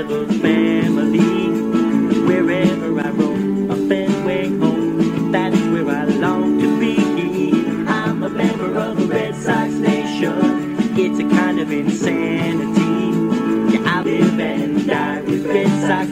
A 0.00 0.26
family. 0.40 1.50
Wherever 2.26 3.00
I 3.00 3.10
roam, 3.10 3.70
a 3.70 3.76
Fenway 3.86 4.48
home, 4.58 5.30
that's 5.30 5.54
where 5.56 5.90
I 5.90 6.04
long 6.04 6.58
to 6.58 6.80
be. 6.80 6.96
I'm 7.86 8.22
a 8.22 8.30
member 8.30 8.78
of 8.78 8.96
the 8.96 9.06
Red 9.06 9.36
Sox 9.36 9.74
Nation. 9.74 10.76
It's 10.98 11.20
a 11.20 11.28
kind 11.36 11.60
of 11.60 11.70
insanity. 11.70 13.74
Yeah, 13.74 13.94
I 13.94 14.02
live 14.02 14.40
and 14.40 14.86
die 14.86 15.20
with 15.20 15.46
Red 15.46 15.68
Sox. 15.86 16.10